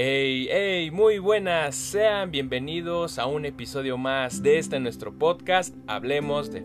Hey, 0.00 0.46
hey, 0.48 0.92
muy 0.92 1.18
buenas, 1.18 1.74
sean 1.74 2.30
bienvenidos 2.30 3.18
a 3.18 3.26
un 3.26 3.44
episodio 3.44 3.98
más 3.98 4.44
de 4.44 4.58
este 4.58 4.78
nuestro 4.78 5.12
podcast, 5.12 5.74
Hablemos 5.88 6.52
de 6.52 6.62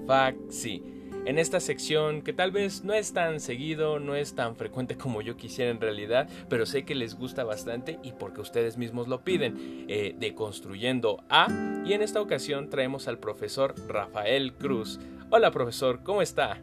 Sí. 0.49 0.83
En 1.25 1.39
esta 1.39 1.59
sección 1.59 2.21
que 2.21 2.31
tal 2.31 2.51
vez 2.51 2.83
no 2.83 2.93
es 2.93 3.11
tan 3.11 3.39
seguido, 3.39 3.97
no 3.97 4.15
es 4.15 4.35
tan 4.35 4.55
frecuente 4.55 4.97
como 4.97 5.23
yo 5.23 5.35
quisiera 5.35 5.71
en 5.71 5.81
realidad, 5.81 6.29
pero 6.47 6.67
sé 6.67 6.85
que 6.85 6.93
les 6.93 7.15
gusta 7.15 7.43
bastante 7.43 7.97
y 8.03 8.11
porque 8.11 8.41
ustedes 8.41 8.77
mismos 8.77 9.07
lo 9.07 9.23
piden, 9.23 9.85
eh, 9.87 10.13
de 10.15 10.35
Construyendo 10.35 11.23
A. 11.27 11.47
Y 11.87 11.93
en 11.93 12.03
esta 12.03 12.21
ocasión 12.21 12.69
traemos 12.69 13.07
al 13.07 13.17
profesor 13.17 13.73
Rafael 13.87 14.53
Cruz. 14.53 14.99
Hola 15.31 15.49
profesor, 15.49 16.03
¿cómo 16.03 16.21
está? 16.21 16.61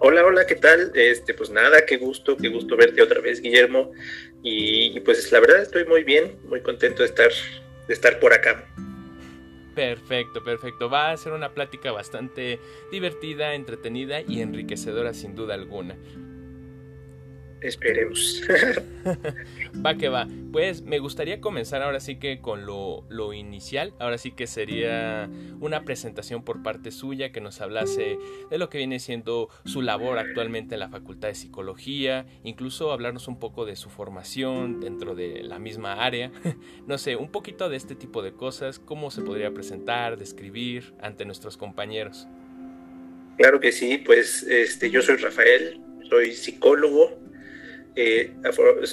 Hola, 0.00 0.22
hola, 0.26 0.44
¿qué 0.46 0.56
tal? 0.56 0.92
Este, 0.94 1.32
pues 1.32 1.48
nada, 1.48 1.86
qué 1.86 1.96
gusto, 1.96 2.36
qué 2.36 2.48
gusto 2.48 2.76
verte 2.76 3.00
otra 3.00 3.22
vez, 3.22 3.40
Guillermo. 3.40 3.92
Y, 4.46 5.00
pues 5.00 5.32
la 5.32 5.40
verdad 5.40 5.62
estoy 5.62 5.86
muy 5.86 6.04
bien, 6.04 6.36
muy 6.44 6.60
contento 6.60 7.02
de 7.02 7.08
estar, 7.08 7.30
de 7.88 7.94
estar 7.94 8.20
por 8.20 8.34
acá. 8.34 8.68
Perfecto, 9.74 10.44
perfecto. 10.44 10.90
Va 10.90 11.10
a 11.10 11.16
ser 11.16 11.32
una 11.32 11.54
plática 11.54 11.90
bastante 11.92 12.60
divertida, 12.92 13.54
entretenida 13.54 14.20
y 14.20 14.42
enriquecedora 14.42 15.14
sin 15.14 15.34
duda 15.34 15.54
alguna. 15.54 15.96
Esperemos. 17.64 18.42
va 19.84 19.94
que 19.94 20.10
va. 20.10 20.28
Pues 20.52 20.82
me 20.82 20.98
gustaría 20.98 21.40
comenzar 21.40 21.80
ahora 21.80 21.98
sí 21.98 22.16
que 22.16 22.42
con 22.42 22.66
lo, 22.66 23.06
lo, 23.08 23.32
inicial. 23.32 23.94
Ahora 23.98 24.18
sí 24.18 24.32
que 24.32 24.46
sería 24.46 25.30
una 25.60 25.82
presentación 25.82 26.44
por 26.44 26.62
parte 26.62 26.90
suya 26.90 27.32
que 27.32 27.40
nos 27.40 27.62
hablase 27.62 28.18
de 28.50 28.58
lo 28.58 28.68
que 28.68 28.76
viene 28.76 29.00
siendo 29.00 29.48
su 29.64 29.80
labor 29.80 30.18
actualmente 30.18 30.74
en 30.74 30.80
la 30.80 30.90
Facultad 30.90 31.28
de 31.28 31.36
Psicología. 31.36 32.26
Incluso 32.42 32.92
hablarnos 32.92 33.28
un 33.28 33.38
poco 33.38 33.64
de 33.64 33.76
su 33.76 33.88
formación 33.88 34.80
dentro 34.80 35.14
de 35.14 35.42
la 35.42 35.58
misma 35.58 36.04
área. 36.04 36.30
no 36.86 36.98
sé, 36.98 37.16
un 37.16 37.30
poquito 37.30 37.70
de 37.70 37.78
este 37.78 37.94
tipo 37.94 38.22
de 38.22 38.34
cosas. 38.34 38.78
Cómo 38.78 39.10
se 39.10 39.22
podría 39.22 39.54
presentar, 39.54 40.18
describir 40.18 40.92
ante 41.00 41.24
nuestros 41.24 41.56
compañeros. 41.56 42.28
Claro 43.38 43.58
que 43.58 43.72
sí, 43.72 43.96
pues 43.96 44.42
este, 44.42 44.90
yo 44.90 45.00
soy 45.00 45.16
Rafael, 45.16 45.80
soy 46.10 46.32
psicólogo, 46.32 47.23
eh, 47.96 48.32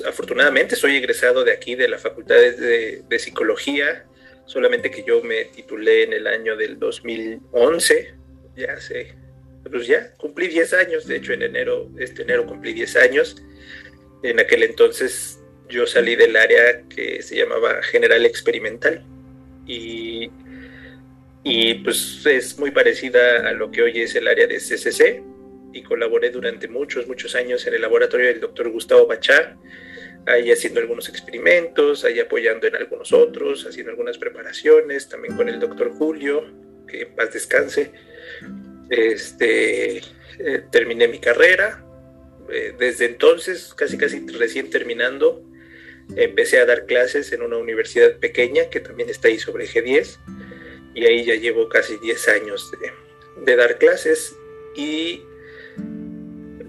afortunadamente 0.07 0.75
soy 0.75 0.97
egresado 0.97 1.43
de 1.43 1.53
aquí, 1.53 1.75
de 1.75 1.87
la 1.87 1.97
Facultad 1.97 2.35
de, 2.35 3.19
Psicología, 3.19 4.05
solamente 4.45 4.91
que 4.91 5.03
yo 5.03 5.23
me 5.23 5.45
titulé 5.45 6.03
en 6.03 6.13
el 6.13 6.27
año 6.27 6.55
del 6.55 6.77
2011, 6.77 8.13
ya 8.55 8.79
sé, 8.79 9.15
pues 9.69 9.87
ya 9.87 10.13
cumplí 10.17 10.47
10 10.47 10.73
años, 10.73 11.07
de 11.07 11.15
hecho 11.15 11.33
en 11.33 11.41
enero, 11.41 11.89
este 11.97 12.23
enero 12.23 12.45
cumplí 12.45 12.73
10 12.73 12.95
años. 12.97 13.41
En 14.23 14.39
aquel 14.39 14.63
entonces 14.63 15.39
yo 15.67 15.87
salí 15.87 16.15
del 16.15 16.35
área 16.35 16.83
que 16.87 17.21
se 17.23 17.37
llamaba 17.37 17.81
General 17.81 18.23
Experimental 18.25 19.03
y, 19.65 20.29
y 21.43 21.75
pues 21.75 22.23
es 22.25 22.59
muy 22.59 22.69
parecida 22.71 23.49
a 23.49 23.53
lo 23.53 23.71
que 23.71 23.81
hoy 23.81 24.01
es 24.01 24.13
el 24.15 24.27
área 24.27 24.45
de 24.45 24.57
CCC, 24.57 25.23
y 25.73 25.83
colaboré 25.83 26.29
durante 26.29 26.67
muchos, 26.67 27.07
muchos 27.07 27.35
años 27.35 27.65
en 27.67 27.73
el 27.73 27.81
laboratorio 27.81 28.27
del 28.27 28.39
doctor 28.39 28.69
Gustavo 28.69 29.07
Bachar, 29.07 29.57
ahí 30.25 30.51
haciendo 30.51 30.79
algunos 30.79 31.09
experimentos, 31.09 32.03
ahí 32.03 32.19
apoyando 32.19 32.67
en 32.67 32.75
algunos 32.75 33.11
otros, 33.13 33.65
haciendo 33.65 33.91
algunas 33.91 34.17
preparaciones, 34.17 35.09
también 35.09 35.35
con 35.35 35.49
el 35.49 35.59
doctor 35.59 35.91
Julio, 35.91 36.45
que 36.87 37.03
en 37.03 37.15
paz 37.15 37.33
descanse. 37.33 37.91
Este, 38.89 39.97
eh, 39.97 40.63
terminé 40.71 41.07
mi 41.07 41.19
carrera, 41.19 41.85
eh, 42.49 42.73
desde 42.77 43.05
entonces, 43.05 43.73
casi 43.73 43.97
casi 43.97 44.25
recién 44.27 44.69
terminando, 44.69 45.43
empecé 46.15 46.59
a 46.59 46.65
dar 46.65 46.85
clases 46.85 47.31
en 47.31 47.41
una 47.41 47.57
universidad 47.57 48.17
pequeña 48.17 48.69
que 48.69 48.81
también 48.81 49.09
está 49.09 49.29
ahí 49.29 49.39
sobre 49.39 49.65
G10 49.65 50.17
y 50.93 51.05
ahí 51.05 51.23
ya 51.23 51.35
llevo 51.35 51.69
casi 51.69 51.97
10 51.97 52.27
años 52.27 52.71
de, 52.71 52.91
de 53.45 53.55
dar 53.55 53.77
clases 53.77 54.35
y 54.75 55.23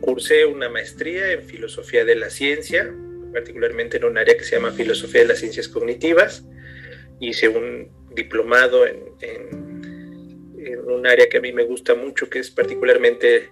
Cursé 0.02 0.44
una 0.46 0.68
maestría 0.68 1.30
en 1.30 1.44
filosofía 1.44 2.04
de 2.04 2.16
la 2.16 2.28
ciencia, 2.28 2.92
particularmente 3.32 3.98
en 3.98 4.04
un 4.04 4.18
área 4.18 4.36
que 4.36 4.42
se 4.42 4.56
llama 4.56 4.72
filosofía 4.72 5.20
de 5.20 5.28
las 5.28 5.38
ciencias 5.38 5.68
cognitivas. 5.68 6.44
Hice 7.20 7.48
un 7.48 7.88
diplomado 8.12 8.84
en, 8.84 8.98
un 10.86 11.06
área 11.06 11.28
que 11.28 11.38
a 11.38 11.40
mí 11.40 11.52
me 11.52 11.62
gusta 11.62 11.94
mucho, 11.94 12.28
que 12.28 12.40
es 12.40 12.50
particularmente 12.50 13.50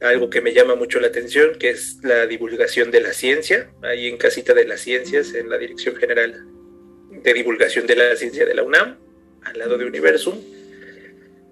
algo 0.00 0.28
que 0.28 0.40
me 0.40 0.52
llama 0.52 0.74
mucho 0.74 0.98
la 0.98 1.06
atención, 1.06 1.56
que 1.56 1.70
es 1.70 1.98
la 2.02 2.26
divulgación 2.26 2.90
de 2.90 3.00
la 3.00 3.12
ciencia, 3.12 3.70
ahí 3.82 4.08
en 4.08 4.16
Casita 4.16 4.54
de 4.54 4.64
las 4.64 4.80
Ciencias, 4.80 5.34
en 5.34 5.48
la 5.48 5.58
Dirección 5.58 5.94
General 5.94 6.46
de 7.12 7.32
Divulgación 7.32 7.86
de 7.86 7.94
la 7.94 8.16
Ciencia 8.16 8.44
de 8.44 8.54
la 8.54 8.64
UNAM, 8.64 8.98
al 9.44 9.56
lado 9.56 9.78
de 9.78 9.84
Universum. 9.84 10.36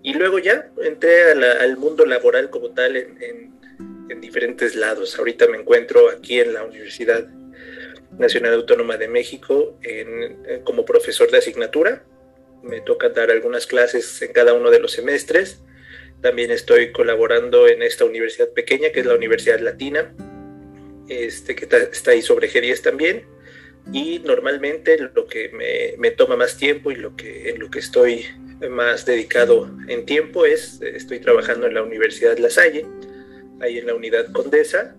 Y 0.02 0.14
luego 0.14 0.40
ya 0.40 0.72
entré 0.82 1.30
al 1.30 1.76
mundo 1.76 2.04
laboral 2.04 2.50
como 2.50 2.70
tal 2.72 2.96
en, 2.96 3.22
en 3.22 3.57
diferentes 4.20 4.74
lados. 4.74 5.18
Ahorita 5.18 5.46
me 5.48 5.58
encuentro 5.58 6.08
aquí 6.10 6.40
en 6.40 6.54
la 6.54 6.64
Universidad 6.64 7.26
Nacional 8.18 8.54
Autónoma 8.54 8.96
de 8.96 9.08
México 9.08 9.78
en, 9.82 10.62
como 10.64 10.84
profesor 10.84 11.30
de 11.30 11.38
asignatura. 11.38 12.04
Me 12.62 12.80
toca 12.80 13.08
dar 13.10 13.30
algunas 13.30 13.66
clases 13.66 14.20
en 14.22 14.32
cada 14.32 14.54
uno 14.54 14.70
de 14.70 14.80
los 14.80 14.92
semestres. 14.92 15.60
También 16.20 16.50
estoy 16.50 16.90
colaborando 16.92 17.68
en 17.68 17.82
esta 17.82 18.04
universidad 18.04 18.48
pequeña, 18.50 18.90
que 18.90 19.00
es 19.00 19.06
la 19.06 19.14
Universidad 19.14 19.60
Latina, 19.60 20.12
este, 21.08 21.54
que 21.54 21.68
está 21.92 22.10
ahí 22.10 22.22
sobre 22.22 22.50
G10 22.50 22.82
también. 22.82 23.24
Y 23.92 24.18
normalmente 24.18 24.98
lo 25.14 25.26
que 25.26 25.50
me, 25.50 25.94
me, 25.96 26.10
toma 26.10 26.36
más 26.36 26.56
tiempo 26.56 26.90
y 26.90 26.96
lo 26.96 27.16
que, 27.16 27.50
en 27.50 27.60
lo 27.60 27.70
que 27.70 27.78
estoy 27.78 28.26
más 28.68 29.06
dedicado 29.06 29.70
en 29.86 30.04
tiempo 30.04 30.44
es, 30.44 30.80
estoy 30.82 31.20
trabajando 31.20 31.66
en 31.66 31.74
la 31.74 31.82
Universidad 31.82 32.36
La 32.38 32.50
Salle, 32.50 32.84
ahí 33.60 33.78
en 33.78 33.86
la 33.86 33.94
unidad 33.94 34.30
Condesa 34.32 34.96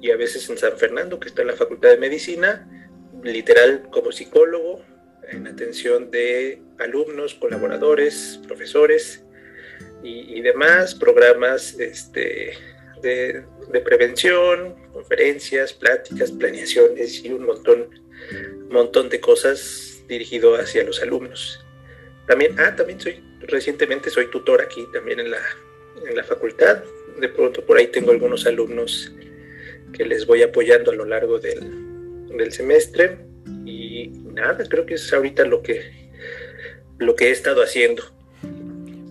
y 0.00 0.10
a 0.10 0.16
veces 0.16 0.48
en 0.48 0.58
San 0.58 0.76
Fernando, 0.78 1.20
que 1.20 1.28
está 1.28 1.42
en 1.42 1.48
la 1.48 1.54
Facultad 1.54 1.90
de 1.90 1.98
Medicina, 1.98 2.68
literal 3.22 3.88
como 3.90 4.12
psicólogo, 4.12 4.82
en 5.28 5.46
atención 5.46 6.10
de 6.10 6.62
alumnos, 6.78 7.34
colaboradores, 7.34 8.40
profesores 8.46 9.22
y, 10.02 10.40
demás, 10.40 10.94
programas 10.94 11.78
este, 11.78 12.54
de, 13.02 13.44
prevención, 13.84 14.74
conferencias, 14.92 15.72
pláticas, 15.72 16.32
planeaciones 16.32 17.24
y 17.24 17.32
un 17.32 17.44
montón, 17.44 17.88
montón 18.70 19.08
de 19.08 19.20
cosas 19.20 20.02
dirigido 20.08 20.56
hacia 20.56 20.84
los 20.84 21.02
alumnos. 21.02 21.64
También, 22.26 22.58
ah, 22.58 22.74
también 22.74 23.00
soy, 23.00 23.22
recientemente 23.40 24.10
soy 24.10 24.30
tutor 24.30 24.62
aquí 24.62 24.86
también 24.92 25.20
en 25.20 25.30
la, 25.30 25.40
en 26.06 26.16
la 26.16 26.24
facultad, 26.24 26.82
de 27.18 27.28
pronto 27.28 27.64
por 27.64 27.78
ahí 27.78 27.86
tengo 27.88 28.10
algunos 28.10 28.46
alumnos 28.46 29.12
que 29.92 30.04
les 30.04 30.26
voy 30.26 30.42
apoyando 30.42 30.90
a 30.90 30.94
lo 30.94 31.04
largo 31.04 31.38
del, 31.38 32.28
del 32.28 32.52
semestre 32.52 33.18
y 33.64 34.08
nada, 34.32 34.64
creo 34.68 34.86
que 34.86 34.94
es 34.94 35.12
ahorita 35.12 35.44
lo 35.44 35.62
que, 35.62 35.82
lo 36.98 37.14
que 37.14 37.28
he 37.28 37.30
estado 37.30 37.62
haciendo. 37.62 38.04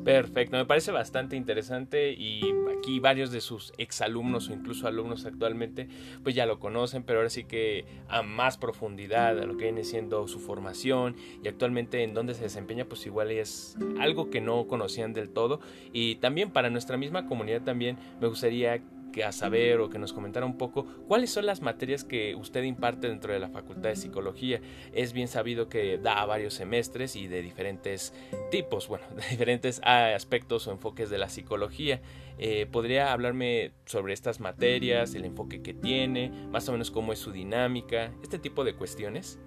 Perfecto, 0.04 0.56
me 0.56 0.66
parece 0.66 0.92
bastante 0.92 1.36
interesante 1.36 2.14
y 2.14 2.42
aquí 2.78 3.00
varios 3.00 3.32
de 3.32 3.42
sus 3.42 3.74
exalumnos 3.78 4.50
o 4.50 4.54
incluso 4.54 4.88
alumnos 4.88 5.26
actualmente 5.26 5.88
pues 6.24 6.34
ya 6.36 6.46
lo 6.46 6.60
conocen, 6.60 7.04
pero 7.04 7.20
ahora 7.20 7.30
sí 7.30 7.44
que 7.44 7.86
a 8.08 8.22
más 8.22 8.58
profundidad 8.58 9.38
a 9.38 9.46
lo 9.46 9.58
que 9.58 9.66
viene 9.66 9.84
siendo 9.84 10.28
su 10.28 10.40
formación 10.40 11.16
y 11.44 11.48
actualmente 11.48 12.02
en 12.04 12.14
dónde 12.14 12.34
se 12.34 12.44
desempeña 12.44 12.86
pues 12.86 13.06
igual 13.06 13.32
es 13.32 13.78
algo 14.00 14.30
que 14.30 14.42
no 14.42 14.68
conocían 14.68 15.14
del 15.14 15.30
todo. 15.30 15.60
Y 15.92 16.16
también 16.16 16.52
para 16.52 16.70
nuestra 16.70 16.98
misma 16.98 17.28
comunidad 17.28 17.62
también 17.64 17.98
me 18.22 18.28
gustaría 18.28 18.82
que 19.12 19.24
a 19.24 19.32
saber 19.32 19.80
o 19.80 19.90
que 19.90 20.00
nos 20.00 20.14
comentara 20.14 20.46
un 20.46 20.58
poco 20.58 20.86
cuáles 21.08 21.30
son 21.30 21.46
las 21.46 21.62
materias 21.62 22.04
que 22.04 22.36
usted 22.36 22.64
imparte 22.64 23.08
dentro 23.08 23.34
de 23.34 23.40
la 23.40 23.50
Facultad 23.50 23.90
de 23.90 23.96
Psicología. 23.96 24.62
Es 24.94 25.14
bien 25.14 25.28
sabido 25.28 25.70
que 25.70 25.98
da 25.98 26.26
varios 26.26 26.54
semestres 26.54 27.16
y 27.16 27.28
de 27.28 27.42
diferentes 27.42 28.14
tipos, 28.52 28.88
bueno, 28.88 29.06
de 29.16 29.28
diferentes 29.30 29.82
aspectos 29.84 30.68
o 30.68 30.72
enfoques 30.72 31.10
de 31.10 31.18
la 31.18 31.30
psicología. 31.30 32.02
Eh, 32.38 32.68
¿Podría 32.72 33.12
hablarme 33.12 33.72
sobre 33.86 34.14
estas 34.14 34.40
materias, 34.40 35.14
el 35.14 35.26
enfoque 35.26 35.62
que 35.62 35.74
tiene, 35.74 36.30
más 36.52 36.70
o 36.70 36.72
menos 36.72 36.90
cómo 36.90 37.12
es 37.12 37.20
su 37.20 37.32
dinámica, 37.32 38.14
este 38.24 38.40
tipo 38.40 38.64
de 38.64 38.76
cuestiones? 38.76 39.40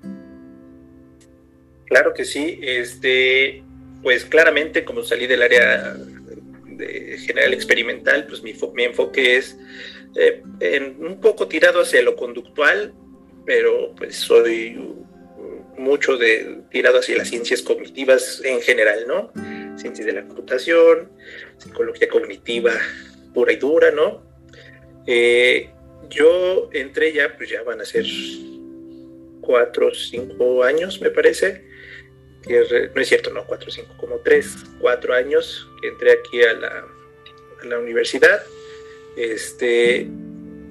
Claro 1.86 2.12
que 2.14 2.24
sí, 2.24 2.58
este, 2.62 3.62
pues 4.02 4.24
claramente 4.24 4.84
como 4.84 5.02
salí 5.02 5.26
del 5.26 5.42
área 5.42 5.94
general 7.26 7.52
experimental, 7.54 8.26
pues 8.26 8.42
mi, 8.42 8.54
enfoque 8.84 9.36
es 9.36 9.56
eh, 10.16 10.42
un 10.98 11.20
poco 11.20 11.48
tirado 11.48 11.80
hacia 11.82 12.02
lo 12.02 12.16
conductual, 12.16 12.94
pero 13.44 13.94
pues 13.96 14.16
soy 14.16 14.78
mucho 15.76 16.16
de, 16.16 16.60
tirado 16.70 16.98
hacia 16.98 17.16
las 17.16 17.28
ciencias 17.28 17.62
cognitivas 17.62 18.40
en 18.44 18.60
general, 18.60 19.04
¿no? 19.06 19.32
Ciencias 19.76 20.06
de 20.06 20.12
la 20.12 20.24
computación, 20.24 21.10
psicología 21.58 22.08
cognitiva 22.08 22.72
pura 23.34 23.52
y 23.52 23.56
dura, 23.56 23.90
¿no? 23.90 24.22
Eh, 25.06 25.70
yo 26.08 26.68
entré 26.72 27.12
ya, 27.12 27.36
pues 27.36 27.50
ya 27.50 27.62
van 27.62 27.80
a 27.80 27.84
ser 27.84 28.04
cuatro 29.40 29.92
cinco 29.94 30.62
años, 30.62 31.00
me 31.00 31.10
parece. 31.10 31.71
No 32.48 33.00
es 33.00 33.08
cierto, 33.08 33.30
no, 33.30 33.46
cuatro 33.46 33.68
o 33.68 33.72
cinco, 33.72 33.94
como 33.96 34.16
tres, 34.18 34.56
cuatro 34.80 35.14
años 35.14 35.68
que 35.80 35.88
entré 35.88 36.12
aquí 36.12 36.42
a 36.42 36.54
la, 36.54 36.86
a 37.62 37.66
la 37.66 37.78
universidad. 37.78 38.42
Este, 39.16 40.08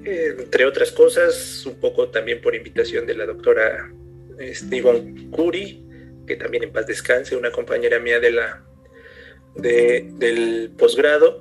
entre 0.04 0.64
otras 0.64 0.90
cosas, 0.90 1.64
un 1.66 1.78
poco 1.80 2.08
también 2.08 2.40
por 2.40 2.54
invitación 2.54 3.06
de 3.06 3.14
la 3.14 3.26
doctora 3.26 3.92
este, 4.38 4.82
Curi, 5.30 5.84
que 6.26 6.36
también 6.36 6.64
en 6.64 6.72
paz 6.72 6.86
descanse, 6.86 7.36
una 7.36 7.52
compañera 7.52 7.98
mía 7.98 8.20
de 8.20 8.32
la, 8.32 8.64
del 9.54 10.72
posgrado, 10.76 11.40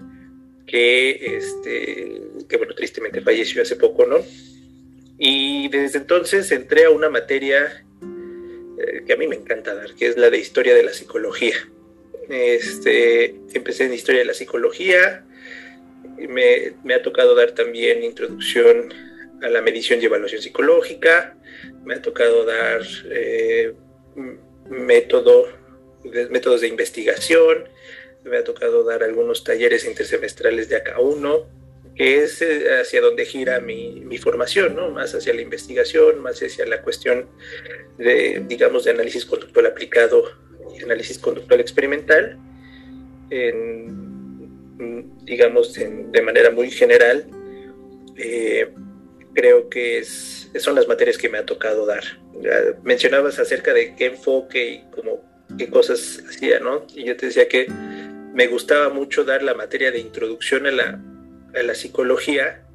que, 0.68 1.38
este, 1.38 2.22
que 2.48 2.58
bueno, 2.58 2.74
tristemente 2.76 3.22
falleció 3.22 3.62
hace 3.62 3.76
poco, 3.76 4.06
¿no? 4.06 4.20
Y 5.18 5.68
desde 5.70 6.00
entonces 6.00 6.52
entré 6.52 6.86
a 6.86 6.90
una 6.90 7.10
materia 7.10 7.86
que 9.06 9.14
a 9.14 9.18
mí 9.18 9.28
me 9.28 9.36
encanta 9.36 9.74
dar, 9.74 9.94
que 9.96 10.08
es 10.08 10.18
la 10.18 10.30
de 10.30 10.38
historia 10.38 10.76
de 10.76 10.84
la 10.84 10.94
psicología. 10.94 11.56
Este, 12.30 13.36
empecé 13.54 13.86
en 13.86 13.94
historia 13.94 14.22
de 14.22 14.26
la 14.26 14.34
psicología, 14.34 15.26
me, 16.18 16.94
ha 16.94 17.02
tocado 17.02 17.36
dar 17.36 17.52
también 17.52 18.04
introducción 18.04 18.94
a 19.42 19.50
la 19.50 19.62
medición 19.62 20.02
y 20.02 20.06
evaluación 20.06 20.42
psicológica, 20.42 21.36
me 21.84 21.96
ha 21.96 22.02
tocado 22.02 22.46
dar 22.46 22.82
eh, 23.10 23.74
método, 24.70 25.48
métodos 26.30 26.62
de 26.62 26.68
investigación, 26.68 27.68
me 28.24 28.38
ha 28.38 28.44
tocado 28.44 28.84
dar 28.84 29.04
algunos 29.04 29.44
talleres 29.44 29.86
intersemestrales 29.86 30.70
de 30.70 30.76
acá 30.76 31.00
1 31.00 31.61
que 31.96 32.24
es 32.24 32.42
eh, 32.42 32.80
hacia 32.82 33.02
donde 33.02 33.26
gira 33.26 33.60
mi, 33.60 34.02
mi, 34.02 34.18
formación, 34.18 34.76
¿no? 34.76 34.90
Más 34.90 35.14
hacia 35.14 35.34
la 35.34 35.42
investigación, 35.42 36.20
más 36.20 36.42
hacia 36.42 36.66
la 36.66 36.82
cuestión 36.82 37.28
de, 37.98 38.44
digamos, 38.48 38.86
de 38.86 38.92
análisis 38.92 39.26
conductual 39.26 39.66
aplicado 39.66 40.24
y 40.78 40.84
análisis 40.84 41.20
conductual 41.20 41.60
experimental, 41.60 42.38
en, 43.30 45.26
digamos, 45.26 45.74
de 45.74 46.22
manera 46.22 46.52
muy 46.52 46.72
general. 46.72 47.26
Eh, 48.18 48.70
creo 49.34 49.70
que 49.70 50.00
es, 50.00 50.50
son 50.60 50.76
las 50.76 50.88
materias 50.88 51.18
que 51.18 51.30
me 51.30 51.38
ha 51.38 51.46
tocado 51.46 51.86
dar. 51.86 52.04
mencionabas 52.84 53.40
acerca 53.40 53.74
de 53.74 53.96
qué 53.96 54.08
enfoque 54.08 54.70
y 54.70 54.92
como 54.92 55.22
qué 55.58 55.70
cosas 55.70 56.24
hacía, 56.28 56.60
¿no? 56.60 56.86
Y 56.96 57.06
yo 57.06 57.18
te 57.18 57.28
decía 57.28 57.48
que 57.48 57.68
me 58.34 58.48
gustaba 58.48 58.90
mucho 58.90 59.24
dar 59.24 59.44
la 59.44 59.54
materia 59.54 59.92
de 59.92 60.00
introducción 60.00 60.66
a 60.66 60.72
la, 60.72 61.02
a 61.56 61.64
la 61.64 61.76
psicología, 61.76 62.66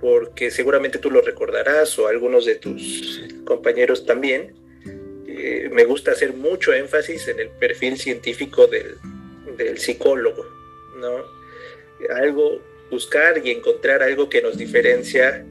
porque 0.00 0.50
seguramente 0.50 0.98
tú 0.98 1.10
lo 1.10 1.20
recordarás 1.20 1.98
o 1.98 2.06
algunos 2.06 2.44
de 2.44 2.56
tus 2.56 3.22
compañeros 3.44 4.06
también. 4.06 4.54
Eh, 5.26 5.68
me 5.72 5.84
gusta 5.84 6.12
hacer 6.12 6.32
mucho 6.32 6.72
énfasis 6.72 7.28
en 7.28 7.40
el 7.40 7.50
perfil 7.50 7.98
científico 7.98 8.66
del, 8.66 8.96
del 9.56 9.78
psicólogo, 9.78 10.46
¿no? 10.98 11.24
Algo, 12.14 12.62
buscar 12.90 13.44
y 13.44 13.50
encontrar 13.50 14.02
algo 14.02 14.28
que 14.28 14.40
nos 14.40 14.56
diferencia 14.56 15.44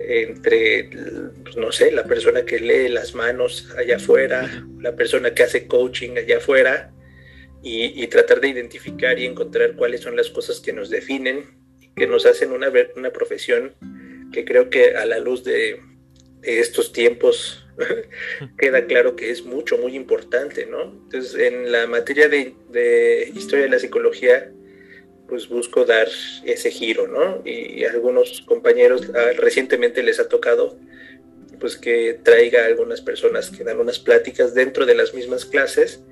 entre, 0.00 0.90
no 1.56 1.72
sé, 1.72 1.90
la 1.90 2.04
persona 2.04 2.44
que 2.44 2.60
lee 2.60 2.88
las 2.88 3.14
manos 3.14 3.68
allá 3.76 3.96
afuera, 3.96 4.64
la 4.80 4.94
persona 4.94 5.34
que 5.34 5.42
hace 5.42 5.66
coaching 5.66 6.16
allá 6.16 6.38
afuera, 6.38 6.92
y, 7.60 8.06
tratar 8.06 8.40
de 8.40 8.48
identificar 8.48 9.18
y 9.18 9.26
encontrar 9.26 9.74
cuáles 9.74 10.00
son 10.00 10.16
las 10.16 10.30
cosas 10.30 10.60
que 10.60 10.72
nos 10.72 10.90
definen, 10.90 11.44
que 11.98 12.06
nos 12.06 12.26
hacen 12.26 12.52
una, 12.52 12.72
una 12.96 13.10
profesión 13.10 13.74
que 14.32 14.44
creo 14.44 14.70
que 14.70 14.96
a 14.96 15.04
la 15.06 15.18
luz 15.18 15.44
de, 15.44 15.80
estos 16.42 16.92
tiempos 16.92 17.66
queda 18.58 18.86
claro 18.86 19.16
que 19.16 19.30
es 19.30 19.44
mucho, 19.44 19.76
muy 19.78 19.96
importante, 19.96 20.66
¿no? 20.66 20.82
Entonces, 20.84 21.34
en 21.34 21.72
la 21.72 21.86
materia 21.86 22.28
de, 22.28 23.32
historia 23.34 23.64
de 23.64 23.70
la 23.70 23.78
psicología, 23.78 24.52
pues 25.28 25.48
busco 25.48 25.84
dar 25.84 26.08
ese 26.44 26.70
giro, 26.70 27.06
¿no? 27.06 27.42
Y 27.44 27.84
algunos 27.84 28.42
compañeros 28.42 29.10
ah, 29.14 29.32
recientemente 29.36 30.02
les 30.02 30.20
ha 30.20 30.28
tocado 30.28 30.78
pues 31.60 31.76
que 31.76 32.20
traiga 32.22 32.62
a 32.62 32.66
algunas 32.66 33.00
personas 33.00 33.50
que 33.50 33.64
dan 33.64 33.80
unas 33.80 33.98
pláticas 33.98 34.54
dentro 34.54 34.86
de 34.86 34.94
las 34.94 35.12
mismas 35.12 35.44
clases 35.44 36.02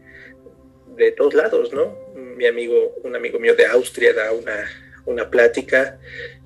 de 0.97 1.13
todos 1.13 1.35
lados, 1.35 1.73
¿no? 1.73 1.97
Mi 2.15 2.47
amigo, 2.47 2.97
un 3.05 3.15
amigo 3.15 3.39
mío 3.39 3.55
de 3.55 3.67
Austria 3.67 4.13
da 4.13 4.33
una, 4.33 4.69
una 5.07 5.31
plática 5.31 5.99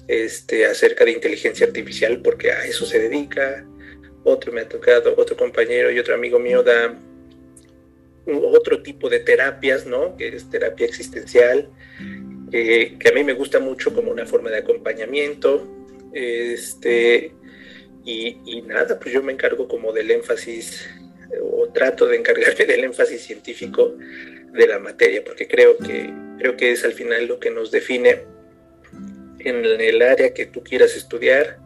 este, 0.06 0.66
acerca 0.66 1.04
de 1.04 1.12
inteligencia 1.12 1.66
artificial 1.66 2.20
porque 2.22 2.52
a 2.52 2.64
eso 2.64 2.86
se 2.86 2.98
dedica. 2.98 3.66
Otro 4.22 4.52
me 4.52 4.60
ha 4.60 4.68
tocado, 4.68 5.14
otro 5.16 5.36
compañero 5.36 5.90
y 5.90 5.98
otro 5.98 6.14
amigo 6.14 6.38
mío 6.38 6.62
da 6.62 6.94
otro 8.26 8.82
tipo 8.82 9.08
de 9.08 9.20
terapias, 9.20 9.86
¿no? 9.86 10.16
Que 10.16 10.28
es 10.28 10.48
terapia 10.50 10.86
existencial 10.86 11.68
que, 12.50 13.08
a 13.08 13.14
mí 13.14 13.24
me 13.24 13.32
gusta 13.32 13.60
mucho 13.60 13.94
como 13.94 14.10
una 14.10 14.26
forma 14.26 14.50
de 14.50 14.58
acompañamiento. 14.58 15.66
Este, 16.12 17.32
y, 18.04 18.62
nada, 18.66 18.98
pues 18.98 19.14
yo 19.14 19.22
me 19.22 19.32
encargo 19.32 19.68
como 19.68 19.92
del 19.92 20.10
énfasis, 20.10 20.88
o 21.42 21.68
trato 21.68 22.06
de 22.06 22.16
encargarme 22.16 22.64
del 22.66 22.84
énfasis 22.84 23.22
científico 23.22 23.94
de 24.52 24.66
la 24.66 24.78
materia, 24.78 25.22
porque 25.24 25.46
creo 25.46 25.76
que, 25.78 26.12
creo 26.38 26.56
que 26.56 26.72
es 26.72 26.84
al 26.84 26.92
final 26.92 27.26
lo 27.26 27.38
que 27.38 27.50
nos 27.50 27.70
define 27.70 28.24
en 29.44 29.80
el 29.80 30.02
área 30.02 30.32
que 30.34 30.46
tú 30.46 30.62
quieras 30.62 30.96
estudiar 30.96 31.58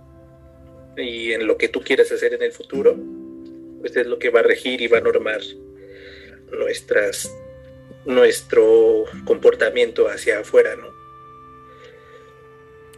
y 0.96 1.32
en 1.32 1.46
lo 1.46 1.56
que 1.56 1.68
tú 1.68 1.80
quieras 1.80 2.10
hacer 2.12 2.34
en 2.34 2.42
el 2.42 2.52
futuro, 2.52 2.96
pues 3.80 3.96
es 3.96 4.06
lo 4.06 4.18
que 4.18 4.30
va 4.30 4.40
a 4.40 4.44
regir 4.44 4.80
y 4.80 4.86
va 4.86 4.98
a 4.98 5.00
normar 5.00 5.40
nuestras 6.50 7.30
nuestro 8.06 9.04
comportamiento 9.24 10.08
hacia 10.08 10.40
afuera, 10.40 10.76
¿no? 10.76 10.88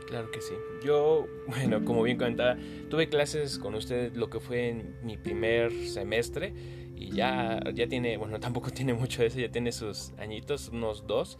Claro 0.06 0.30
que 0.30 0.40
sí. 0.40 0.54
Yo, 0.84 1.26
bueno, 1.46 1.84
como 1.84 2.02
bien 2.02 2.18
comentaba, 2.18 2.56
tuve 2.88 3.08
clases 3.08 3.58
con 3.58 3.74
usted 3.74 4.14
lo 4.14 4.30
que 4.30 4.40
fue 4.40 4.68
en 4.68 4.96
mi 5.02 5.16
primer 5.16 5.72
semestre 5.88 6.52
y 6.94 7.12
ya, 7.12 7.60
ya 7.74 7.86
tiene, 7.86 8.16
bueno, 8.16 8.40
tampoco 8.40 8.70
tiene 8.70 8.94
mucho 8.94 9.22
de 9.22 9.28
eso, 9.28 9.38
ya 9.38 9.50
tiene 9.50 9.72
sus 9.72 10.12
añitos, 10.18 10.68
unos 10.68 11.06
dos, 11.06 11.38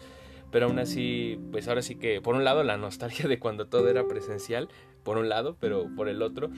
pero 0.51 0.67
aún 0.67 0.79
así, 0.79 1.39
pues 1.51 1.69
ahora 1.69 1.83
sí 1.83 1.97
que, 1.97 2.21
por 2.21 2.35
un 2.35 2.45
lado, 2.45 2.63
la 2.63 2.77
nostalgia 2.77 3.29
de 3.29 3.39
cuando 3.39 3.67
todo 3.67 3.89
era 3.89 4.07
presencial, 4.07 4.69
por 5.03 5.19
un 5.19 5.29
lado, 5.29 5.57
pero 5.61 5.89
por 5.95 6.09
el 6.09 6.23
otro, 6.23 6.51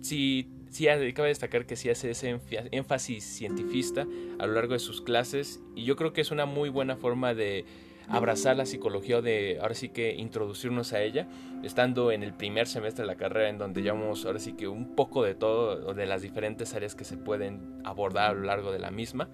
sí 0.00 0.48
sí 0.72 0.86
cabe 1.12 1.28
destacar 1.28 1.66
que 1.66 1.76
sí 1.76 1.90
hace 1.90 2.10
ese 2.10 2.40
énfasis 2.70 3.24
cientifista 3.24 4.06
a 4.38 4.46
lo 4.46 4.54
largo 4.54 4.72
de 4.72 4.78
sus 4.78 5.02
clases 5.02 5.60
y 5.76 5.84
yo 5.84 5.96
creo 5.96 6.14
que 6.14 6.22
es 6.22 6.30
una 6.30 6.46
muy 6.46 6.70
buena 6.70 6.96
forma 6.96 7.34
de 7.34 7.66
abrazar 8.08 8.56
la 8.56 8.66
psicología 8.66 9.20
de 9.20 9.58
ahora 9.60 9.74
sí 9.74 9.90
que 9.90 10.14
introducirnos 10.14 10.92
a 10.92 11.02
ella, 11.02 11.28
estando 11.62 12.10
en 12.10 12.22
el 12.22 12.32
primer 12.32 12.66
semestre 12.66 13.02
de 13.02 13.06
la 13.06 13.16
carrera 13.16 13.48
en 13.48 13.58
donde 13.58 13.82
llevamos 13.82 14.24
ahora 14.24 14.40
sí 14.40 14.54
que 14.54 14.66
un 14.66 14.94
poco 14.94 15.22
de 15.22 15.34
todo, 15.34 15.94
de 15.94 16.06
las 16.06 16.22
diferentes 16.22 16.74
áreas 16.74 16.94
que 16.94 17.04
se 17.04 17.16
pueden 17.16 17.80
abordar 17.84 18.30
a 18.30 18.34
lo 18.34 18.42
largo 18.42 18.72
de 18.72 18.78
la 18.78 18.90
misma. 18.90 19.28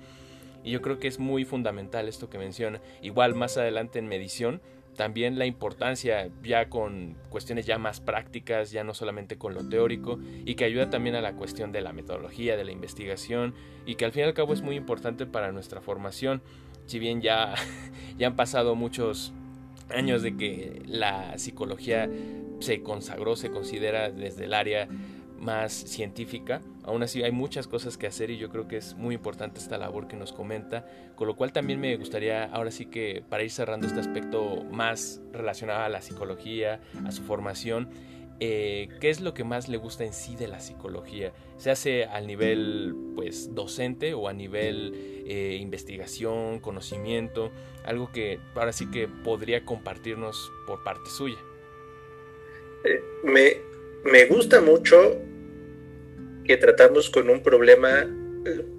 Y 0.65 0.71
yo 0.71 0.83
creo 0.83 0.99
que 0.99 1.09
es 1.09 1.19
muy 1.19 1.45
fundamental 1.45 2.09
esto 2.09 2.29
que 2.29 2.39
menciona. 2.39 2.81
Igual 3.03 3.35
más 3.35 3.57
adelante 3.57 3.99
en 3.99 4.09
medición, 4.09 4.61
también 4.99 5.39
la 5.39 5.47
importancia 5.47 6.29
ya 6.43 6.69
con 6.69 7.17
cuestiones 7.31 7.67
ya 7.67 7.79
más 7.79 8.01
prácticas, 8.01 8.73
ya 8.73 8.83
no 8.83 8.95
solamente 8.95 9.39
con 9.39 9.55
lo 9.55 9.67
teórico, 9.69 10.19
y 10.45 10.57
que 10.57 10.65
ayuda 10.65 10.91
también 10.91 11.15
a 11.15 11.21
la 11.21 11.35
cuestión 11.35 11.71
de 11.71 11.81
la 11.81 11.93
metodología, 11.93 12.57
de 12.57 12.65
la 12.65 12.73
investigación, 12.73 13.55
y 13.87 13.95
que 13.95 14.05
al 14.05 14.13
fin 14.13 14.23
y 14.23 14.25
al 14.25 14.35
cabo 14.35 14.53
es 14.53 14.61
muy 14.61 14.75
importante 14.75 15.25
para 15.25 15.53
nuestra 15.53 15.81
formación, 15.81 16.43
si 16.87 16.99
bien 16.99 17.21
ya, 17.23 17.55
ya 18.19 18.27
han 18.27 18.37
pasado 18.37 18.75
muchos 18.75 19.33
años 19.89 20.23
de 20.23 20.37
que 20.37 20.83
la 20.85 21.39
psicología 21.39 22.11
se 22.59 22.83
consagró, 22.83 23.37
se 23.37 23.51
considera 23.51 24.11
desde 24.11 24.47
el 24.47 24.55
área 24.55 24.89
más 25.39 25.73
científica. 25.73 26.61
Aún 26.85 27.03
así 27.03 27.23
hay 27.23 27.33
muchas 27.33 27.67
cosas 27.67 27.97
que 27.97 28.07
hacer 28.07 28.31
y 28.31 28.39
yo 28.39 28.51
creo 28.51 28.69
que 28.69 28.77
es 28.77 28.95
muy 28.95 29.15
importante 29.15 29.59
esta 29.59 29.79
labor 29.79 30.09
que 30.09 30.17
nos 30.17 30.33
comenta, 30.33 30.87
con 31.17 31.27
lo 31.27 31.37
cual 31.37 31.53
también 31.53 31.81
me 31.81 31.97
gustaría 31.97 32.45
ahora 32.45 32.71
sí 32.71 32.87
que 32.87 33.23
para 33.29 33.43
ir 33.43 33.51
cerrando 33.51 33.87
este 33.87 34.01
aspecto 34.01 34.65
más 34.71 35.21
relacionado 35.33 35.85
a 35.85 35.89
la 35.89 36.03
psicología, 36.03 36.81
a 37.07 37.13
su 37.13 37.23
formación, 37.23 37.89
eh, 38.41 38.89
¿qué 39.01 39.11
es 39.11 39.21
lo 39.21 39.35
que 39.35 39.43
más 39.43 39.69
le 39.69 39.79
gusta 39.79 40.05
en 40.05 40.13
sí 40.13 40.37
de 40.37 40.47
la 40.47 40.61
psicología? 40.61 41.33
¿Se 41.57 41.71
hace 41.71 42.05
al 42.05 42.27
nivel 42.27 42.95
pues 43.17 43.55
docente 43.55 44.15
o 44.15 44.29
a 44.29 44.33
nivel 44.33 44.93
eh, 45.27 45.59
investigación, 45.61 46.61
conocimiento? 46.61 47.51
Algo 47.85 48.13
que 48.13 48.39
ahora 48.55 48.73
sí 48.73 48.91
que 48.91 49.09
podría 49.09 49.65
compartirnos 49.65 50.53
por 50.67 50.85
parte 50.85 51.11
suya. 51.11 51.39
Eh, 52.85 53.03
me, 53.25 53.57
me 54.05 54.27
gusta 54.27 54.61
mucho 54.61 55.21
que 56.45 56.57
tratamos 56.57 57.11
con 57.11 57.29
un 57.29 57.43
problema 57.43 58.09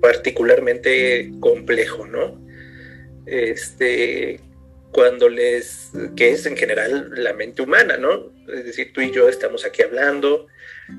particularmente 0.02 1.32
complejo, 1.40 2.08
¿no? 2.08 2.40
Este, 3.26 4.40
cuando 4.92 5.30
les, 5.30 5.92
que 6.16 6.32
es 6.32 6.46
en 6.46 6.58
general 6.58 7.12
la 7.16 7.34
mente 7.34 7.62
humana, 7.62 7.98
¿no? 7.98 8.34
Es 8.48 8.66
decir, 8.66 8.92
tú 8.94 9.02
y 9.02 9.12
yo 9.12 9.30
estamos 9.30 9.66
aquí 9.66 9.84
hablando, 9.84 10.48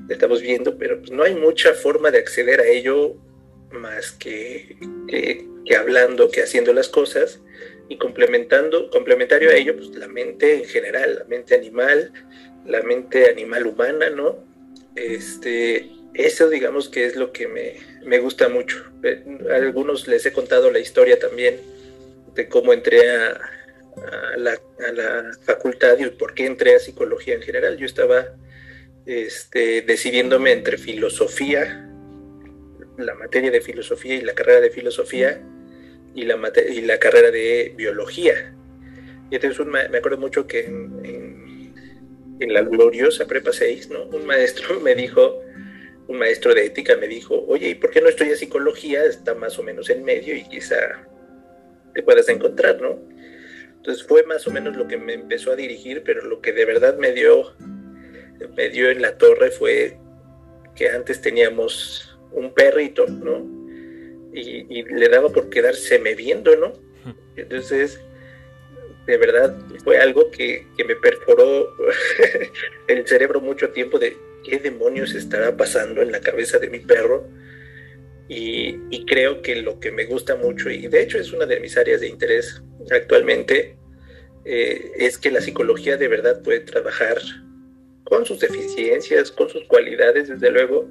estamos 0.09 0.41
viendo, 0.41 0.77
pero 0.77 0.99
pues 0.99 1.11
no 1.11 1.23
hay 1.23 1.35
mucha 1.35 1.73
forma 1.73 2.11
de 2.11 2.19
acceder 2.19 2.61
a 2.61 2.67
ello 2.67 3.15
más 3.71 4.11
que, 4.11 4.77
que, 5.07 5.45
que 5.65 5.75
hablando, 5.75 6.29
que 6.29 6.41
haciendo 6.41 6.73
las 6.73 6.87
cosas 6.87 7.41
y 7.89 7.97
complementando, 7.97 8.89
complementario 8.89 9.49
a 9.49 9.55
ello, 9.55 9.75
pues 9.75 9.89
la 9.89 10.07
mente 10.07 10.55
en 10.55 10.65
general, 10.65 11.15
la 11.19 11.25
mente 11.25 11.55
animal, 11.55 12.13
la 12.65 12.81
mente 12.83 13.29
animal 13.29 13.67
humana, 13.67 14.09
¿no? 14.09 14.37
Este, 14.95 15.91
eso 16.13 16.49
digamos 16.49 16.89
que 16.89 17.05
es 17.05 17.15
lo 17.15 17.31
que 17.31 17.47
me, 17.47 17.75
me 18.05 18.19
gusta 18.19 18.49
mucho. 18.49 18.83
Eh, 19.03 19.23
a 19.51 19.55
algunos 19.55 20.07
les 20.07 20.25
he 20.25 20.33
contado 20.33 20.71
la 20.71 20.79
historia 20.79 21.17
también 21.19 21.59
de 22.35 22.47
cómo 22.47 22.73
entré 22.73 23.09
a, 23.09 23.39
la, 24.37 24.51
a, 24.87 24.91
la, 24.91 25.31
facultad 25.43 25.97
y 25.99 26.09
por 26.09 26.33
qué 26.33 26.45
entré 26.45 26.75
a 26.75 26.79
psicología 26.79 27.35
en 27.35 27.41
general. 27.41 27.77
Yo 27.77 27.85
estaba 27.85 28.27
este, 29.05 29.81
decidiéndome 29.81 30.51
entre 30.51 30.77
filosofía, 30.77 31.87
la 32.97 33.15
materia 33.15 33.51
de 33.51 33.61
filosofía 33.61 34.15
y 34.15 34.21
la 34.21 34.33
carrera 34.33 34.61
de 34.61 34.69
filosofía 34.69 35.41
y 36.13 36.23
la, 36.23 36.51
y 36.69 36.81
la 36.81 36.99
carrera 36.99 37.31
de 37.31 37.73
biología. 37.75 38.53
Y 39.29 39.35
entonces 39.35 39.65
me 39.65 39.97
acuerdo 39.97 40.17
mucho 40.17 40.45
que 40.45 40.65
en, 40.65 41.20
en, 42.41 42.53
la 42.53 42.61
gloriosa 42.61 43.25
Prepa 43.25 43.53
6, 43.53 43.89
¿no? 43.89 44.05
un 44.05 44.25
maestro 44.25 44.79
me 44.81 44.95
dijo, 44.95 45.41
un 46.07 46.17
maestro 46.17 46.53
de 46.53 46.65
ética 46.65 46.95
me 46.97 47.07
dijo, 47.07 47.45
oye, 47.47 47.69
¿y 47.69 47.75
por 47.75 47.91
qué 47.91 48.01
no 48.01 48.09
estudias 48.09 48.39
psicología? 48.39 49.03
Está 49.05 49.35
más 49.35 49.57
o 49.59 49.63
menos 49.63 49.89
en 49.89 50.03
medio 50.03 50.35
y 50.35 50.43
quizá 50.43 51.07
te 51.93 52.03
puedas 52.03 52.27
encontrar, 52.29 52.81
¿no? 52.81 52.99
Entonces 53.77 54.05
fue 54.05 54.23
más 54.23 54.45
o 54.47 54.51
menos 54.51 54.75
lo 54.75 54.87
que 54.87 54.97
me 54.97 55.13
empezó 55.13 55.51
a 55.51 55.55
dirigir, 55.55 56.03
pero 56.03 56.23
lo 56.23 56.41
que 56.41 56.53
de 56.53 56.65
verdad 56.65 56.97
me 56.97 57.11
dio, 57.13 57.55
me 58.55 58.69
dio 58.69 58.89
en 58.91 59.01
la 59.01 59.17
torre 59.17 59.49
fue 59.51 59.97
que 60.75 60.89
antes 60.89 61.21
teníamos 61.21 62.17
un 62.31 62.53
perrito, 62.53 63.07
¿no? 63.07 63.61
y, 64.33 64.79
y, 64.79 64.83
le 64.83 65.09
daba 65.09 65.29
por 65.29 65.49
quedárseme 65.49 66.15
viendo, 66.15 66.55
¿no? 66.55 66.73
Entonces, 67.35 68.01
de 69.11 69.17
verdad, 69.17 69.57
fue 69.83 69.97
algo 69.97 70.31
que, 70.31 70.67
que 70.77 70.85
me 70.85 70.95
perforó 70.95 71.75
el 72.87 73.05
cerebro 73.05 73.41
mucho 73.41 73.69
tiempo 73.71 73.99
de 73.99 74.15
qué 74.45 74.57
demonios 74.57 75.13
estará 75.13 75.57
pasando 75.57 76.01
en 76.01 76.13
la 76.13 76.21
cabeza 76.21 76.59
de 76.59 76.69
mi 76.69 76.79
perro. 76.79 77.27
Y, 78.29 78.79
y, 78.89 79.05
creo 79.05 79.41
que 79.41 79.57
lo 79.57 79.81
que 79.81 79.91
me 79.91 80.05
gusta 80.05 80.37
mucho, 80.37 80.69
y 80.69 80.87
de 80.87 81.01
hecho 81.01 81.17
es 81.17 81.33
una 81.33 81.45
de 81.45 81.59
mis 81.59 81.75
áreas 81.75 81.99
de 81.99 82.07
interés 82.07 82.63
actualmente, 82.89 83.75
eh, 84.45 84.91
es 84.95 85.17
que 85.17 85.31
la 85.31 85.41
psicología 85.41 85.97
de 85.97 86.07
verdad 86.07 86.41
puede 86.41 86.61
trabajar 86.61 87.17
con 88.05 88.25
sus 88.25 88.39
deficiencias, 88.39 89.31
con 89.31 89.49
sus 89.49 89.65
cualidades, 89.65 90.29
desde 90.29 90.49
luego, 90.49 90.89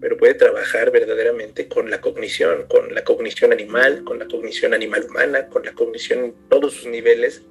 pero 0.00 0.16
puede 0.16 0.34
trabajar 0.34 0.90
verdaderamente 0.90 1.68
con 1.68 1.90
la 1.90 2.00
cognición, 2.00 2.66
con 2.68 2.94
la 2.94 3.02
cognición 3.02 3.52
animal, 3.52 4.04
con 4.04 4.18
la 4.18 4.26
cognición 4.26 4.74
animal 4.74 5.04
humana, 5.08 5.48
con 5.48 5.64
la 5.64 5.72
cognición 5.72 6.24
en 6.24 6.34
todos 6.48 6.74
sus 6.74 6.86
niveles. 6.86 7.42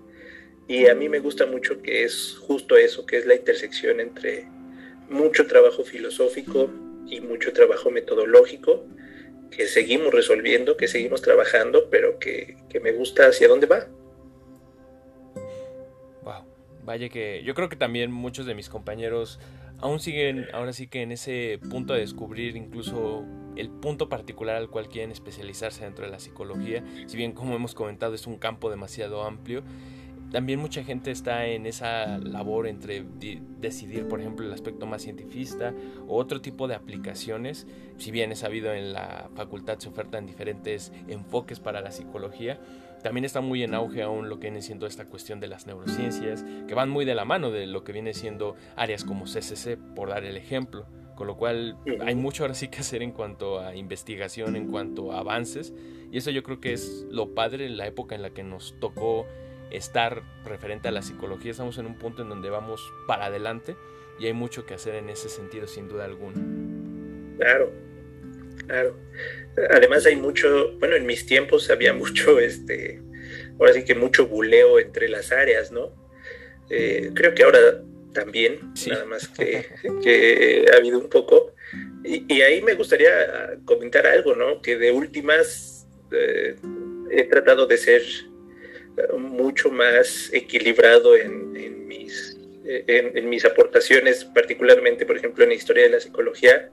Y 0.67 0.87
a 0.87 0.95
mí 0.95 1.09
me 1.09 1.19
gusta 1.19 1.45
mucho 1.45 1.81
que 1.81 2.03
es 2.03 2.37
justo 2.39 2.77
eso, 2.77 3.05
que 3.05 3.17
es 3.17 3.25
la 3.25 3.35
intersección 3.35 3.99
entre 3.99 4.45
mucho 5.09 5.47
trabajo 5.47 5.83
filosófico 5.83 6.69
y 7.07 7.21
mucho 7.21 7.53
trabajo 7.53 7.89
metodológico, 7.89 8.85
que 9.51 9.67
seguimos 9.67 10.13
resolviendo, 10.13 10.75
que 10.77 10.87
seguimos 10.87 11.21
trabajando, 11.21 11.89
pero 11.89 12.19
que, 12.19 12.57
que 12.69 12.79
me 12.79 12.91
gusta 12.91 13.27
hacia 13.27 13.47
dónde 13.47 13.67
va. 13.67 13.87
Wow, 16.23 16.45
vaya 16.83 17.09
que 17.09 17.43
yo 17.43 17.53
creo 17.55 17.69
que 17.69 17.77
también 17.77 18.11
muchos 18.11 18.45
de 18.45 18.55
mis 18.55 18.69
compañeros 18.69 19.39
aún 19.79 19.99
siguen 19.99 20.47
ahora 20.53 20.73
sí 20.73 20.87
que 20.87 21.01
en 21.01 21.11
ese 21.11 21.59
punto 21.69 21.93
de 21.93 22.01
descubrir 22.01 22.55
incluso 22.55 23.25
el 23.55 23.69
punto 23.69 24.09
particular 24.09 24.55
al 24.55 24.69
cual 24.69 24.87
quieren 24.87 25.11
especializarse 25.11 25.83
dentro 25.83 26.05
de 26.05 26.11
la 26.11 26.19
psicología, 26.19 26.83
si 27.07 27.17
bien 27.17 27.31
como 27.33 27.55
hemos 27.55 27.73
comentado 27.73 28.13
es 28.13 28.27
un 28.27 28.37
campo 28.37 28.69
demasiado 28.69 29.23
amplio. 29.23 29.63
También 30.31 30.59
mucha 30.59 30.83
gente 30.83 31.09
está 31.09 31.45
en 31.45 31.65
esa 31.65 32.17
labor 32.17 32.67
entre 32.67 33.05
decidir, 33.61 34.09
por 34.09 34.19
ejemplo, 34.19 34.45
el 34.45 34.51
aspecto 34.51 34.85
más 34.85 35.03
cientifista 35.03 35.73
o 36.05 36.17
otro 36.17 36.41
tipo 36.41 36.67
de 36.67 36.75
aplicaciones. 36.75 37.65
Si 37.97 38.11
bien 38.11 38.33
es 38.33 38.39
sabido 38.39 38.73
en 38.73 38.91
la 38.91 39.29
facultad 39.35 39.79
se 39.79 39.87
ofertan 39.87 40.25
diferentes 40.25 40.91
enfoques 41.07 41.61
para 41.61 41.79
la 41.79 41.91
psicología, 41.91 42.59
también 43.03 43.25
está 43.25 43.41
muy 43.41 43.63
en 43.63 43.73
auge 43.73 44.01
aún 44.01 44.29
lo 44.29 44.39
que 44.39 44.47
viene 44.47 44.61
siendo 44.61 44.87
esta 44.87 45.05
cuestión 45.05 45.39
de 45.39 45.47
las 45.47 45.67
neurociencias, 45.67 46.43
que 46.67 46.73
van 46.73 46.89
muy 46.89 47.05
de 47.05 47.15
la 47.15 47.25
mano 47.25 47.51
de 47.51 47.67
lo 47.67 47.83
que 47.83 47.93
viene 47.93 48.13
siendo 48.13 48.55
áreas 48.75 49.03
como 49.03 49.25
CCC, 49.25 49.77
por 49.95 50.09
dar 50.09 50.23
el 50.23 50.37
ejemplo. 50.37 50.85
Con 51.15 51.25
lo 51.25 51.35
cual 51.35 51.77
hay 52.05 52.13
mucho 52.13 52.43
ahora 52.43 52.53
sí 52.53 52.67
que 52.67 52.79
hacer 52.79 53.01
en 53.01 53.11
cuanto 53.11 53.59
a 53.59 53.75
investigación, 53.75 54.55
en 54.55 54.67
cuanto 54.69 55.11
a 55.11 55.19
avances. 55.19 55.73
Y 56.11 56.17
eso 56.19 56.29
yo 56.29 56.43
creo 56.43 56.59
que 56.59 56.73
es 56.73 57.07
lo 57.09 57.33
padre 57.33 57.65
en 57.65 57.75
la 57.75 57.87
época 57.87 58.13
en 58.13 58.21
la 58.21 58.29
que 58.29 58.43
nos 58.43 58.79
tocó 58.79 59.25
estar 59.71 60.21
referente 60.45 60.87
a 60.87 60.91
la 60.91 61.01
psicología. 61.01 61.51
Estamos 61.51 61.79
en 61.79 61.87
un 61.87 61.95
punto 61.95 62.21
en 62.21 62.29
donde 62.29 62.51
vamos 62.51 62.81
para 63.07 63.25
adelante 63.25 63.75
y 64.19 64.27
hay 64.27 64.33
mucho 64.33 64.65
que 64.65 64.75
hacer 64.75 64.95
en 64.95 65.09
ese 65.09 65.29
sentido, 65.29 65.67
sin 65.67 65.87
duda 65.87 66.05
alguna. 66.05 66.35
Claro, 67.37 67.71
claro. 68.67 68.97
Además 69.71 70.05
hay 70.05 70.15
mucho, 70.15 70.73
bueno, 70.79 70.95
en 70.95 71.05
mis 71.05 71.25
tiempos 71.25 71.69
había 71.69 71.93
mucho, 72.01 72.39
este, 72.39 73.01
ahora 73.59 73.73
sí 73.73 73.83
que 73.83 73.95
mucho 73.95 74.27
buleo 74.27 74.79
entre 74.79 75.09
las 75.09 75.31
áreas, 75.31 75.71
¿no? 75.71 75.93
Eh, 76.69 77.11
creo 77.13 77.33
que 77.33 77.43
ahora 77.43 77.81
también, 78.13 78.71
sí. 78.75 78.89
nada 78.89 79.05
más 79.05 79.27
que, 79.27 79.65
que, 80.03 80.65
ha 80.73 80.77
habido 80.77 80.99
un 80.99 81.09
poco. 81.09 81.53
Y, 82.03 82.25
y, 82.33 82.41
ahí 82.41 82.61
me 82.61 82.73
gustaría 82.75 83.57
comentar 83.65 84.05
algo, 84.07 84.35
¿no? 84.35 84.61
Que 84.61 84.77
de 84.77 84.91
últimas 84.91 85.87
eh, 86.11 86.55
he 87.11 87.23
tratado 87.23 87.67
de 87.67 87.77
ser 87.77 88.03
mucho 89.17 89.69
más 89.69 90.29
equilibrado 90.33 91.15
en, 91.15 91.55
en 91.55 91.87
mis, 91.87 92.35
en, 92.65 93.15
en 93.15 93.29
mis 93.29 93.45
aportaciones, 93.45 94.25
particularmente, 94.25 95.05
por 95.05 95.17
ejemplo, 95.17 95.43
en 95.43 95.51
la 95.51 95.55
historia 95.55 95.83
de 95.83 95.89
la 95.89 95.99
psicología, 95.99 96.71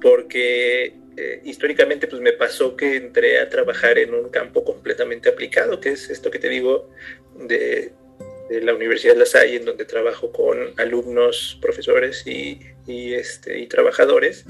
porque 0.00 0.94
eh, 1.16 1.40
históricamente 1.44 2.06
pues 2.06 2.22
me 2.22 2.32
pasó 2.32 2.76
que 2.76 2.96
entré 2.96 3.40
a 3.40 3.48
trabajar 3.48 3.98
en 3.98 4.14
un 4.14 4.28
campo 4.28 4.64
completamente 4.64 5.28
aplicado, 5.28 5.80
que 5.80 5.90
es 5.90 6.10
esto 6.10 6.30
que 6.30 6.38
te 6.38 6.48
digo 6.48 6.90
de, 7.34 7.92
de 8.48 8.60
la 8.62 8.74
Universidad 8.74 9.14
de 9.14 9.20
La 9.20 9.26
Salle, 9.26 9.56
en 9.56 9.64
donde 9.64 9.84
trabajo 9.84 10.30
con 10.32 10.74
alumnos, 10.76 11.58
profesores 11.60 12.26
y, 12.26 12.60
y 12.86 13.14
este, 13.14 13.58
y 13.58 13.66
trabajadores. 13.66 14.44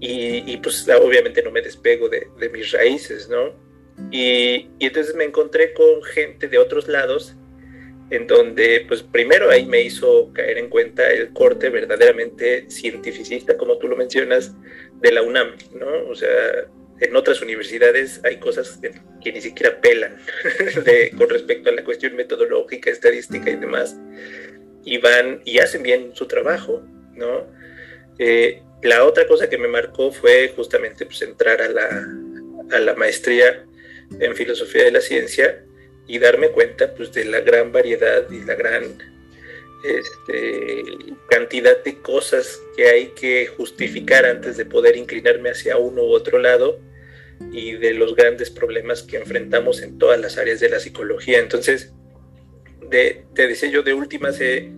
Y, 0.00 0.52
y, 0.52 0.56
pues 0.58 0.88
obviamente 0.88 1.42
no 1.42 1.50
me 1.50 1.60
despego 1.60 2.08
de, 2.08 2.28
de 2.38 2.48
mis 2.50 2.70
raíces, 2.70 3.28
¿no? 3.28 3.52
Y, 4.12 4.68
y, 4.78 4.86
entonces 4.86 5.16
me 5.16 5.24
encontré 5.24 5.72
con 5.72 6.02
gente 6.04 6.46
de 6.46 6.58
otros 6.58 6.86
lados 6.86 7.34
en 8.10 8.26
donde 8.26 8.84
pues 8.88 9.02
primero 9.02 9.50
ahí 9.50 9.66
me 9.66 9.82
hizo 9.82 10.32
caer 10.32 10.58
en 10.58 10.68
cuenta 10.68 11.10
el 11.10 11.32
corte 11.32 11.68
verdaderamente 11.68 12.70
cientificista, 12.70 13.56
como 13.56 13.78
tú 13.78 13.88
lo 13.88 13.96
mencionas, 13.96 14.54
de 15.00 15.12
la 15.12 15.22
UNAM, 15.22 15.54
¿no? 15.74 16.08
O 16.08 16.14
sea, 16.14 16.30
en 17.00 17.16
otras 17.16 17.42
universidades 17.42 18.20
hay 18.24 18.38
cosas 18.38 18.78
que, 19.22 19.32
ni 19.32 19.40
siquiera 19.40 19.80
pelan 19.80 20.16
de, 20.84 21.12
con 21.16 21.28
respecto 21.28 21.68
a 21.68 21.72
la 21.72 21.84
cuestión 21.84 22.16
metodológica, 22.16 22.90
estadística 22.90 23.50
y 23.50 23.56
demás, 23.56 23.96
y 24.84 24.98
van 24.98 25.42
y 25.44 25.58
hacen 25.58 25.82
bien 25.82 26.12
su 26.14 26.26
trabajo, 26.26 26.82
¿no? 27.14 27.46
Eh, 28.18 28.62
la 28.82 29.04
otra 29.04 29.26
cosa 29.26 29.50
que 29.50 29.58
me 29.58 29.68
marcó 29.68 30.12
fue 30.12 30.52
justamente 30.56 31.04
pues, 31.04 31.20
entrar 31.22 31.60
a 31.60 31.68
la, 31.68 32.06
a 32.72 32.78
la 32.78 32.94
maestría 32.94 33.64
en 34.18 34.34
filosofía 34.34 34.84
de 34.84 34.92
la 34.92 35.00
ciencia 35.00 35.64
y 36.08 36.18
darme 36.18 36.48
cuenta 36.48 36.94
pues, 36.94 37.12
de 37.12 37.26
la 37.26 37.40
gran 37.40 37.70
variedad 37.70 38.28
y 38.30 38.40
la 38.44 38.54
gran 38.54 38.84
este, 39.84 40.82
cantidad 41.28 41.84
de 41.84 41.98
cosas 41.98 42.60
que 42.76 42.88
hay 42.88 43.06
que 43.08 43.46
justificar 43.46 44.24
antes 44.24 44.56
de 44.56 44.64
poder 44.64 44.96
inclinarme 44.96 45.50
hacia 45.50 45.76
uno 45.76 46.02
u 46.02 46.10
otro 46.10 46.38
lado 46.38 46.80
y 47.52 47.74
de 47.74 47.92
los 47.92 48.16
grandes 48.16 48.50
problemas 48.50 49.02
que 49.02 49.18
enfrentamos 49.18 49.82
en 49.82 49.98
todas 49.98 50.18
las 50.18 50.38
áreas 50.38 50.58
de 50.58 50.70
la 50.70 50.80
psicología. 50.80 51.38
Entonces, 51.38 51.92
de, 52.90 53.24
te 53.34 53.46
decía 53.46 53.68
yo, 53.68 53.82
de 53.82 53.94
últimas, 53.94 54.40
eh, 54.40 54.70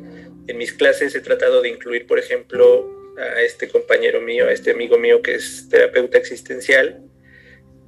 en 0.46 0.58
mis 0.58 0.72
clases 0.72 1.14
he 1.14 1.20
tratado 1.20 1.62
de 1.62 1.70
incluir, 1.70 2.06
por 2.06 2.18
ejemplo, 2.18 3.14
a 3.16 3.40
este 3.42 3.68
compañero 3.68 4.20
mío, 4.20 4.46
a 4.46 4.52
este 4.52 4.72
amigo 4.72 4.99
mío 4.99 5.22
que 5.22 5.34
es 5.34 5.68
terapeuta 5.68 6.18
existencial, 6.18 7.02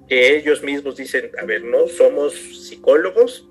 que 0.09 0.37
ellos 0.37 0.63
mismos 0.63 0.97
dicen, 0.97 1.31
a 1.39 1.45
ver, 1.45 1.65
no 1.65 1.89
somos 1.89 2.35
psicólogos, 2.35 3.49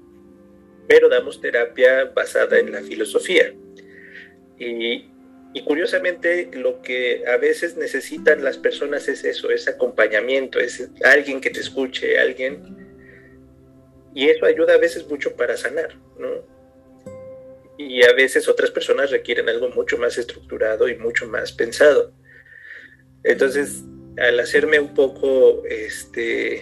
pero 0.88 1.10
damos 1.10 1.39
terapia 1.41 2.05
basada 2.15 2.60
en 2.60 2.72
la 2.72 2.81
filosofía. 2.81 3.53
Y, 4.58 5.10
y, 5.53 5.63
curiosamente 5.63 6.50
lo 6.53 6.81
que 6.81 7.24
a 7.27 7.38
veces 7.38 7.77
necesitan 7.77 8.43
las 8.43 8.58
personas 8.58 9.08
es 9.08 9.24
eso, 9.24 9.50
es 9.50 9.67
acompañamiento, 9.67 10.60
es 10.60 10.89
alguien 11.03 11.41
que 11.41 11.50
te 11.50 11.60
escuche, 11.60 12.20
alguien 12.20 12.81
y 14.13 14.29
eso 14.29 14.46
ayuda 14.46 14.74
a 14.74 14.77
veces 14.77 15.08
mucho 15.08 15.36
para 15.36 15.55
sanar, 15.55 15.96
¿no? 16.17 16.46
Y 17.77 18.03
a 18.03 18.13
veces 18.13 18.48
otras 18.48 18.70
personas 18.70 19.10
requieren 19.10 19.50
algo 19.50 19.70
mucho 19.70 19.98
más 19.98 20.17
estructurado 20.17 20.88
y 20.88 20.98
mucho 20.98 21.27
más 21.27 21.51
pensado. 21.51 22.13
Entonces, 23.24 23.84
al 24.18 24.39
hacerme 24.39 24.80
un 24.80 24.94
poco, 24.94 25.63
este, 25.65 26.58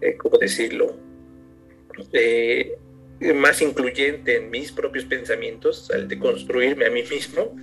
eh, 0.00 0.16
¿cómo 0.18 0.38
decirlo? 0.38 0.96
Eh, 2.12 2.78
más 3.34 3.60
incluyente 3.62 4.36
en 4.36 4.50
mis 4.50 4.70
propios 4.70 5.04
pensamientos, 5.04 5.90
al 5.90 6.06
de 6.06 6.18
construirme 6.18 6.86
a 6.86 6.90
mí 6.90 7.02
mismo, 7.02 7.56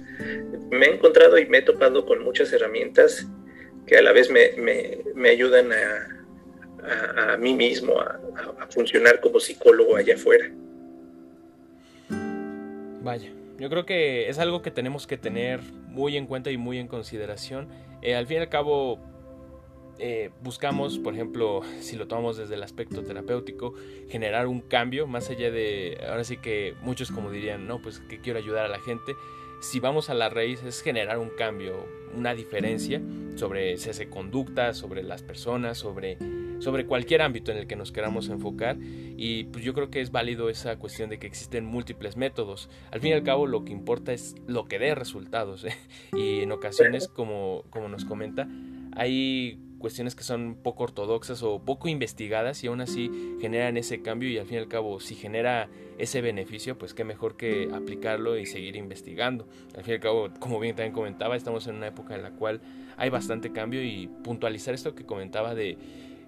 me 0.69 0.87
he 0.87 0.93
encontrado 0.95 1.37
y 1.37 1.45
me 1.45 1.59
he 1.59 1.61
topado 1.61 2.05
con 2.05 2.23
muchas 2.23 2.51
herramientas 2.51 3.25
que 3.85 3.97
a 3.97 4.01
la 4.01 4.11
vez 4.11 4.29
me, 4.29 5.29
ayudan 5.29 5.71
a, 5.71 7.33
a, 7.33 7.37
mí 7.37 7.53
mismo 7.53 7.99
a, 7.99 8.19
a, 8.59 8.67
funcionar 8.67 9.21
como 9.21 9.39
psicólogo 9.39 9.95
allá 9.95 10.15
afuera. 10.15 10.51
Vaya, 13.01 13.31
yo 13.59 13.69
creo 13.69 13.85
que 13.85 14.27
es 14.27 14.39
algo 14.39 14.61
que 14.61 14.71
tenemos 14.71 15.07
que 15.07 15.17
tener 15.17 15.61
muy 15.87 16.17
en 16.17 16.25
cuenta 16.25 16.51
y 16.51 16.57
muy 16.57 16.79
en 16.79 16.87
consideración. 16.87 17.69
Eh, 18.05 18.13
al 18.13 18.27
fin 18.27 18.37
y 18.37 18.39
al 18.41 18.49
cabo, 18.49 18.99
eh, 19.97 20.29
buscamos, 20.43 20.99
por 20.99 21.15
ejemplo, 21.15 21.61
si 21.79 21.95
lo 21.95 22.07
tomamos 22.07 22.37
desde 22.37 22.53
el 22.53 22.61
aspecto 22.61 23.01
terapéutico, 23.03 23.73
generar 24.09 24.45
un 24.45 24.61
cambio, 24.61 25.07
más 25.07 25.31
allá 25.31 25.49
de, 25.49 25.97
ahora 26.07 26.23
sí 26.23 26.37
que 26.37 26.75
muchos 26.81 27.09
como 27.09 27.31
dirían, 27.31 27.65
no, 27.65 27.81
pues 27.81 27.99
que 28.01 28.21
quiero 28.21 28.37
ayudar 28.37 28.65
a 28.65 28.67
la 28.67 28.79
gente. 28.79 29.13
Si 29.59 29.79
vamos 29.79 30.11
a 30.11 30.13
la 30.13 30.29
raíz 30.29 30.61
es 30.63 30.83
generar 30.83 31.17
un 31.17 31.31
cambio, 31.31 31.87
una 32.15 32.35
diferencia 32.35 33.01
sobre 33.37 33.75
si 33.77 33.89
hace 33.89 34.07
conducta, 34.07 34.75
sobre 34.75 35.01
las 35.01 35.23
personas, 35.23 35.79
sobre, 35.79 36.19
sobre 36.59 36.85
cualquier 36.85 37.21
ámbito 37.21 37.51
en 37.51 37.57
el 37.57 37.67
que 37.67 37.75
nos 37.75 37.91
queramos 37.91 38.29
enfocar. 38.29 38.77
Y 38.79 39.45
pues 39.45 39.63
yo 39.63 39.73
creo 39.73 39.89
que 39.89 40.01
es 40.01 40.11
válido 40.11 40.49
esa 40.49 40.77
cuestión 40.77 41.09
de 41.09 41.19
que 41.19 41.27
existen 41.27 41.65
múltiples 41.65 42.17
métodos. 42.17 42.69
Al 42.91 43.01
fin 43.01 43.11
y 43.11 43.13
al 43.13 43.23
cabo 43.23 43.47
lo 43.47 43.65
que 43.65 43.71
importa 43.71 44.13
es 44.13 44.35
lo 44.47 44.65
que 44.65 44.79
dé 44.79 44.95
resultados. 44.95 45.65
¿eh? 45.65 45.75
Y 46.13 46.41
en 46.41 46.51
ocasiones, 46.51 47.07
como, 47.07 47.63
como 47.69 47.87
nos 47.89 48.05
comenta, 48.05 48.47
hay 48.95 49.59
cuestiones 49.77 50.15
que 50.15 50.23
son 50.23 50.55
poco 50.55 50.83
ortodoxas 50.83 51.43
o 51.43 51.59
poco 51.59 51.87
investigadas 51.87 52.63
y 52.63 52.67
aún 52.67 52.81
así 52.81 53.37
generan 53.39 53.77
ese 53.77 54.01
cambio 54.01 54.29
y 54.29 54.37
al 54.37 54.47
fin 54.47 54.55
y 54.55 54.61
al 54.61 54.67
cabo 54.67 54.99
si 54.99 55.13
genera 55.13 55.69
ese 55.99 56.21
beneficio 56.21 56.77
pues 56.77 56.93
qué 56.93 57.03
mejor 57.03 57.37
que 57.37 57.69
aplicarlo 57.71 58.37
y 58.37 58.45
seguir 58.45 58.77
investigando. 58.77 59.47
Al 59.75 59.83
fin 59.83 59.91
y 59.91 59.95
al 59.95 60.01
cabo 60.01 60.29
como 60.39 60.59
bien 60.59 60.75
también 60.75 60.93
comentaba 60.93 61.35
estamos 61.35 61.67
en 61.67 61.75
una 61.75 61.87
época 61.87 62.15
en 62.15 62.23
la 62.23 62.31
cual 62.31 62.61
hay 62.97 63.09
bastante 63.09 63.51
cambio 63.51 63.83
y 63.83 64.07
puntualizar 64.23 64.73
esto 64.73 64.95
que 64.95 65.05
comentaba 65.05 65.53
de 65.53 65.77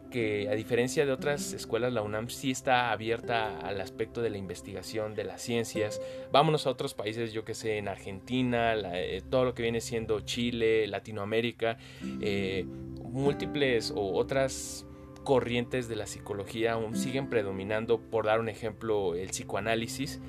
que 0.10 0.50
a 0.50 0.54
diferencia 0.54 1.06
de 1.06 1.12
otras 1.12 1.54
escuelas, 1.54 1.94
la 1.94 2.02
UNAM 2.02 2.30
sí 2.30 2.52
está 2.52 2.92
abierta 2.92 3.60
al 3.60 3.80
aspecto 3.82 4.22
de 4.22 4.30
la 4.30 4.38
investigación, 4.38 5.16
de 5.16 5.24
las 5.24 5.42
ciencias. 5.42 6.02
Vámonos 6.32 6.68
a 6.68 6.70
otros 6.70 6.94
países, 6.94 7.34
yo 7.34 7.44
que 7.44 7.54
sé, 7.54 7.78
en 7.78 7.88
Argentina, 7.88 8.74
eh, 8.76 9.22
todo 9.30 9.46
lo 9.46 9.54
que 9.54 9.64
viene 9.64 9.82
siendo 9.82 10.20
Chile, 10.22 10.88
Latinoamérica, 10.88 11.78
eh, 12.22 12.66
múltiples 13.04 13.92
o 13.96 14.14
otras 14.14 14.86
corrientes 15.24 15.90
de 15.90 15.98
la 15.98 16.08
psicología 16.08 16.74
aún 16.74 16.96
siguen 16.96 17.30
predominando, 17.30 18.00
por 18.00 18.26
dar 18.26 18.40
un 18.40 18.50
ejemplo, 18.50 19.16
el 19.16 19.30
psicoanálisis. 19.30 20.22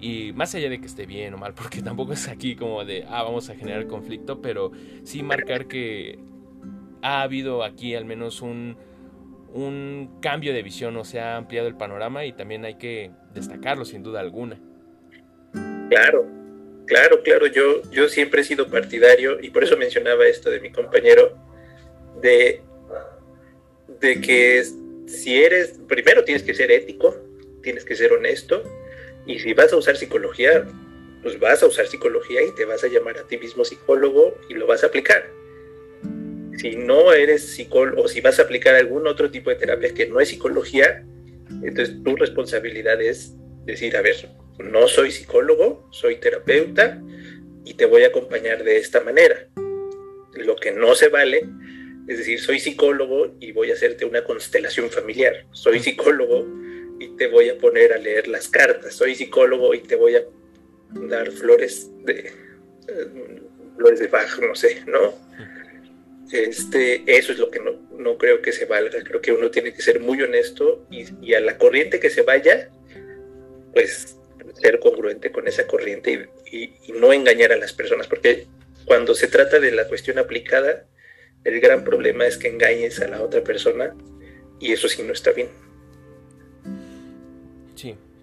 Y 0.00 0.32
más 0.34 0.54
allá 0.54 0.68
de 0.68 0.80
que 0.80 0.86
esté 0.86 1.06
bien 1.06 1.34
o 1.34 1.38
mal, 1.38 1.54
porque 1.54 1.82
tampoco 1.82 2.12
es 2.12 2.28
aquí 2.28 2.56
como 2.56 2.84
de, 2.84 3.04
ah, 3.08 3.22
vamos 3.22 3.48
a 3.50 3.54
generar 3.54 3.86
conflicto, 3.86 4.40
pero 4.40 4.72
sí 5.04 5.22
marcar 5.22 5.66
que 5.66 6.18
ha 7.02 7.22
habido 7.22 7.62
aquí 7.62 7.94
al 7.94 8.04
menos 8.04 8.42
un, 8.42 8.76
un 9.56 10.18
cambio 10.20 10.52
de 10.52 10.62
visión 10.62 10.96
o 10.96 11.04
se 11.04 11.18
ha 11.18 11.36
ampliado 11.36 11.66
el 11.66 11.76
panorama 11.76 12.24
y 12.26 12.32
también 12.32 12.64
hay 12.64 12.74
que 12.74 13.10
destacarlo 13.32 13.84
sin 13.84 14.02
duda 14.02 14.20
alguna. 14.20 14.60
Claro, 15.88 16.26
claro, 16.86 17.22
claro, 17.22 17.46
yo, 17.46 17.82
yo 17.90 18.08
siempre 18.08 18.42
he 18.42 18.44
sido 18.44 18.68
partidario 18.68 19.40
y 19.40 19.50
por 19.50 19.64
eso 19.64 19.76
mencionaba 19.76 20.26
esto 20.26 20.50
de 20.50 20.60
mi 20.60 20.70
compañero, 20.70 21.38
de, 22.20 22.60
de 24.00 24.20
que 24.20 24.62
si 25.06 25.42
eres, 25.42 25.80
primero 25.88 26.24
tienes 26.24 26.42
que 26.42 26.54
ser 26.54 26.70
ético, 26.70 27.16
tienes 27.62 27.84
que 27.84 27.96
ser 27.96 28.12
honesto 28.12 28.62
y 29.26 29.38
si 29.38 29.54
vas 29.54 29.72
a 29.72 29.76
usar 29.76 29.96
psicología, 29.96 30.66
pues 31.22 31.40
vas 31.40 31.62
a 31.62 31.66
usar 31.66 31.86
psicología 31.86 32.42
y 32.42 32.54
te 32.54 32.66
vas 32.66 32.84
a 32.84 32.88
llamar 32.88 33.16
a 33.18 33.26
ti 33.26 33.38
mismo 33.38 33.64
psicólogo 33.64 34.36
y 34.50 34.54
lo 34.54 34.66
vas 34.66 34.84
a 34.84 34.88
aplicar 34.88 35.24
si 36.56 36.76
no 36.76 37.12
eres 37.12 37.42
psicólogo 37.42 38.02
o 38.02 38.08
si 38.08 38.20
vas 38.20 38.38
a 38.38 38.42
aplicar 38.42 38.74
algún 38.74 39.06
otro 39.06 39.30
tipo 39.30 39.50
de 39.50 39.56
terapia 39.56 39.94
que 39.94 40.06
no 40.06 40.20
es 40.20 40.28
psicología, 40.28 41.04
entonces 41.62 42.02
tu 42.02 42.16
responsabilidad 42.16 43.00
es 43.00 43.34
decir, 43.64 43.96
a 43.96 44.02
ver, 44.02 44.28
no 44.58 44.88
soy 44.88 45.10
psicólogo, 45.10 45.88
soy 45.90 46.16
terapeuta 46.16 47.02
y 47.64 47.74
te 47.74 47.86
voy 47.86 48.04
a 48.04 48.08
acompañar 48.08 48.64
de 48.64 48.78
esta 48.78 49.00
manera. 49.00 49.48
Lo 50.34 50.56
que 50.56 50.72
no 50.72 50.94
se 50.94 51.08
vale 51.08 51.42
es 52.06 52.18
decir, 52.18 52.40
soy 52.40 52.60
psicólogo 52.60 53.34
y 53.40 53.50
voy 53.52 53.70
a 53.70 53.74
hacerte 53.74 54.04
una 54.04 54.22
constelación 54.22 54.90
familiar. 54.90 55.44
Soy 55.50 55.80
psicólogo 55.80 56.46
y 57.00 57.08
te 57.16 57.26
voy 57.26 57.48
a 57.48 57.58
poner 57.58 57.92
a 57.92 57.98
leer 57.98 58.28
las 58.28 58.48
cartas. 58.48 58.94
Soy 58.94 59.16
psicólogo 59.16 59.74
y 59.74 59.80
te 59.80 59.96
voy 59.96 60.14
a 60.14 60.22
dar 61.08 61.30
flores 61.32 61.90
de 62.04 62.30
eh, 62.88 63.40
flores 63.76 63.98
de 63.98 64.06
Bach, 64.06 64.38
no 64.38 64.54
sé, 64.54 64.84
¿no? 64.86 65.14
Este, 66.32 67.04
eso 67.06 67.32
es 67.32 67.38
lo 67.38 67.50
que 67.50 67.60
no, 67.60 68.18
creo 68.18 68.42
que 68.42 68.52
se 68.52 68.64
valga. 68.64 69.02
Creo 69.02 69.20
que 69.20 69.32
uno 69.32 69.50
tiene 69.50 69.72
que 69.72 69.82
ser 69.82 70.00
muy 70.00 70.20
honesto 70.22 70.86
y, 70.90 71.34
a 71.34 71.40
la 71.40 71.58
corriente 71.58 72.00
que 72.00 72.10
se 72.10 72.22
vaya, 72.22 72.70
pues 73.72 74.16
ser 74.60 74.80
congruente 74.80 75.30
con 75.30 75.46
esa 75.46 75.66
corriente 75.66 76.28
y, 76.50 76.74
no 76.94 77.12
engañar 77.12 77.52
a 77.52 77.56
las 77.56 77.72
personas, 77.72 78.06
porque 78.06 78.46
cuando 78.86 79.14
se 79.14 79.26
trata 79.26 79.58
de 79.60 79.70
la 79.70 79.86
cuestión 79.86 80.18
aplicada, 80.18 80.86
el 81.44 81.60
gran 81.60 81.84
problema 81.84 82.26
es 82.26 82.38
que 82.38 82.48
engañes 82.48 83.00
a 83.00 83.08
la 83.08 83.22
otra 83.22 83.44
persona 83.44 83.94
y 84.58 84.72
eso 84.72 84.88
sí 84.88 85.02
no 85.02 85.12
está 85.12 85.32
bien. 85.32 85.65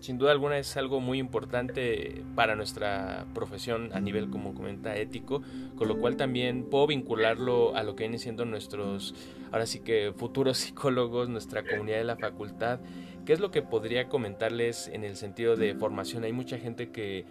Sin 0.03 0.17
duda 0.17 0.33
alguna 0.33 0.57
es 0.57 0.75
algo 0.75 0.99
muy 0.99 1.17
importante 1.17 2.25
para 2.35 2.57
nuestra 2.57 3.25
profesión 3.33 3.91
a 3.93 4.01
nivel, 4.01 4.29
como 4.29 4.53
comenta, 4.53 4.97
ético, 4.97 5.41
con 5.77 5.87
lo 5.87 5.97
cual 5.97 6.17
también 6.17 6.65
puedo 6.65 6.87
vincularlo 6.87 7.73
a 7.73 7.83
lo 7.83 7.95
que 7.95 8.03
vienen 8.03 8.19
siendo 8.19 8.43
nuestros, 8.43 9.15
ahora 9.53 9.65
sí 9.65 9.79
que 9.79 10.11
futuros 10.13 10.57
psicólogos, 10.59 11.29
nuestra 11.29 11.63
comunidad 11.63 11.99
de 11.99 12.03
la 12.03 12.17
facultad. 12.17 12.81
¿Qué 13.25 13.31
es 13.31 13.39
lo 13.39 13.49
que 13.49 13.61
podría 13.61 14.09
comentarles 14.09 14.89
en 14.89 15.05
el 15.05 15.15
sentido 15.15 15.55
de 15.55 15.73
formación? 15.73 16.25
Hay 16.25 16.33
mucha 16.33 16.57
gente 16.57 16.89
que 16.89 17.23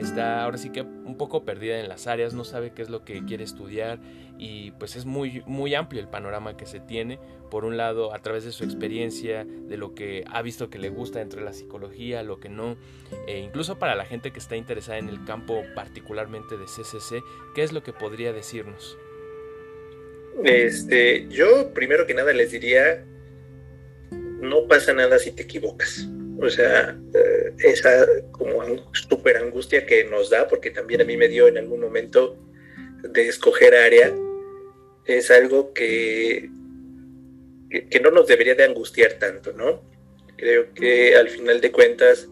está 0.00 0.44
ahora 0.44 0.58
sí 0.58 0.70
que 0.70 0.82
un 0.82 1.16
poco 1.16 1.44
perdida 1.44 1.78
en 1.78 1.88
las 1.88 2.06
áreas, 2.06 2.34
no 2.34 2.44
sabe 2.44 2.72
qué 2.72 2.82
es 2.82 2.90
lo 2.90 3.04
que 3.04 3.24
quiere 3.24 3.44
estudiar 3.44 4.00
y 4.38 4.70
pues 4.72 4.96
es 4.96 5.04
muy, 5.04 5.42
muy 5.46 5.74
amplio 5.74 6.00
el 6.00 6.08
panorama 6.08 6.56
que 6.56 6.66
se 6.66 6.80
tiene. 6.80 7.18
Por 7.50 7.64
un 7.64 7.76
lado, 7.76 8.14
a 8.14 8.20
través 8.20 8.44
de 8.44 8.52
su 8.52 8.64
experiencia, 8.64 9.44
de 9.44 9.76
lo 9.76 9.94
que 9.94 10.24
ha 10.30 10.40
visto 10.42 10.70
que 10.70 10.78
le 10.78 10.88
gusta 10.88 11.18
dentro 11.18 11.40
de 11.40 11.44
la 11.44 11.52
psicología, 11.52 12.22
lo 12.22 12.40
que 12.40 12.48
no, 12.48 12.76
e 13.26 13.38
incluso 13.38 13.78
para 13.78 13.94
la 13.94 14.04
gente 14.04 14.32
que 14.32 14.38
está 14.38 14.56
interesada 14.56 14.98
en 14.98 15.08
el 15.08 15.24
campo 15.24 15.62
particularmente 15.74 16.56
de 16.56 16.64
CCC, 16.64 17.22
¿qué 17.54 17.62
es 17.62 17.72
lo 17.72 17.82
que 17.82 17.92
podría 17.92 18.32
decirnos? 18.32 18.96
Este, 20.44 21.26
yo 21.28 21.74
primero 21.74 22.06
que 22.06 22.14
nada 22.14 22.32
les 22.32 22.52
diría, 22.52 23.04
no 24.10 24.66
pasa 24.66 24.92
nada 24.92 25.18
si 25.18 25.32
te 25.32 25.42
equivocas. 25.42 26.08
O 26.42 26.48
sea, 26.48 26.98
esa 27.62 28.06
como 28.32 28.62
súper 28.92 29.36
angustia 29.36 29.86
que 29.86 30.04
nos 30.04 30.30
da, 30.30 30.48
porque 30.48 30.70
también 30.70 31.00
a 31.00 31.04
mí 31.04 31.16
me 31.16 31.28
dio 31.28 31.48
en 31.48 31.58
algún 31.58 31.80
momento 31.80 32.36
de 33.02 33.28
escoger 33.28 33.74
área, 33.74 34.14
es 35.06 35.30
algo 35.30 35.72
que, 35.72 36.50
que, 37.90 38.00
no 38.00 38.10
nos 38.10 38.26
debería 38.26 38.54
de 38.54 38.64
angustiar 38.64 39.14
tanto, 39.14 39.52
¿no? 39.52 39.82
Creo 40.36 40.72
que 40.74 41.16
al 41.16 41.28
final 41.28 41.60
de 41.60 41.72
cuentas 41.72 42.28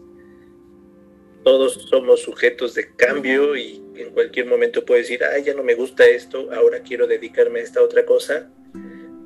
todos 1.43 1.73
somos 1.89 2.21
sujetos 2.21 2.75
de 2.75 2.95
cambio 2.95 3.55
y 3.55 3.83
en 3.95 4.11
cualquier 4.11 4.45
momento 4.45 4.85
puedes 4.85 5.07
decir, 5.07 5.23
ay, 5.23 5.43
ya 5.43 5.53
no 5.53 5.63
me 5.63 5.75
gusta 5.75 6.05
esto, 6.05 6.51
ahora 6.53 6.81
quiero 6.81 7.07
dedicarme 7.07 7.59
a 7.59 7.63
esta 7.63 7.81
otra 7.81 8.05
cosa. 8.05 8.49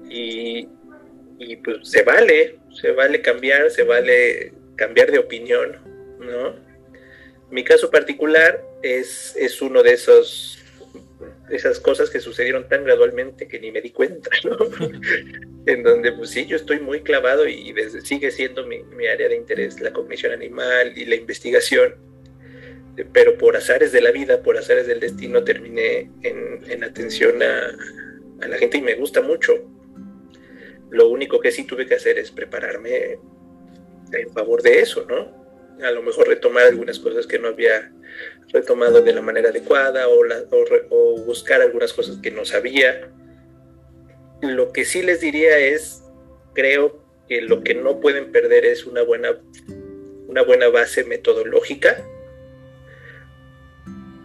Y, 0.10 0.68
y 1.40 1.56
pues 1.58 1.78
se 1.90 2.04
vale, 2.04 2.60
se 2.72 2.92
vale 2.92 3.22
cambiar, 3.22 3.70
se 3.72 3.84
vale 3.84 4.54
cambiar 4.76 5.12
de 5.12 5.20
opinión, 5.20 5.93
¿no? 6.24 6.56
Mi 7.52 7.64
caso 7.64 7.92
particular 7.92 8.64
es, 8.82 9.36
es 9.36 9.62
uno 9.62 9.84
de 9.84 9.94
esos 9.94 10.64
esas 11.50 11.80
cosas 11.80 12.10
que 12.10 12.20
sucedieron 12.20 12.68
tan 12.68 12.84
gradualmente 12.84 13.48
que 13.48 13.60
ni 13.60 13.72
me 13.72 13.82
di 13.82 13.92
cuenta, 13.92 14.30
¿no? 14.44 14.58
en 15.66 15.84
donde, 15.84 16.12
pues 16.12 16.32
sí, 16.32 16.46
yo 16.46 16.56
estoy 16.56 16.80
muy 16.80 17.02
clavado 17.02 17.48
y 17.48 17.72
desde, 17.74 18.02
sigue 18.02 18.32
siendo 18.32 18.66
mi, 18.66 18.84
mi, 18.84 19.08
área 19.08 19.30
de 19.30 19.36
interés 19.36 19.80
la 19.80 19.94
cognición 19.94 20.34
animal 20.34 20.94
y 20.96 21.06
la 21.06 21.16
investigación, 21.16 21.96
pero 23.12 23.38
por 23.38 23.56
azares 23.56 23.92
de 23.92 24.02
la 24.02 24.12
vida, 24.12 24.44
por 24.44 24.58
azares 24.58 24.88
del 24.88 25.00
destino, 25.00 25.44
terminé 25.44 26.12
en, 26.22 26.70
en 26.70 26.84
atención 26.84 27.42
a, 27.42 27.72
a, 28.42 28.48
la 28.48 28.58
gente 28.58 28.78
y 28.78 28.82
me 28.82 28.96
gusta 28.96 29.22
mucho. 29.22 29.54
Lo 30.90 31.08
único 31.10 31.40
que 31.40 31.52
sí 31.52 31.66
tuve 31.66 31.88
que 31.88 31.96
hacer 31.96 32.20
es 32.20 32.30
prepararme 32.30 33.18
en 34.12 34.30
favor 34.34 34.62
de 34.62 34.82
eso, 34.82 35.06
¿no? 35.10 35.43
A 35.82 35.92
lo 35.92 36.02
mejor 36.02 36.28
retomar 36.28 36.66
algunas 36.66 37.00
cosas 37.00 37.26
que 37.26 37.40
no 37.40 37.48
había 37.50 37.92
retomado 38.52 39.02
de 39.02 39.14
la 39.14 39.22
manera 39.22 39.50
adecuada 39.50 40.08
o, 40.08 41.18
buscar 41.26 41.62
algunas 41.62 41.94
cosas 41.94 42.18
que 42.22 42.32
no 42.32 42.46
sabía. 42.46 43.10
Lo 44.42 44.72
que 44.72 44.86
sí 44.86 45.02
les 45.02 45.22
diría 45.22 45.58
es, 45.58 46.04
creo 46.54 47.02
que 47.28 47.42
lo 47.42 47.64
que 47.64 47.74
no 47.74 48.00
pueden 48.00 48.32
perder 48.32 48.66
es 48.66 48.86
una 48.86 49.02
buena, 49.02 49.40
una 50.28 50.44
buena 50.44 50.68
base 50.70 51.04
metodológica, 51.04 52.06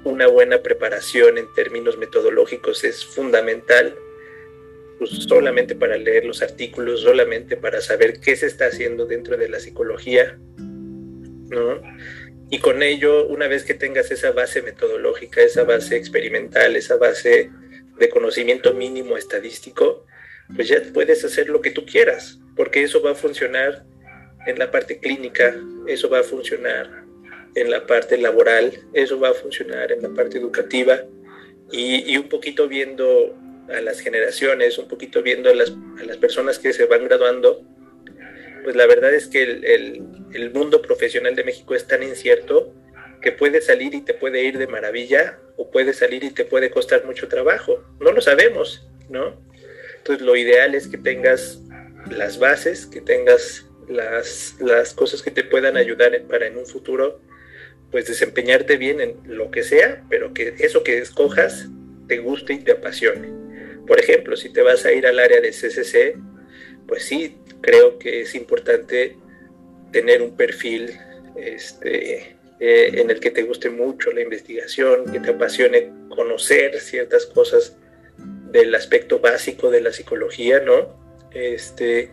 una 0.05 0.27
buena 0.27 0.63
preparación 0.63 1.39
en 1.39 1.53
términos 1.55 1.99
metodológicos 1.99 2.83
es 2.85 3.05
fundamental 3.05 3.95
pues, 4.99 5.11
solamente 5.11 5.77
para 5.77 5.97
leer 5.97 6.25
los 6.25 6.43
artículos, 6.43 7.03
solamente 7.03 7.57
para 7.57 7.81
saber 7.81 8.21
qué 8.21 8.35
se 8.35 8.47
está 8.47 8.67
haciendo 8.67 9.07
dentro 9.07 9.37
de 9.37 9.49
la 9.49 9.61
psicología, 9.61 10.39
¿no? 11.51 11.81
Y 12.51 12.61
con 12.61 12.83
ello, 12.83 13.27
una 13.27 13.47
vez 13.47 13.65
que 13.65 13.75
tengas 13.75 14.11
esa 14.11 14.33
base 14.33 14.63
metodológica, 14.63 15.43
esa 15.43 15.65
base 15.65 15.97
experimental, 15.97 16.77
esa 16.77 16.97
base 16.97 17.51
de 17.99 18.09
conocimiento 18.09 18.73
mínimo 18.73 19.17
estadístico, 19.17 20.07
pues 20.55 20.69
ya 20.69 20.81
puedes 20.95 21.25
hacer 21.25 21.51
lo 21.51 21.61
que 21.61 21.71
tú 21.71 21.85
quieras, 21.85 22.39
porque 22.57 22.83
eso 22.83 23.03
va 23.03 23.11
a 23.11 23.15
funcionar 23.15 23.85
en 24.47 24.59
la 24.59 24.71
parte 24.71 24.99
clínica, 24.99 25.55
eso 25.87 26.09
va 26.09 26.21
a 26.21 26.23
funcionar 26.23 27.05
en 27.55 27.71
la 27.71 27.87
parte 27.87 28.17
laboral, 28.17 28.73
eso 28.95 29.21
va 29.21 29.31
a 29.31 29.35
funcionar 29.35 29.93
en 29.93 30.03
la 30.03 30.09
parte 30.11 30.39
educativa 30.39 31.03
y, 31.71 32.11
y 32.11 32.17
un 32.17 32.29
poquito 32.29 32.67
viendo 32.67 33.37
a 33.69 33.81
las 33.83 34.01
generaciones, 34.01 34.79
un 34.79 34.89
poquito 34.89 35.23
viendo 35.23 35.51
a 35.51 35.55
las, 35.55 35.75
a 36.01 36.05
las 36.05 36.17
personas 36.17 36.59
que 36.59 36.73
se 36.73 36.87
van 36.87 37.05
graduando, 37.05 37.63
pues 38.69 38.77
la 38.77 38.85
verdad 38.85 39.15
es 39.15 39.29
que 39.29 39.43
el, 39.45 39.65
el, 40.35 40.51
mundo 40.53 40.83
profesional 40.83 41.35
de 41.35 41.43
México 41.43 41.75
es 41.75 41.87
tan 41.87 42.03
incierto 42.03 42.75
que 43.23 43.33
puede 43.33 43.63
salir 43.63 43.95
y 43.95 44.03
te 44.03 44.13
puede 44.13 44.45
ir 44.45 44.59
de 44.59 44.67
maravilla 44.67 45.39
o 45.57 45.71
puede 45.71 45.95
salir 45.95 46.23
y 46.23 46.33
te 46.33 46.45
puede 46.45 46.69
costar 46.69 47.07
mucho 47.07 47.29
trabajo. 47.29 47.83
No 47.99 48.13
lo 48.13 48.21
sabemos, 48.21 48.87
¿no? 49.09 49.41
Entonces 49.97 50.23
lo 50.27 50.37
ideal 50.37 50.75
es 50.75 50.87
que 50.87 50.99
tengas 50.99 51.63
las 52.11 52.39
bases, 52.39 52.85
que 52.85 53.01
tengas 53.01 53.65
las, 53.89 54.57
las 54.61 54.93
cosas 54.93 55.23
que 55.23 55.31
te 55.31 55.45
puedan 55.45 55.79
ayudar 55.79 56.21
para 56.29 56.47
en 56.47 56.59
un 56.59 56.67
futuro, 56.67 57.23
pues 57.91 58.07
desempeñarte 58.07 58.77
bien 58.77 59.01
en 59.01 59.17
lo 59.25 59.51
que 59.51 59.63
sea, 59.63 60.05
pero 60.11 60.35
que 60.35 60.57
eso 60.59 60.85
que 60.85 60.99
escojas 60.99 61.69
te 62.07 62.19
guste 62.19 62.53
y 62.53 62.59
te 62.59 62.73
apasione. 62.73 63.31
Por 63.87 63.99
ejemplo, 63.99 64.37
si 64.37 64.53
te 64.53 64.61
vas 64.61 64.85
a 64.85 64.93
ir 64.93 65.07
al 65.07 65.21
área 65.21 65.41
de 65.41 65.53
CCC, 65.53 66.19
pues 66.87 67.05
sí, 67.05 67.39
creo 67.61 67.99
que 67.99 68.23
es 68.23 68.35
importante 68.35 69.17
tener 69.93 70.23
un 70.23 70.37
perfil 70.37 70.99
este, 71.37 72.37
eh, 72.61 72.91
en 72.95 73.11
el 73.11 73.21
que 73.21 73.31
te 73.31 73.43
guste 73.43 73.71
mucho 73.71 74.11
la 74.13 74.23
investigación, 74.23 75.11
que 75.11 75.21
te 75.21 75.31
apasione 75.31 75.93
conocer 76.09 76.79
ciertas 76.81 77.27
cosas 77.27 77.77
del 78.51 78.75
aspecto 78.75 79.21
básico 79.21 79.71
de 79.71 79.81
la 79.81 79.93
psicología, 79.93 80.61
¿no? 80.61 80.97
Este, 81.33 82.11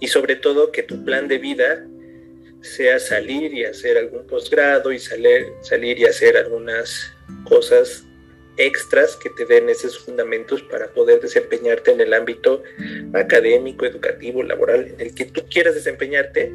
y 0.00 0.08
sobre 0.08 0.36
todo 0.36 0.70
que 0.70 0.82
tu 0.82 1.04
plan 1.04 1.28
de 1.28 1.38
vida 1.38 1.86
sea 2.60 2.98
salir 3.00 3.52
y 3.54 3.64
hacer 3.64 3.98
algún 3.98 4.26
posgrado 4.26 4.92
y 4.92 4.98
salir, 4.98 5.46
salir 5.62 5.98
y 5.98 6.04
hacer 6.04 6.36
algunas 6.36 7.12
cosas 7.44 8.04
extras 8.56 9.16
que 9.16 9.30
te 9.30 9.46
den 9.46 9.68
esos 9.68 9.98
fundamentos 9.98 10.62
para 10.62 10.88
poder 10.88 11.20
desempeñarte 11.20 11.92
en 11.92 12.00
el 12.00 12.12
ámbito 12.12 12.62
académico, 13.14 13.86
educativo, 13.86 14.42
laboral, 14.42 14.88
en 14.88 15.00
el 15.00 15.14
que 15.14 15.24
tú 15.24 15.42
quieras 15.50 15.74
desempeñarte, 15.74 16.52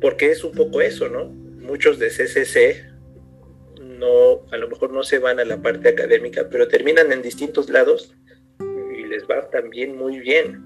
porque 0.00 0.30
es 0.30 0.42
un 0.44 0.52
poco 0.52 0.80
eso, 0.80 1.08
¿no? 1.08 1.26
Muchos 1.26 1.98
de 1.98 2.08
CCC 2.08 2.90
no, 3.80 4.46
a 4.50 4.56
lo 4.56 4.68
mejor 4.68 4.92
no 4.92 5.02
se 5.02 5.18
van 5.18 5.38
a 5.38 5.44
la 5.44 5.60
parte 5.60 5.90
académica, 5.90 6.48
pero 6.50 6.68
terminan 6.68 7.12
en 7.12 7.22
distintos 7.22 7.68
lados 7.68 8.14
y 8.58 9.04
les 9.04 9.24
va 9.24 9.48
también 9.50 9.96
muy 9.96 10.18
bien. 10.18 10.62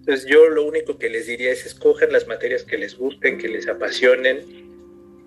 Entonces 0.00 0.26
yo 0.26 0.48
lo 0.48 0.64
único 0.64 0.98
que 0.98 1.08
les 1.08 1.26
diría 1.26 1.52
es 1.52 1.64
escojan 1.64 2.12
las 2.12 2.26
materias 2.26 2.64
que 2.64 2.76
les 2.76 2.98
gusten, 2.98 3.38
que 3.38 3.48
les 3.48 3.68
apasionen, 3.68 4.40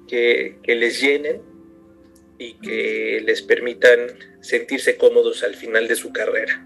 que, 0.07 0.59
que 0.61 0.75
les 0.75 1.01
llenen 1.01 1.41
y 2.39 2.53
que 2.55 3.21
les 3.25 3.41
permitan 3.41 3.99
sentirse 4.41 4.97
cómodos 4.97 5.43
al 5.43 5.55
final 5.55 5.87
de 5.87 5.95
su 5.95 6.11
carrera. 6.11 6.65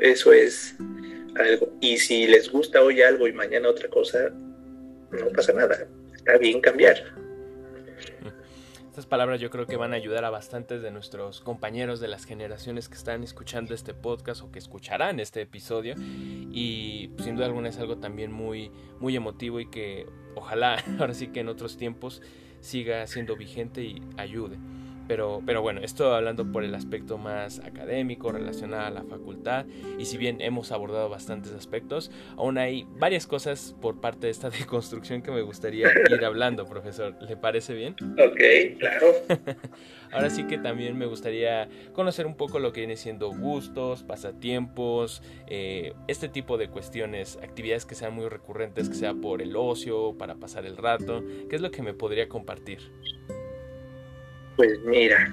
Eso 0.00 0.32
es 0.32 0.76
algo. 1.36 1.72
Y 1.80 1.98
si 1.98 2.26
les 2.26 2.50
gusta 2.50 2.82
hoy 2.82 3.02
algo 3.02 3.26
y 3.26 3.32
mañana 3.32 3.68
otra 3.68 3.88
cosa, 3.88 4.30
no 5.10 5.28
pasa 5.34 5.52
nada. 5.52 5.86
Está 6.14 6.38
bien 6.38 6.60
cambiar. 6.60 7.18
Estas 8.88 9.06
palabras 9.06 9.40
yo 9.40 9.48
creo 9.50 9.66
que 9.66 9.76
van 9.76 9.92
a 9.92 9.96
ayudar 9.96 10.24
a 10.24 10.30
bastantes 10.30 10.82
de 10.82 10.90
nuestros 10.90 11.40
compañeros 11.40 12.00
de 12.00 12.08
las 12.08 12.24
generaciones 12.24 12.88
que 12.88 12.96
están 12.96 13.22
escuchando 13.22 13.72
este 13.72 13.94
podcast 13.94 14.42
o 14.42 14.50
que 14.50 14.58
escucharán 14.58 15.20
este 15.20 15.42
episodio. 15.42 15.94
Y 16.52 17.12
sin 17.22 17.36
duda 17.36 17.46
alguna 17.46 17.68
es 17.68 17.78
algo 17.78 17.98
también 17.98 18.32
muy, 18.32 18.72
muy 18.98 19.14
emotivo 19.14 19.60
y 19.60 19.70
que 19.70 20.06
ojalá 20.34 20.82
ahora 20.98 21.14
sí 21.14 21.28
que 21.28 21.40
en 21.40 21.48
otros 21.48 21.76
tiempos 21.76 22.22
siga 22.60 23.06
siendo 23.06 23.36
vigente 23.36 23.82
y 23.82 24.02
ayude. 24.16 24.56
Pero, 25.08 25.42
pero 25.44 25.62
bueno, 25.62 25.80
esto 25.82 26.14
hablando 26.14 26.52
por 26.52 26.64
el 26.64 26.74
aspecto 26.74 27.16
más 27.18 27.60
académico 27.60 28.30
relacionado 28.30 28.86
a 28.86 28.90
la 28.90 29.04
facultad 29.04 29.64
y 29.98 30.04
si 30.04 30.18
bien 30.18 30.40
hemos 30.40 30.70
abordado 30.70 31.08
bastantes 31.08 31.52
aspectos, 31.52 32.10
aún 32.36 32.58
hay 32.58 32.86
varias 32.98 33.26
cosas 33.26 33.74
por 33.80 34.00
parte 34.00 34.26
de 34.26 34.30
esta 34.30 34.50
deconstrucción 34.58 35.22
que 35.22 35.30
me 35.30 35.42
gustaría 35.42 35.88
ir 36.10 36.24
hablando, 36.24 36.66
profesor. 36.66 37.16
¿Le 37.20 37.36
parece 37.36 37.74
bien? 37.74 37.96
Ok, 38.18 38.78
claro. 38.78 39.06
Ahora 40.12 40.30
sí 40.30 40.44
que 40.44 40.58
también 40.58 40.96
me 40.96 41.06
gustaría 41.06 41.68
conocer 41.92 42.26
un 42.26 42.36
poco 42.36 42.58
lo 42.58 42.72
que 42.72 42.80
viene 42.80 42.96
siendo 42.96 43.30
gustos, 43.30 44.02
pasatiempos, 44.02 45.22
eh, 45.46 45.94
este 46.06 46.28
tipo 46.28 46.58
de 46.58 46.68
cuestiones, 46.68 47.38
actividades 47.42 47.86
que 47.86 47.94
sean 47.94 48.14
muy 48.14 48.28
recurrentes, 48.28 48.88
que 48.88 48.94
sea 48.94 49.14
por 49.14 49.42
el 49.42 49.56
ocio, 49.56 50.16
para 50.18 50.36
pasar 50.36 50.66
el 50.66 50.76
rato. 50.76 51.24
¿Qué 51.48 51.56
es 51.56 51.62
lo 51.62 51.70
que 51.70 51.82
me 51.82 51.94
podría 51.94 52.28
compartir? 52.28 52.78
Pues 54.58 54.80
mira, 54.80 55.32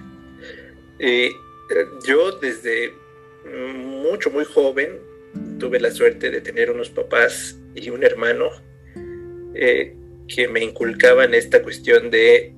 eh, 0.99 1.31
yo 2.05 2.33
desde 2.33 2.93
mucho, 3.43 4.29
muy 4.29 4.45
joven 4.45 4.99
tuve 5.59 5.79
la 5.79 5.89
suerte 5.89 6.29
de 6.29 6.41
tener 6.41 6.69
unos 6.69 6.91
papás 6.91 7.57
y 7.73 7.89
un 7.89 8.03
hermano 8.03 8.51
eh, 9.55 9.95
que 10.27 10.47
me 10.47 10.63
inculcaban 10.63 11.33
esta 11.33 11.63
cuestión 11.63 12.11
de, 12.11 12.35
eh, 12.35 12.53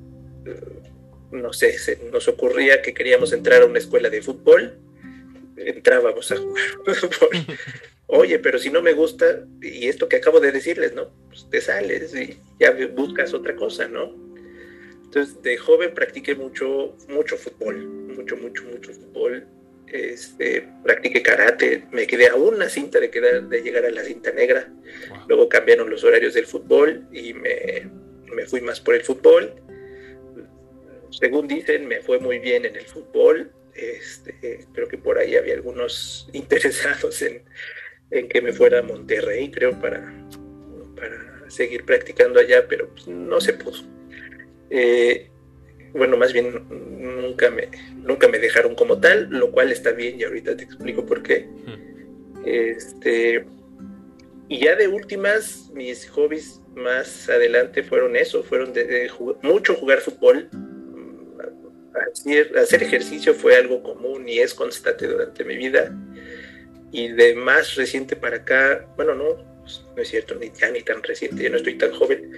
no 1.32 1.54
sé, 1.54 1.80
se 1.80 2.00
nos 2.12 2.28
ocurría 2.28 2.82
que 2.82 2.94
queríamos 2.94 3.32
entrar 3.32 3.62
a 3.62 3.66
una 3.66 3.80
escuela 3.80 4.10
de 4.10 4.22
fútbol, 4.22 4.78
entrábamos 5.56 6.30
a 6.34 6.36
jugar 6.36 6.64
fútbol. 6.96 7.30
Oye, 8.08 8.40
pero 8.40 8.60
si 8.60 8.70
no 8.70 8.82
me 8.82 8.92
gusta, 8.92 9.46
y 9.62 9.88
esto 9.88 10.10
que 10.10 10.18
acabo 10.18 10.42
de 10.42 10.52
decirles, 10.52 10.94
¿no? 10.94 11.14
Pues 11.30 11.50
te 11.50 11.62
sales 11.62 12.14
y 12.14 12.38
ya 12.60 12.76
buscas 12.94 13.34
otra 13.34 13.56
cosa, 13.56 13.88
¿no? 13.88 14.27
Entonces, 15.18 15.42
de 15.42 15.58
joven 15.58 15.96
practiqué 15.96 16.36
mucho, 16.36 16.96
mucho 17.10 17.38
fútbol, 17.38 17.88
mucho, 17.88 18.38
mucho, 18.38 18.64
mucho 18.66 18.94
fútbol. 18.94 19.48
Este, 19.88 20.68
practiqué 20.84 21.24
karate, 21.24 21.86
me 21.92 22.06
quedé 22.06 22.28
a 22.28 22.36
una 22.36 22.70
cinta 22.70 23.00
de, 23.00 23.10
quedar, 23.10 23.50
de 23.50 23.62
llegar 23.64 23.84
a 23.84 23.90
la 23.90 24.04
cinta 24.04 24.32
negra. 24.32 24.72
Luego 25.28 25.50
cambiaron 25.50 25.90
los 25.90 26.04
horarios 26.04 26.36
del 26.36 26.46
fútbol 26.46 27.08
y 27.12 27.34
me, 27.34 27.90
me 28.32 28.46
fui 28.46 28.62
más 28.62 28.80
por 28.80 28.94
el 28.94 29.02
fútbol. 29.02 29.56
Según 31.10 31.48
dicen, 31.48 31.88
me 31.88 32.02
fue 32.02 32.20
muy 32.20 32.38
bien 32.38 32.66
en 32.66 32.76
el 32.76 32.86
fútbol. 32.86 33.52
Este, 33.74 34.68
creo 34.72 34.88
que 34.88 35.00
por 35.00 35.18
ahí 35.18 35.36
había 35.36 35.56
algunos 35.56 36.30
interesados 36.34 37.24
en, 37.24 37.42
en 38.12 38.30
que 38.30 38.40
me 38.40 38.54
fuera 38.54 38.82
a 38.82 38.84
Monterrey, 38.84 39.50
creo, 39.50 39.72
para, 39.82 40.14
para 40.96 41.50
seguir 41.50 41.86
practicando 41.86 42.40
allá, 42.40 42.68
pero 42.68 42.90
pues, 42.90 43.08
no 43.08 43.42
se 43.42 43.54
pudo. 43.54 43.97
Eh, 44.70 45.30
bueno, 45.94 46.18
más 46.18 46.34
bien 46.34 46.68
nunca 46.70 47.50
me, 47.50 47.70
nunca 47.96 48.28
me 48.28 48.40
dejaron 48.40 48.76
como 48.76 49.00
tal, 49.00 49.30
lo 49.30 49.52
cual 49.52 49.72
está 49.72 49.92
bien 49.92 50.20
y 50.20 50.24
ahorita 50.24 50.56
te 50.56 50.64
explico 50.64 51.06
por 51.06 51.24
qué. 51.24 51.48
Este, 52.46 53.46
y 54.48 54.60
ya 54.60 54.76
de 54.76 54.88
últimas, 54.88 55.70
mis 55.74 56.10
hobbies 56.10 56.62
más 56.76 57.28
adelante 57.30 57.84
fueron 57.84 58.16
eso, 58.16 58.44
fueron 58.44 58.74
de, 58.74 59.12
mucho 59.42 59.76
jugar 59.76 60.00
fútbol. 60.00 60.50
hacer 62.56 62.84
ejercicio 62.84 63.34
fue 63.34 63.56
algo 63.56 63.84
común 63.84 64.28
y 64.30 64.40
es 64.40 64.54
constante 64.54 65.08
durante 65.08 65.44
mi 65.44 65.58
vida. 65.58 65.94
Y 66.92 67.10
de 67.10 67.36
más 67.36 67.76
reciente 67.76 68.16
para 68.16 68.38
acá, 68.38 68.88
bueno, 68.96 69.14
no, 69.16 69.57
no 69.98 70.04
es 70.04 70.10
cierto, 70.10 70.36
ni 70.36 70.52
ya 70.52 70.70
ni 70.70 70.84
tan 70.84 71.02
reciente, 71.02 71.44
yo 71.44 71.50
no 71.50 71.58
estoy 71.58 71.74
tan 71.74 71.92
joven. 71.92 72.32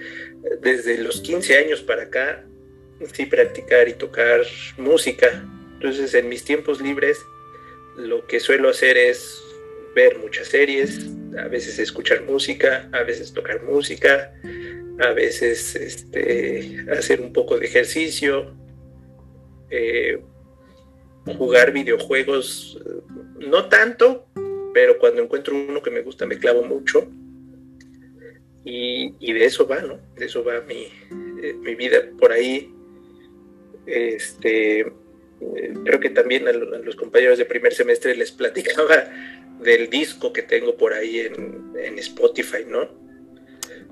Desde 0.62 0.96
los 0.96 1.20
15 1.20 1.58
años 1.58 1.82
para 1.82 2.04
acá, 2.04 2.46
sí 3.12 3.26
practicar 3.26 3.86
y 3.86 3.92
tocar 3.92 4.40
música. 4.78 5.46
Entonces, 5.74 6.14
en 6.14 6.30
mis 6.30 6.42
tiempos 6.42 6.80
libres, 6.80 7.18
lo 7.98 8.26
que 8.26 8.40
suelo 8.40 8.70
hacer 8.70 8.96
es 8.96 9.42
ver 9.94 10.18
muchas 10.18 10.48
series, 10.48 11.06
a 11.38 11.48
veces 11.48 11.78
escuchar 11.78 12.22
música, 12.22 12.88
a 12.92 13.02
veces 13.02 13.34
tocar 13.34 13.62
música, 13.62 14.32
a 14.98 15.12
veces 15.12 15.76
este, 15.76 16.86
hacer 16.90 17.20
un 17.20 17.34
poco 17.34 17.58
de 17.58 17.66
ejercicio, 17.66 18.56
eh, 19.68 20.18
jugar 21.36 21.72
videojuegos, 21.72 22.80
no 23.38 23.68
tanto, 23.68 24.26
pero 24.72 24.98
cuando 24.98 25.20
encuentro 25.20 25.54
uno 25.54 25.82
que 25.82 25.90
me 25.90 26.00
gusta 26.00 26.24
me 26.24 26.38
clavo 26.38 26.62
mucho. 26.62 27.06
Y, 28.64 29.32
de 29.32 29.44
eso 29.44 29.66
va, 29.66 29.80
¿no? 29.80 29.98
De 30.16 30.26
eso 30.26 30.44
va 30.44 30.60
mi, 30.60 30.88
eh, 31.42 31.54
mi 31.54 31.74
vida. 31.74 31.98
Por 32.18 32.32
ahí, 32.32 32.72
este, 33.86 34.80
eh, 34.80 35.74
creo 35.84 36.00
que 36.00 36.10
también 36.10 36.46
a, 36.46 36.52
los 36.52 36.96
compañeros 36.96 37.38
de 37.38 37.46
primer 37.46 37.72
semestre 37.72 38.14
les 38.14 38.32
platicaba 38.32 39.04
del 39.60 39.88
disco 39.88 40.32
que 40.32 40.42
tengo 40.42 40.76
por 40.76 40.92
ahí 40.92 41.20
en, 41.20 41.72
en 41.78 41.98
Spotify, 41.98 42.64
¿no? 42.66 42.82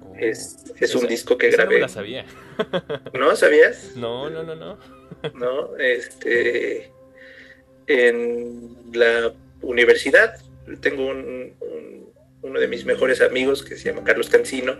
Oh. 0.02 0.14
es, 0.18 0.64
es 0.78 0.94
un 0.94 1.06
disco 1.06 1.38
que 1.38 1.50
grabé. 1.50 1.76
No 1.76 1.80
la 1.82 1.88
sabía. 1.88 2.26
¿No 3.14 3.36
sabías? 3.36 3.96
No, 3.96 4.28
no, 4.28 4.42
no, 4.42 4.54
no. 4.54 4.78
No, 5.34 5.76
este, 5.78 6.92
en 7.88 8.76
la 8.92 9.32
universidad 9.62 10.40
tengo 10.80 11.06
un, 11.06 11.54
uno 12.42 12.60
de 12.60 12.68
mis 12.68 12.84
mejores 12.84 13.20
amigos 13.20 13.62
que 13.62 13.76
se 13.76 13.90
llama 13.90 14.04
Carlos 14.04 14.28
Cancino. 14.28 14.76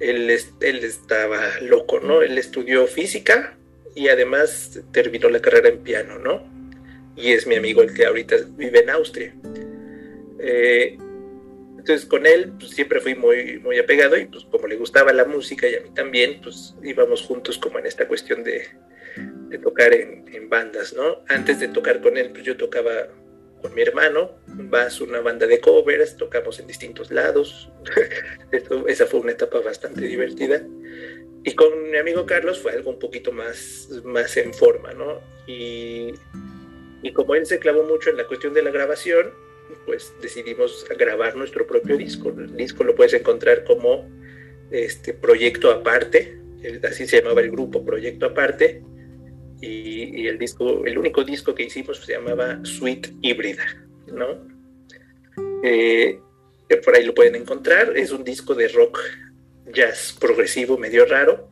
Él, 0.00 0.30
estaba 0.30 1.58
loco, 1.60 2.00
¿no? 2.00 2.22
Él 2.22 2.38
estudió 2.38 2.86
física 2.86 3.58
y 3.94 4.08
además 4.08 4.80
terminó 4.92 5.28
la 5.28 5.40
carrera 5.40 5.68
en 5.68 5.78
piano, 5.78 6.18
¿no? 6.18 6.48
Y 7.16 7.32
es 7.32 7.46
mi 7.46 7.56
amigo 7.56 7.82
el 7.82 7.92
que 7.92 8.06
ahorita 8.06 8.36
vive 8.56 8.80
en 8.80 8.90
Austria. 8.90 9.34
Eh, 10.38 10.96
entonces 11.76 12.06
con 12.06 12.26
él 12.26 12.52
pues, 12.58 12.70
siempre 12.70 13.00
fui 13.00 13.16
muy, 13.16 13.58
muy 13.58 13.78
apegado 13.78 14.16
y 14.16 14.26
pues 14.26 14.44
como 14.44 14.68
le 14.68 14.76
gustaba 14.76 15.12
la 15.12 15.24
música 15.24 15.66
y 15.66 15.74
a 15.74 15.80
mí 15.80 15.90
también, 15.94 16.40
pues 16.42 16.74
íbamos 16.84 17.22
juntos 17.22 17.58
como 17.58 17.78
en 17.80 17.86
esta 17.86 18.06
cuestión 18.06 18.44
de, 18.44 18.68
de 19.48 19.58
tocar 19.58 19.92
en, 19.92 20.24
en, 20.32 20.48
bandas, 20.48 20.94
¿no? 20.94 21.24
Antes 21.28 21.58
de 21.58 21.68
tocar 21.68 22.00
con 22.00 22.16
él, 22.16 22.30
pues 22.30 22.44
yo 22.44 22.56
tocaba 22.56 23.08
con 23.60 23.74
mi 23.74 23.82
hermano, 23.82 24.30
vas 24.46 25.00
una 25.00 25.20
banda 25.20 25.46
de 25.46 25.60
covers, 25.60 26.16
tocamos 26.16 26.58
en 26.60 26.66
distintos 26.66 27.10
lados. 27.10 27.70
esa 28.86 29.06
fue 29.06 29.20
una 29.20 29.32
etapa 29.32 29.60
bastante 29.60 30.02
divertida. 30.02 30.62
Y 31.44 31.54
con 31.54 31.90
mi 31.90 31.96
amigo 31.96 32.26
Carlos 32.26 32.58
fue 32.58 32.72
algo 32.72 32.90
un 32.90 32.98
poquito 32.98 33.32
más, 33.32 33.88
más 34.04 34.36
en 34.36 34.52
forma, 34.52 34.92
¿no? 34.92 35.20
Y, 35.46 36.14
y 37.02 37.12
como 37.12 37.34
él 37.34 37.46
se 37.46 37.58
clavó 37.58 37.84
mucho 37.84 38.10
en 38.10 38.16
la 38.16 38.26
cuestión 38.26 38.54
de 38.54 38.62
la 38.62 38.70
grabación, 38.70 39.32
pues 39.86 40.12
decidimos 40.20 40.86
grabar 40.98 41.36
nuestro 41.36 41.66
propio 41.66 41.96
disco. 41.96 42.30
El 42.30 42.56
disco 42.56 42.84
lo 42.84 42.94
puedes 42.94 43.14
encontrar 43.14 43.64
como 43.64 44.08
este 44.70 45.14
proyecto 45.14 45.70
aparte, 45.70 46.38
así 46.82 47.06
se 47.06 47.20
llamaba 47.22 47.40
el 47.40 47.50
grupo, 47.50 47.84
proyecto 47.84 48.26
aparte 48.26 48.82
y, 49.60 50.26
el 50.26 50.38
disco, 50.38 50.84
el 50.84 50.98
único 50.98 51.24
disco 51.24 51.54
que 51.54 51.64
hicimos 51.64 51.98
se 51.98 52.12
llamaba 52.12 52.60
Suite 52.64 53.10
Híbrida, 53.22 53.64
¿no? 54.06 54.46
Eh, 55.62 56.20
por 56.84 56.94
ahí 56.94 57.04
lo 57.04 57.14
pueden 57.14 57.34
encontrar, 57.34 57.96
es 57.96 58.12
un 58.12 58.24
disco 58.24 58.54
de 58.54 58.68
rock 58.68 59.00
jazz 59.72 60.16
progresivo 60.18 60.78
medio 60.78 61.06
raro, 61.06 61.50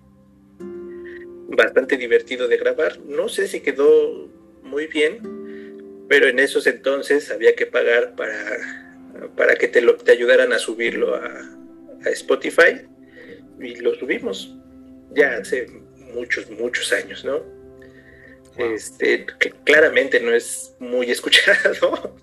bastante 1.48 1.96
divertido 1.96 2.48
de 2.48 2.56
grabar, 2.56 3.00
no 3.00 3.28
sé 3.28 3.48
si 3.48 3.60
quedó 3.60 4.28
muy 4.62 4.86
bien, 4.86 6.06
pero 6.08 6.28
en 6.28 6.38
esos 6.38 6.66
entonces 6.66 7.30
había 7.30 7.54
que 7.54 7.66
pagar 7.66 8.14
para, 8.14 9.30
para 9.36 9.56
que 9.56 9.68
te, 9.68 9.80
lo, 9.80 9.96
te 9.96 10.12
ayudaran 10.12 10.52
a 10.52 10.58
subirlo 10.58 11.14
a, 11.14 11.26
a 12.04 12.10
Spotify 12.10 12.82
y 13.60 13.76
lo 13.76 13.94
subimos 13.94 14.54
ya 15.14 15.36
hace 15.36 15.66
muchos, 16.14 16.50
muchos 16.50 16.92
años, 16.92 17.24
¿no? 17.24 17.55
Este, 18.58 19.26
que 19.38 19.50
claramente 19.64 20.20
no 20.20 20.34
es 20.34 20.74
muy 20.78 21.10
escuchado. 21.10 22.16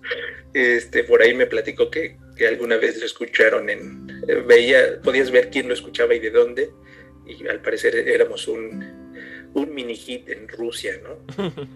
Este, 0.52 1.04
por 1.04 1.22
ahí 1.22 1.34
me 1.34 1.46
platicó 1.46 1.90
que, 1.90 2.16
alguna 2.48 2.76
vez 2.76 2.98
lo 2.98 3.06
escucharon 3.06 3.68
en, 3.68 4.06
veía, 4.46 5.00
podías 5.02 5.30
ver 5.30 5.50
quién 5.50 5.68
lo 5.68 5.74
escuchaba 5.74 6.14
y 6.14 6.20
de 6.20 6.30
dónde, 6.30 6.70
y 7.26 7.46
al 7.48 7.60
parecer 7.60 7.96
éramos 7.96 8.46
un, 8.48 8.82
un 9.54 9.74
mini 9.74 9.96
hit 9.96 10.28
en 10.28 10.48
Rusia, 10.48 11.00
¿no? 11.02 11.18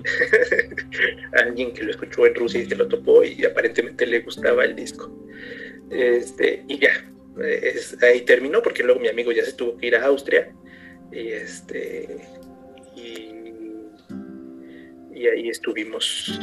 Alguien 1.32 1.72
que 1.72 1.82
lo 1.82 1.90
escuchó 1.90 2.26
en 2.26 2.34
Rusia 2.34 2.60
y 2.60 2.66
se 2.66 2.76
lo 2.76 2.86
topó 2.88 3.24
y 3.24 3.44
aparentemente 3.44 4.06
le 4.06 4.20
gustaba 4.20 4.64
el 4.64 4.76
disco. 4.76 5.10
Este, 5.90 6.64
y 6.68 6.78
ya, 6.78 7.04
ahí 8.02 8.20
terminó 8.22 8.62
porque 8.62 8.82
luego 8.82 9.00
mi 9.00 9.08
amigo 9.08 9.32
ya 9.32 9.44
se 9.44 9.52
tuvo 9.52 9.76
que 9.76 9.86
ir 9.86 9.96
a 9.96 10.04
Austria 10.06 10.52
y 11.12 11.28
este 11.28 12.18
y 12.94 13.37
ahí 15.26 15.48
estuvimos, 15.48 16.38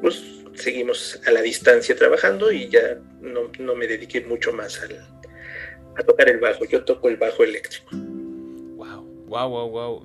pues 0.00 0.22
seguimos 0.54 1.20
a 1.26 1.30
la 1.30 1.42
distancia 1.42 1.96
trabajando 1.96 2.52
y 2.52 2.68
ya 2.68 2.98
no, 3.20 3.74
me 3.74 3.86
dediqué 3.86 4.20
mucho 4.22 4.52
más 4.52 4.80
al, 4.80 4.98
a 5.96 6.02
tocar 6.02 6.28
el 6.28 6.38
bajo. 6.38 6.64
Yo 6.64 6.84
toco 6.84 7.08
el 7.08 7.16
bajo 7.16 7.42
eléctrico. 7.42 7.90
Wow, 7.92 9.04
wow, 9.26 9.48
wow, 9.48 9.68
wow. 9.68 10.02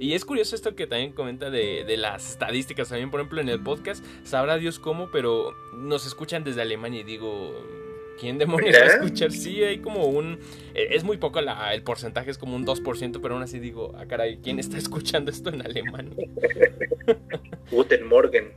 Y 0.00 0.14
es 0.14 0.24
curioso 0.24 0.54
esto 0.54 0.74
que 0.74 0.86
también 0.86 1.12
comenta 1.12 1.50
de, 1.50 1.84
de, 1.84 1.96
las 1.96 2.30
estadísticas. 2.30 2.88
También, 2.88 3.10
por 3.10 3.20
ejemplo, 3.20 3.40
en 3.40 3.48
el 3.48 3.62
podcast, 3.62 4.04
sabrá 4.24 4.58
Dios 4.58 4.78
cómo, 4.78 5.10
pero 5.10 5.54
nos 5.74 6.06
escuchan 6.06 6.44
desde 6.44 6.62
Alemania 6.62 7.00
y 7.00 7.04
digo, 7.04 7.81
¿Quién 8.20 8.38
demonios 8.38 8.74
va 8.74 8.84
a 8.84 8.86
escuchar? 8.86 9.32
Sí, 9.32 9.62
hay 9.62 9.78
como 9.78 10.06
un... 10.06 10.38
Eh, 10.74 10.88
es 10.90 11.04
muy 11.04 11.16
poco 11.16 11.40
el 11.40 11.82
porcentaje, 11.82 12.30
es 12.30 12.38
como 12.38 12.56
un 12.56 12.66
2%, 12.66 13.20
pero 13.20 13.34
aún 13.34 13.42
así 13.42 13.58
digo, 13.58 13.94
ah, 13.96 14.06
caray, 14.06 14.38
¿quién 14.42 14.58
está 14.58 14.78
escuchando 14.78 15.30
esto 15.30 15.50
en 15.50 15.62
Alemania? 15.62 16.28
Guten 17.70 18.06
Morgen, 18.06 18.52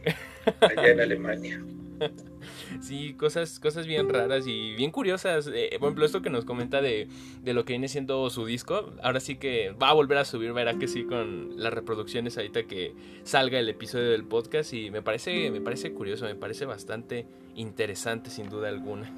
allá 0.59 0.87
en 0.87 1.01
Alemania. 1.01 1.63
Sí, 2.81 3.13
cosas, 3.13 3.59
cosas 3.59 3.87
bien 3.87 4.09
raras 4.09 4.45
y 4.47 4.75
bien 4.75 4.91
curiosas. 4.91 5.47
Eh, 5.47 5.69
por 5.79 5.87
ejemplo, 5.87 6.05
esto 6.05 6.21
que 6.21 6.29
nos 6.29 6.45
comenta 6.45 6.81
de, 6.81 7.07
de, 7.41 7.53
lo 7.53 7.63
que 7.65 7.73
viene 7.73 7.87
siendo 7.87 8.29
su 8.29 8.45
disco. 8.45 8.91
Ahora 9.01 9.19
sí 9.19 9.37
que 9.37 9.71
va 9.71 9.89
a 9.89 9.93
volver 9.93 10.17
a 10.17 10.25
subir, 10.25 10.51
verá 10.53 10.77
que 10.77 10.87
sí, 10.87 11.03
con 11.03 11.53
las 11.57 11.73
reproducciones 11.73 12.37
ahorita 12.37 12.63
que 12.63 12.93
salga 13.23 13.59
el 13.59 13.69
episodio 13.69 14.11
del 14.11 14.25
podcast. 14.25 14.73
Y 14.73 14.91
me 14.91 15.01
parece, 15.01 15.51
me 15.51 15.61
parece 15.61 15.93
curioso, 15.93 16.25
me 16.25 16.35
parece 16.35 16.65
bastante 16.65 17.25
interesante 17.55 18.29
sin 18.29 18.49
duda 18.49 18.69
alguna. 18.69 19.11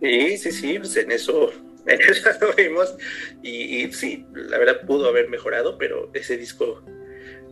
Sí, 0.00 0.36
sí, 0.36 0.52
sí, 0.52 0.78
pues 0.78 0.96
en 0.96 1.10
eso, 1.10 1.52
en 1.86 2.00
eso 2.00 2.30
lo 2.40 2.54
vimos. 2.54 2.94
Y, 3.42 3.84
y, 3.84 3.92
sí, 3.92 4.26
la 4.34 4.58
verdad 4.58 4.86
pudo 4.86 5.08
haber 5.08 5.28
mejorado, 5.28 5.78
pero 5.78 6.10
ese 6.12 6.36
disco 6.36 6.82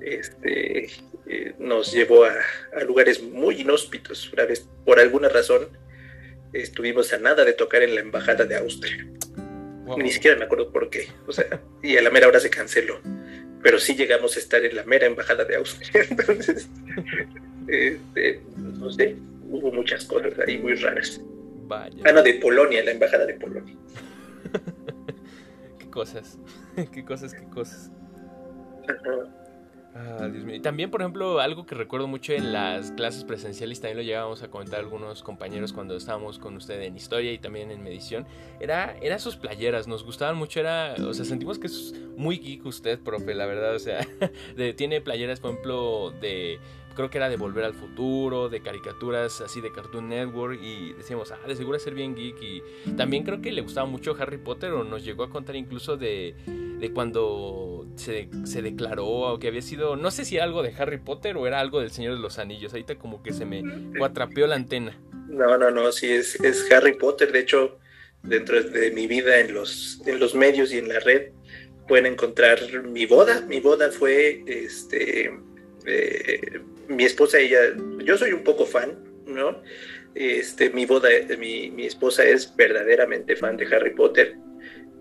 este, 0.04 0.90
eh, 1.26 1.54
nos 1.58 1.92
llevó 1.92 2.24
a, 2.24 2.34
lugares 2.86 3.22
muy 3.22 3.60
inhóspitos. 3.60 4.32
Una 4.32 4.44
vez, 4.44 4.68
por 4.84 5.00
alguna 5.00 5.28
razón, 5.28 5.68
estuvimos 6.52 7.12
a 7.12 7.18
nada 7.18 7.44
de 7.44 7.54
tocar 7.54 7.82
en 7.82 7.94
la 7.94 8.00
embajada 8.00 8.44
de 8.44 8.56
Austria. 8.56 9.06
Ni 9.98 10.10
siquiera 10.10 10.36
me 10.36 10.44
acuerdo 10.44 10.70
por 10.70 10.90
qué. 10.90 11.08
O 11.26 11.32
sea, 11.32 11.60
y 11.82 11.96
a 11.96 12.02
la 12.02 12.10
mera 12.10 12.28
hora 12.28 12.40
se 12.40 12.50
canceló. 12.50 13.00
Pero 13.62 13.78
sí 13.78 13.94
llegamos 13.94 14.36
a 14.36 14.40
estar 14.40 14.64
en 14.64 14.76
la 14.76 14.84
mera 14.84 15.06
embajada 15.06 15.44
de 15.44 15.56
Austria. 15.56 16.04
Entonces, 16.10 16.68
este, 17.68 18.40
no 18.56 18.90
sé, 18.90 19.16
hubo 19.48 19.72
muchas 19.72 20.04
cosas 20.04 20.32
ahí 20.46 20.58
muy 20.58 20.74
raras. 20.74 21.20
Vaya. 21.66 22.02
Ah, 22.04 22.12
no, 22.12 22.22
de 22.22 22.34
Polonia, 22.34 22.84
la 22.84 22.92
embajada 22.92 23.26
de 23.26 23.34
Polonia. 23.34 23.74
qué 25.78 25.90
cosas, 25.90 26.38
qué 26.92 27.04
cosas, 27.04 27.34
qué 27.34 27.44
cosas. 27.48 27.90
Ah, 29.96 30.28
Dios 30.28 30.44
mío. 30.44 30.56
Y 30.56 30.60
también, 30.60 30.90
por 30.90 31.02
ejemplo, 31.02 31.38
algo 31.38 31.66
que 31.66 31.76
recuerdo 31.76 32.08
mucho 32.08 32.32
en 32.32 32.52
las 32.52 32.90
clases 32.92 33.22
presenciales, 33.22 33.80
también 33.80 33.98
lo 33.98 34.02
llevábamos 34.02 34.42
a 34.42 34.50
comentar 34.50 34.80
algunos 34.80 35.22
compañeros 35.22 35.72
cuando 35.72 35.96
estábamos 35.96 36.40
con 36.40 36.56
usted 36.56 36.82
en 36.82 36.96
historia 36.96 37.32
y 37.32 37.38
también 37.38 37.70
en 37.70 37.82
medición, 37.82 38.26
era, 38.58 38.96
era 39.00 39.20
sus 39.20 39.36
playeras, 39.36 39.86
nos 39.86 40.04
gustaban 40.04 40.36
mucho, 40.36 40.58
era, 40.58 40.94
o 40.94 41.14
sea, 41.14 41.24
sentimos 41.24 41.60
que 41.60 41.68
es 41.68 41.94
muy 42.16 42.38
geek 42.38 42.66
usted, 42.66 42.98
profe, 42.98 43.34
la 43.34 43.46
verdad, 43.46 43.76
o 43.76 43.78
sea, 43.78 44.00
tiene 44.76 45.00
playeras, 45.00 45.38
por 45.38 45.52
ejemplo, 45.52 46.10
de 46.20 46.58
creo 46.94 47.10
que 47.10 47.18
era 47.18 47.28
de 47.28 47.36
Volver 47.36 47.64
al 47.64 47.74
Futuro, 47.74 48.48
de 48.48 48.60
caricaturas 48.60 49.40
así 49.40 49.60
de 49.60 49.72
Cartoon 49.72 50.08
Network 50.08 50.60
y 50.62 50.92
decíamos, 50.92 51.32
ah, 51.32 51.38
de 51.46 51.56
seguro 51.56 51.78
ser 51.78 51.94
bien 51.94 52.14
geek 52.14 52.40
y 52.42 52.62
también 52.96 53.24
creo 53.24 53.40
que 53.40 53.52
le 53.52 53.62
gustaba 53.62 53.86
mucho 53.86 54.16
Harry 54.18 54.38
Potter 54.38 54.72
o 54.72 54.84
nos 54.84 55.04
llegó 55.04 55.24
a 55.24 55.30
contar 55.30 55.56
incluso 55.56 55.96
de, 55.96 56.34
de 56.78 56.92
cuando 56.92 57.86
se, 57.96 58.28
se 58.44 58.62
declaró 58.62 59.38
que 59.40 59.48
había 59.48 59.62
sido, 59.62 59.96
no 59.96 60.10
sé 60.10 60.24
si 60.24 60.36
era 60.36 60.44
algo 60.44 60.62
de 60.62 60.72
Harry 60.76 60.98
Potter 60.98 61.36
o 61.36 61.46
era 61.46 61.60
algo 61.60 61.80
del 61.80 61.90
Señor 61.90 62.14
de 62.14 62.20
los 62.20 62.38
Anillos, 62.38 62.72
ahorita 62.72 62.96
como 62.96 63.22
que 63.22 63.32
se 63.32 63.44
me 63.44 63.62
cuatrapeó 63.98 64.46
la 64.46 64.56
antena. 64.56 64.98
No, 65.28 65.58
no, 65.58 65.70
no, 65.70 65.90
sí, 65.92 66.10
es, 66.10 66.36
es 66.40 66.70
Harry 66.72 66.96
Potter, 66.96 67.32
de 67.32 67.40
hecho, 67.40 67.78
dentro 68.22 68.62
de 68.62 68.90
mi 68.92 69.06
vida 69.06 69.40
en 69.40 69.54
los, 69.54 70.00
en 70.06 70.20
los 70.20 70.34
medios 70.34 70.72
y 70.72 70.78
en 70.78 70.88
la 70.88 71.00
red 71.00 71.32
pueden 71.88 72.06
encontrar 72.06 72.58
mi 72.84 73.06
boda, 73.06 73.42
mi 73.42 73.60
boda 73.60 73.90
fue 73.90 74.42
este... 74.46 75.32
Eh, 75.86 76.60
mi 76.88 77.04
esposa, 77.04 77.38
ella, 77.38 77.60
yo 78.04 78.16
soy 78.16 78.32
un 78.32 78.44
poco 78.44 78.66
fan, 78.66 78.92
¿no? 79.26 79.62
Este, 80.14 80.70
mi 80.70 80.86
boda, 80.86 81.08
mi, 81.38 81.70
mi 81.70 81.86
esposa 81.86 82.24
es 82.24 82.54
verdaderamente 82.54 83.36
fan 83.36 83.56
de 83.56 83.66
Harry 83.74 83.94
Potter 83.94 84.36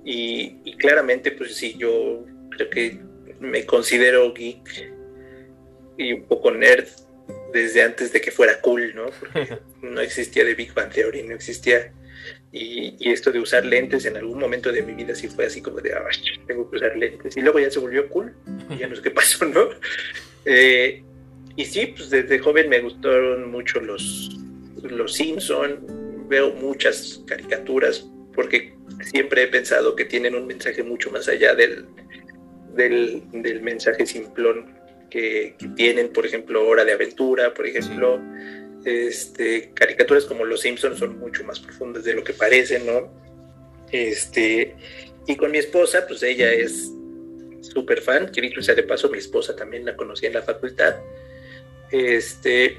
y, 0.03 0.57
y, 0.65 0.75
claramente, 0.77 1.31
pues 1.31 1.55
sí, 1.55 1.75
yo 1.77 2.25
creo 2.49 2.69
que 2.69 2.99
me 3.39 3.65
considero 3.65 4.33
geek 4.33 4.91
y 5.97 6.13
un 6.13 6.23
poco 6.23 6.51
nerd 6.51 6.87
desde 7.53 7.83
antes 7.83 8.11
de 8.11 8.19
que 8.19 8.31
fuera 8.31 8.59
cool, 8.61 8.93
¿no? 8.95 9.05
Porque 9.19 9.59
no 9.81 10.01
existía 10.01 10.43
de 10.43 10.55
Big 10.55 10.73
Bang 10.73 10.91
Theory, 10.91 11.23
no 11.23 11.35
existía. 11.35 11.93
Y, 12.51 12.95
y, 12.99 13.11
esto 13.11 13.31
de 13.31 13.39
usar 13.39 13.65
lentes 13.65 14.05
en 14.05 14.17
algún 14.17 14.39
momento 14.39 14.71
de 14.71 14.81
mi 14.81 14.93
vida 14.93 15.15
sí 15.15 15.27
fue 15.27 15.45
así 15.45 15.61
como 15.61 15.81
de, 15.81 15.93
ah, 15.93 16.05
tengo 16.47 16.69
que 16.69 16.77
usar 16.77 16.95
lentes. 16.97 17.35
Y 17.37 17.41
luego 17.41 17.59
ya 17.59 17.69
se 17.69 17.79
volvió 17.79 18.07
cool 18.09 18.35
y 18.69 18.77
ya 18.77 18.87
no 18.87 18.95
sé 18.95 19.01
qué 19.01 19.11
pasó, 19.11 19.45
¿no? 19.45 19.69
Eh, 20.45 21.01
y 21.55 21.65
sí, 21.65 21.87
pues 21.87 22.09
desde 22.09 22.39
joven 22.39 22.69
me 22.69 22.79
gustaron 22.79 23.51
mucho 23.51 23.79
los, 23.79 24.29
los 24.81 25.13
Simpson, 25.13 26.27
veo 26.27 26.53
muchas 26.53 27.21
caricaturas 27.27 28.07
porque 28.33 28.75
siempre 29.01 29.43
he 29.43 29.47
pensado 29.47 29.95
que 29.95 30.05
tienen 30.05 30.35
un 30.35 30.47
mensaje 30.47 30.83
mucho 30.83 31.11
más 31.11 31.27
allá 31.27 31.53
del, 31.53 31.85
del, 32.75 33.23
del 33.31 33.61
mensaje 33.61 34.05
simplón 34.05 34.73
que, 35.09 35.55
tienen, 35.75 36.11
por 36.11 36.25
ejemplo, 36.25 36.67
Hora 36.67 36.83
de 36.83 36.93
Aventura, 36.93 37.53
por 37.53 37.67
ejemplo, 37.67 38.19
este, 38.83 39.71
caricaturas 39.75 40.25
como 40.25 40.43
Los 40.43 40.61
Simpsons 40.61 40.97
son 40.97 41.19
mucho 41.19 41.43
más 41.43 41.59
profundas 41.59 42.03
de 42.03 42.15
lo 42.15 42.23
que 42.23 42.33
parecen, 42.33 42.87
¿no? 42.87 43.13
Este, 43.91 44.75
y 45.27 45.35
con 45.35 45.51
mi 45.51 45.59
esposa, 45.59 46.05
pues 46.07 46.23
ella 46.23 46.51
es 46.51 46.91
súper 47.61 48.01
fan, 48.01 48.31
que 48.31 48.41
dicho 48.41 48.59
de 48.59 48.83
paso, 48.83 49.09
mi 49.09 49.19
esposa 49.19 49.55
también 49.55 49.85
la 49.85 49.95
conocí 49.95 50.25
en 50.25 50.33
la 50.33 50.41
facultad, 50.41 50.95
este, 51.93 52.75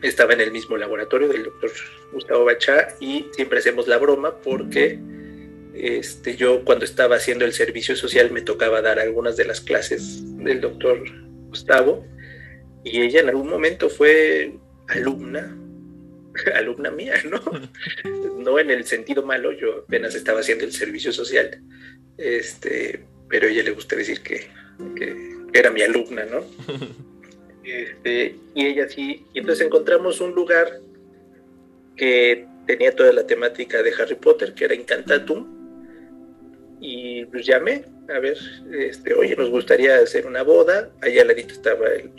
estaba 0.00 0.32
en 0.32 0.40
el 0.40 0.50
mismo 0.50 0.78
laboratorio 0.78 1.28
del 1.28 1.44
doctor 1.44 1.70
Gustavo 2.12 2.46
Bachá 2.46 2.88
y 2.98 3.26
siempre 3.32 3.58
hacemos 3.58 3.86
la 3.86 3.98
broma 3.98 4.40
porque 4.40 4.98
este, 5.74 6.34
yo 6.34 6.64
cuando 6.64 6.86
estaba 6.86 7.16
haciendo 7.16 7.44
el 7.44 7.52
servicio 7.52 7.94
social 7.94 8.30
me 8.30 8.40
tocaba 8.40 8.80
dar 8.80 8.98
algunas 8.98 9.36
de 9.36 9.44
las 9.44 9.60
clases 9.60 10.22
del 10.38 10.62
doctor 10.62 10.98
Gustavo 11.48 12.06
y 12.84 13.02
ella 13.02 13.20
en 13.20 13.28
algún 13.28 13.50
momento 13.50 13.90
fue 13.90 14.54
alumna, 14.88 15.54
alumna 16.54 16.90
mía, 16.90 17.14
¿no? 17.30 17.40
No 18.38 18.58
en 18.58 18.70
el 18.70 18.84
sentido 18.84 19.24
malo, 19.24 19.52
yo 19.52 19.80
apenas 19.80 20.14
estaba 20.14 20.40
haciendo 20.40 20.64
el 20.64 20.72
servicio 20.72 21.12
social, 21.12 21.60
este, 22.16 23.04
pero 23.28 23.46
a 23.46 23.50
ella 23.50 23.64
le 23.64 23.72
gusta 23.72 23.96
decir 23.96 24.20
que, 24.20 24.46
que 24.94 25.36
era 25.52 25.70
mi 25.70 25.82
alumna, 25.82 26.24
¿no? 26.24 26.44
Este, 27.66 28.36
y 28.54 28.66
ella 28.66 28.88
sí, 28.88 29.26
y 29.34 29.40
entonces 29.40 29.66
encontramos 29.66 30.20
un 30.20 30.32
lugar 30.34 30.80
que 31.96 32.46
tenía 32.64 32.94
toda 32.94 33.12
la 33.12 33.26
temática 33.26 33.82
de 33.82 33.92
Harry 33.92 34.14
Potter, 34.14 34.54
que 34.54 34.66
era 34.66 34.74
Incantatum, 34.74 35.56
y 36.80 37.24
pues 37.26 37.44
llamé, 37.44 37.84
a 38.08 38.20
ver, 38.20 38.38
este, 38.78 39.14
oye, 39.14 39.34
nos 39.34 39.50
gustaría 39.50 39.96
hacer 39.96 40.26
una 40.26 40.42
boda, 40.42 40.92
allá 41.02 41.22
al 41.22 41.28
ladito 41.28 41.54
estaba 41.54 41.88
el, 41.88 42.12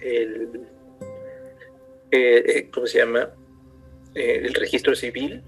el 0.00 0.48
eh, 2.10 2.44
eh, 2.46 2.70
¿cómo 2.72 2.86
se 2.86 2.98
llama? 2.98 3.30
Eh, 4.14 4.42
el 4.44 4.54
registro 4.54 4.94
civil, 4.94 5.42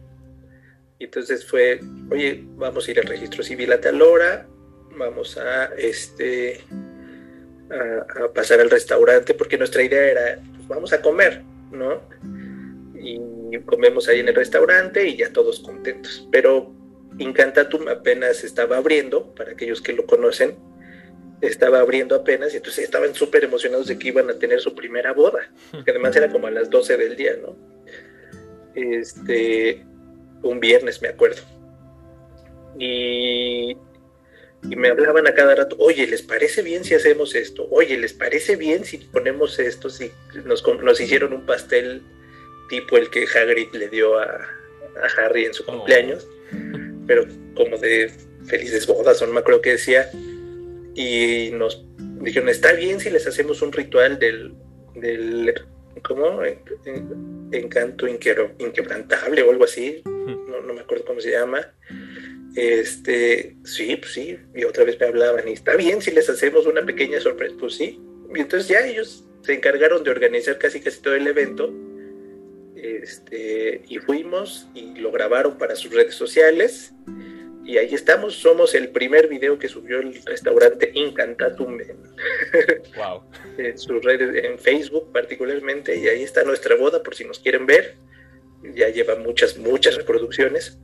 y 0.98 1.04
entonces 1.04 1.46
fue, 1.46 1.80
oye, 2.10 2.44
vamos 2.56 2.86
a 2.86 2.90
ir 2.90 3.00
al 3.00 3.06
registro 3.06 3.42
civil 3.42 3.72
a 3.72 3.80
tal 3.80 4.02
hora, 4.02 4.46
vamos 4.98 5.38
a, 5.38 5.66
este, 5.76 6.60
a, 7.70 8.32
pasar 8.32 8.60
al 8.60 8.70
restaurante 8.70 9.34
porque 9.34 9.58
nuestra 9.58 9.82
idea 9.82 10.02
era, 10.10 10.38
pues, 10.56 10.68
vamos 10.68 10.92
a 10.92 11.02
comer, 11.02 11.42
¿no? 11.70 12.00
Y 12.98 13.58
comemos 13.66 14.08
ahí 14.08 14.20
en 14.20 14.28
el 14.28 14.34
restaurante 14.34 15.06
y 15.06 15.16
ya 15.16 15.32
todos 15.32 15.60
contentos. 15.60 16.26
Pero 16.32 16.72
Incantatum 17.18 17.88
apenas 17.88 18.42
estaba 18.44 18.76
abriendo, 18.76 19.34
para 19.34 19.52
aquellos 19.52 19.80
que 19.80 19.92
lo 19.92 20.06
conocen, 20.06 20.56
estaba 21.40 21.80
abriendo 21.80 22.14
apenas 22.14 22.52
y 22.54 22.56
entonces 22.56 22.84
estaban 22.84 23.14
súper 23.14 23.44
emocionados 23.44 23.86
de 23.86 23.98
que 23.98 24.08
iban 24.08 24.30
a 24.30 24.38
tener 24.38 24.60
su 24.60 24.74
primera 24.74 25.12
boda, 25.12 25.50
que 25.84 25.90
además 25.90 26.16
era 26.16 26.30
como 26.30 26.46
a 26.46 26.50
las 26.50 26.70
12 26.70 26.96
del 26.96 27.16
día, 27.16 27.36
¿no? 27.40 27.56
Este, 28.74 29.84
un 30.42 30.60
viernes 30.60 31.00
me 31.02 31.08
acuerdo. 31.08 31.42
Y 32.78 33.76
y 34.68 34.76
me 34.76 34.88
hablaban 34.88 35.26
a 35.26 35.34
cada 35.34 35.54
rato, 35.54 35.76
oye, 35.78 36.06
¿les 36.06 36.22
parece 36.22 36.62
bien 36.62 36.84
si 36.84 36.94
hacemos 36.94 37.34
esto? 37.34 37.66
Oye, 37.70 37.98
¿les 37.98 38.14
parece 38.14 38.56
bien 38.56 38.84
si 38.84 38.98
ponemos 38.98 39.58
esto? 39.58 39.90
Si 39.90 40.10
nos, 40.44 40.64
nos 40.82 41.00
hicieron 41.00 41.34
un 41.34 41.44
pastel 41.44 42.02
tipo 42.68 42.96
el 42.96 43.10
que 43.10 43.26
Hagrid 43.26 43.74
le 43.74 43.88
dio 43.88 44.18
a, 44.18 44.24
a 44.24 45.06
Harry 45.18 45.44
en 45.44 45.52
su 45.52 45.64
oh. 45.64 45.66
cumpleaños, 45.66 46.26
pero 47.06 47.26
como 47.54 47.76
de 47.76 48.10
felices 48.46 48.86
bodas, 48.86 49.20
o 49.20 49.26
no 49.26 49.34
me 49.34 49.40
acuerdo 49.40 49.60
qué 49.60 49.72
decía, 49.72 50.10
y 50.94 51.50
nos 51.52 51.84
dijeron, 52.22 52.48
está 52.48 52.72
bien 52.72 53.00
si 53.00 53.10
les 53.10 53.26
hacemos 53.26 53.60
un 53.60 53.70
ritual 53.72 54.18
del, 54.18 54.54
del 54.94 55.54
¿cómo? 56.02 56.40
Encanto 57.52 58.06
inquebrantable 58.08 59.42
o 59.42 59.50
algo 59.50 59.64
así, 59.64 60.02
no, 60.06 60.60
no 60.62 60.72
me 60.72 60.80
acuerdo 60.80 61.04
cómo 61.04 61.20
se 61.20 61.32
llama 61.32 61.70
este, 62.54 63.56
sí, 63.64 63.96
pues 63.96 64.12
sí, 64.12 64.38
y 64.54 64.64
otra 64.64 64.84
vez 64.84 64.98
me 65.00 65.06
hablaban, 65.06 65.48
y 65.48 65.52
está 65.52 65.74
bien 65.76 66.00
si 66.00 66.12
les 66.12 66.28
hacemos 66.30 66.66
una 66.66 66.84
pequeña 66.84 67.20
sorpresa, 67.20 67.56
pues 67.58 67.74
sí. 67.74 68.00
Y 68.34 68.40
entonces 68.40 68.68
ya 68.68 68.86
ellos 68.86 69.24
se 69.42 69.54
encargaron 69.54 70.04
de 70.04 70.10
organizar 70.10 70.58
casi 70.58 70.80
casi 70.80 71.00
todo 71.00 71.14
el 71.14 71.26
evento. 71.26 71.72
Este, 72.76 73.82
y 73.88 73.98
fuimos 73.98 74.68
y 74.74 74.94
lo 74.98 75.10
grabaron 75.10 75.58
para 75.58 75.74
sus 75.74 75.92
redes 75.92 76.14
sociales. 76.14 76.92
Y 77.64 77.78
ahí 77.78 77.94
estamos, 77.94 78.34
somos 78.34 78.74
el 78.74 78.90
primer 78.90 79.26
video 79.28 79.58
que 79.58 79.68
subió 79.68 80.00
el 80.00 80.22
restaurante 80.24 80.90
Incantatum 80.92 81.80
en, 81.80 81.96
wow. 82.94 83.22
en 83.58 83.78
sus 83.78 84.04
redes, 84.04 84.44
en 84.44 84.58
Facebook 84.58 85.10
particularmente, 85.12 85.96
y 85.96 86.06
ahí 86.08 86.22
está 86.22 86.44
nuestra 86.44 86.76
boda 86.76 87.02
por 87.02 87.14
si 87.14 87.24
nos 87.24 87.38
quieren 87.38 87.64
ver. 87.64 87.96
Ya 88.74 88.90
lleva 88.90 89.16
muchas, 89.16 89.56
muchas 89.56 89.96
reproducciones. 89.96 90.78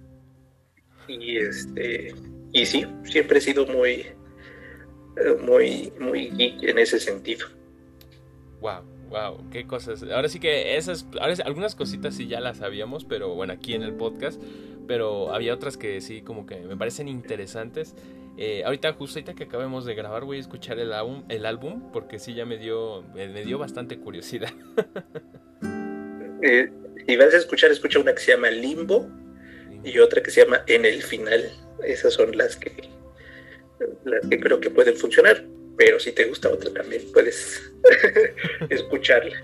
Y 1.11 1.38
este 1.38 2.14
y 2.53 2.66
sí, 2.66 2.87
siempre 3.05 3.38
he 3.38 3.40
sido 3.40 3.66
muy 3.66 4.07
muy 5.44 5.92
muy 5.99 6.31
geek 6.31 6.62
en 6.62 6.79
ese 6.79 7.01
sentido. 7.01 7.46
Wow, 8.61 8.83
wow, 9.09 9.51
qué 9.51 9.66
cosas. 9.66 10.03
Ahora 10.05 10.29
sí 10.29 10.38
que 10.38 10.77
esas 10.77 11.07
ahora 11.20 11.35
algunas 11.44 11.75
cositas 11.75 12.14
sí 12.14 12.27
ya 12.27 12.40
las 12.40 12.59
sabíamos, 12.59 13.05
pero 13.05 13.35
bueno, 13.35 13.53
aquí 13.53 13.75
en 13.75 13.83
el 13.83 13.94
podcast, 13.94 14.40
pero 14.87 15.35
había 15.35 15.55
otras 15.55 15.77
que 15.77 16.01
sí 16.01 16.23
como 16.23 16.46
que 16.46 16.61
me 16.61 16.77
parecen 16.77 17.09
interesantes. 17.09 17.94
Eh, 18.37 18.62
ahorita 18.64 18.92
justo 18.92 19.18
ahorita 19.18 19.35
que 19.35 19.44
acabemos 19.44 19.85
de 19.85 19.94
grabar 19.94 20.25
voy 20.25 20.38
a 20.38 20.40
escuchar 20.40 20.79
el 20.79 20.92
álbum, 20.92 21.25
el 21.29 21.44
álbum 21.44 21.90
porque 21.92 22.18
sí 22.18 22.33
ya 22.33 22.46
me 22.46 22.57
dio 22.57 23.03
me, 23.14 23.29
dio 23.44 23.59
bastante 23.59 23.99
curiosidad. 23.99 24.53
eh, 26.42 26.70
si 27.07 27.16
vas 27.16 27.35
a 27.35 27.37
escuchar, 27.37 27.70
escucha 27.70 27.99
una 27.99 28.14
que 28.14 28.20
se 28.20 28.33
llama 28.33 28.51
Limbo 28.51 29.09
y 29.85 29.99
otra 29.99 30.23
que 30.23 30.31
se 30.31 30.45
llama 30.45 30.62
En 30.66 30.85
el 30.85 31.03
final. 31.03 31.51
Esas 31.85 32.14
son 32.14 32.37
las 32.37 32.57
que, 32.57 32.73
las 34.05 34.27
que 34.27 34.40
creo 34.40 34.61
que 34.61 34.71
pueden 34.71 34.97
funcionar, 34.97 35.45
pero 35.77 35.99
si 35.99 36.12
te 36.12 36.27
gusta 36.27 36.51
otra 36.51 36.73
también 36.73 37.03
puedes 37.12 37.73
escucharla. 38.69 39.43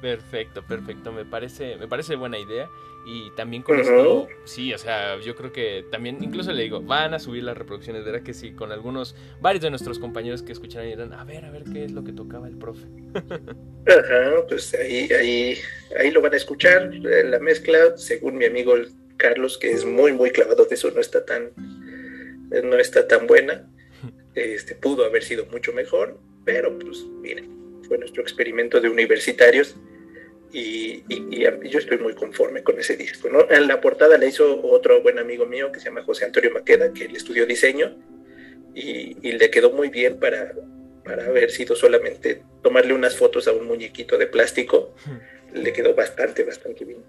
Perfecto, 0.00 0.64
perfecto, 0.64 1.12
me 1.12 1.24
parece, 1.24 1.76
me 1.76 1.88
parece 1.88 2.14
buena 2.14 2.38
idea. 2.38 2.68
Y 3.10 3.30
también 3.30 3.62
con 3.62 3.80
esto, 3.80 4.28
sí, 4.44 4.74
o 4.74 4.78
sea, 4.78 5.18
yo 5.20 5.34
creo 5.34 5.50
que 5.50 5.86
también, 5.90 6.22
incluso 6.22 6.52
le 6.52 6.64
digo, 6.64 6.82
van 6.82 7.14
a 7.14 7.18
subir 7.18 7.42
las 7.42 7.56
reproducciones, 7.56 8.04
¿verdad 8.04 8.22
que 8.22 8.34
sí? 8.34 8.52
Con 8.52 8.70
algunos, 8.70 9.16
varios 9.40 9.62
de 9.62 9.70
nuestros 9.70 9.98
compañeros 9.98 10.42
que 10.42 10.52
escucharán 10.52 10.88
y 10.88 10.90
dirán, 10.90 11.14
a 11.14 11.24
ver, 11.24 11.46
a 11.46 11.50
ver 11.50 11.64
qué 11.72 11.84
es 11.84 11.92
lo 11.92 12.04
que 12.04 12.12
tocaba 12.12 12.48
el 12.48 12.58
profe. 12.58 12.86
Ajá, 13.86 14.46
pues 14.46 14.74
ahí, 14.74 15.08
ahí, 15.10 15.56
ahí 15.98 16.10
lo 16.10 16.20
van 16.20 16.34
a 16.34 16.36
escuchar, 16.36 16.92
la 16.96 17.38
mezcla, 17.38 17.96
según 17.96 18.36
mi 18.36 18.44
amigo 18.44 18.74
Carlos, 19.18 19.58
que 19.58 19.70
es 19.70 19.84
muy, 19.84 20.12
muy 20.12 20.30
clavado 20.30 20.64
de 20.64 20.74
eso, 20.74 20.90
no 20.90 21.00
está 21.00 21.26
tan, 21.26 21.50
no 22.64 22.78
está 22.78 23.06
tan 23.06 23.26
buena. 23.26 23.68
Este, 24.34 24.74
pudo 24.74 25.04
haber 25.04 25.24
sido 25.24 25.46
mucho 25.46 25.72
mejor, 25.72 26.18
pero 26.44 26.78
pues 26.78 27.04
miren, 27.20 27.82
fue 27.86 27.98
nuestro 27.98 28.22
experimento 28.22 28.80
de 28.80 28.88
universitarios 28.88 29.76
y, 30.52 31.04
yo 31.68 31.78
estoy 31.78 31.98
muy 31.98 32.14
conforme 32.14 32.62
con 32.62 32.78
ese 32.78 32.96
disco. 32.96 33.28
¿no? 33.28 33.50
En 33.50 33.66
la 33.66 33.80
portada 33.80 34.16
la 34.16 34.26
hizo 34.26 34.62
otro 34.62 35.02
buen 35.02 35.18
amigo 35.18 35.44
mío 35.44 35.72
que 35.72 35.80
se 35.80 35.86
llama 35.86 36.04
José 36.04 36.24
Antonio 36.24 36.50
Maqueda, 36.52 36.92
que 36.92 37.04
él 37.04 37.16
estudió 37.16 37.44
diseño 37.46 37.96
y, 38.74 39.14
le 39.32 39.50
quedó 39.50 39.72
muy 39.72 39.88
bien 39.88 40.18
para, 40.18 40.54
para 41.04 41.26
haber 41.26 41.50
sido 41.50 41.74
solamente 41.74 42.42
tomarle 42.62 42.94
unas 42.94 43.16
fotos 43.16 43.48
a 43.48 43.52
un 43.52 43.66
muñequito 43.66 44.16
de 44.16 44.26
plástico. 44.26 44.94
Le 45.52 45.72
quedó 45.72 45.94
bastante, 45.94 46.44
bastante 46.44 46.84
bien 46.84 47.02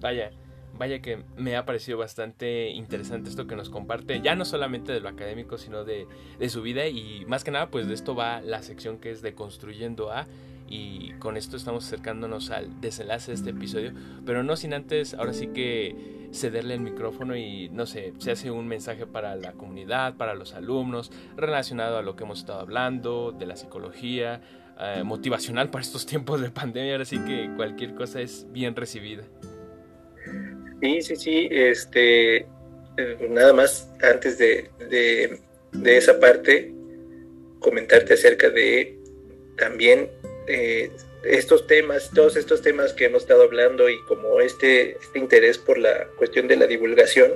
vaya, 0.00 0.30
vaya 0.76 1.00
que 1.00 1.24
me 1.36 1.56
ha 1.56 1.64
parecido 1.64 1.98
bastante 1.98 2.70
interesante 2.70 3.28
esto 3.30 3.46
que 3.46 3.56
nos 3.56 3.70
comparte, 3.70 4.20
ya 4.20 4.34
no 4.34 4.44
solamente 4.44 4.92
de 4.92 5.00
lo 5.00 5.08
académico, 5.08 5.58
sino 5.58 5.84
de, 5.84 6.06
su 6.48 6.62
vida 6.62 6.86
y 6.86 7.24
más 7.26 7.44
que 7.44 7.50
nada, 7.50 7.70
pues 7.70 7.88
de 7.88 7.94
esto 7.94 8.14
va 8.14 8.40
la 8.40 8.62
sección 8.62 8.98
que 8.98 9.10
es 9.10 9.22
de 9.22 9.34
Construyendo 9.34 10.10
a. 10.10 10.26
y 10.68 11.12
con 11.14 11.36
esto 11.36 11.56
estamos 11.56 11.86
acercándonos 11.86 12.50
al 12.50 12.80
desenlace 12.80 13.30
de 13.30 13.36
este 13.36 13.50
episodio, 13.50 13.92
pero 14.26 14.42
no 14.42 14.56
sin 14.56 14.74
antes, 14.74 15.14
ahora 15.14 15.32
sí 15.32 15.48
que 15.48 16.18
cederle 16.32 16.74
el 16.74 16.80
micrófono 16.80 17.36
y 17.36 17.68
no 17.70 17.86
sé, 17.86 18.12
se 18.18 18.30
hace 18.30 18.50
un 18.50 18.66
mensaje 18.68 19.06
para 19.06 19.34
la 19.36 19.52
comunidad, 19.52 20.16
para 20.16 20.34
los 20.34 20.54
alumnos, 20.54 21.10
relacionado 21.36 21.98
a 21.98 22.02
lo 22.02 22.16
que 22.16 22.24
hemos 22.24 22.40
estado 22.40 22.60
hablando, 22.60 23.32
de 23.32 23.46
la 23.46 23.56
psicología, 23.56 24.40
eh, 24.78 25.02
motivacional 25.04 25.70
para 25.70 25.82
estos 25.82 26.06
tiempos 26.06 26.40
de 26.40 26.50
pandemia, 26.50 27.00
así 27.00 27.18
que 27.18 27.50
cualquier 27.56 27.94
cosa 27.94 28.20
es 28.20 28.46
bien 28.52 28.76
recibida. 28.76 29.24
Sí, 30.80 31.02
sí, 31.02 31.16
sí, 31.16 31.48
este, 31.50 32.36
eh, 32.36 32.46
nada 33.28 33.52
más 33.52 33.90
antes 34.02 34.38
de, 34.38 34.70
de, 34.88 35.38
de 35.72 35.96
esa 35.96 36.18
parte, 36.20 36.72
comentarte 37.58 38.14
acerca 38.14 38.50
de 38.50 38.98
también 39.56 40.08
eh, 40.46 40.90
estos 41.24 41.66
temas, 41.66 42.10
todos 42.14 42.36
estos 42.36 42.62
temas 42.62 42.92
que 42.92 43.06
hemos 43.06 43.22
estado 43.22 43.42
hablando 43.42 43.88
y 43.88 44.00
como 44.02 44.40
este, 44.40 44.92
este 44.96 45.18
interés 45.18 45.58
por 45.58 45.78
la 45.78 46.06
cuestión 46.16 46.48
de 46.48 46.56
la 46.56 46.66
divulgación, 46.66 47.32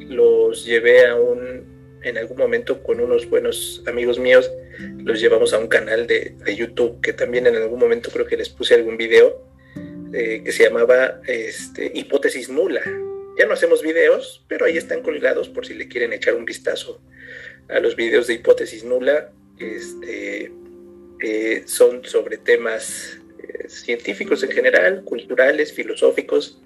los 0.00 0.64
llevé 0.64 1.06
a 1.06 1.14
un, 1.14 2.00
en 2.02 2.18
algún 2.18 2.38
momento 2.38 2.82
con 2.82 3.00
unos 3.00 3.28
buenos 3.28 3.82
amigos 3.86 4.18
míos, 4.18 4.50
los 4.98 5.20
llevamos 5.20 5.52
a 5.52 5.58
un 5.58 5.68
canal 5.68 6.06
de, 6.06 6.34
YouTube 6.56 7.00
que 7.02 7.12
también 7.12 7.46
en 7.46 7.56
algún 7.56 7.78
momento 7.78 8.10
creo 8.10 8.26
que 8.26 8.36
les 8.36 8.48
puse 8.48 8.74
algún 8.74 8.96
video 8.96 9.47
eh, 10.12 10.42
que 10.44 10.52
se 10.52 10.64
llamaba 10.64 11.20
este, 11.26 11.90
Hipótesis 11.94 12.48
Nula. 12.48 12.82
Ya 13.38 13.46
no 13.46 13.52
hacemos 13.52 13.82
videos, 13.82 14.44
pero 14.48 14.66
ahí 14.66 14.76
están 14.76 15.02
colgados 15.02 15.48
por 15.48 15.66
si 15.66 15.74
le 15.74 15.88
quieren 15.88 16.12
echar 16.12 16.34
un 16.34 16.44
vistazo 16.44 17.00
a 17.68 17.78
los 17.80 17.94
videos 17.94 18.26
de 18.26 18.34
Hipótesis 18.34 18.84
Nula. 18.84 19.30
Este, 19.58 20.52
eh, 21.20 21.62
son 21.66 22.04
sobre 22.04 22.38
temas 22.38 23.18
eh, 23.38 23.68
científicos 23.68 24.42
en 24.42 24.52
general, 24.52 25.02
culturales, 25.04 25.72
filosóficos. 25.72 26.60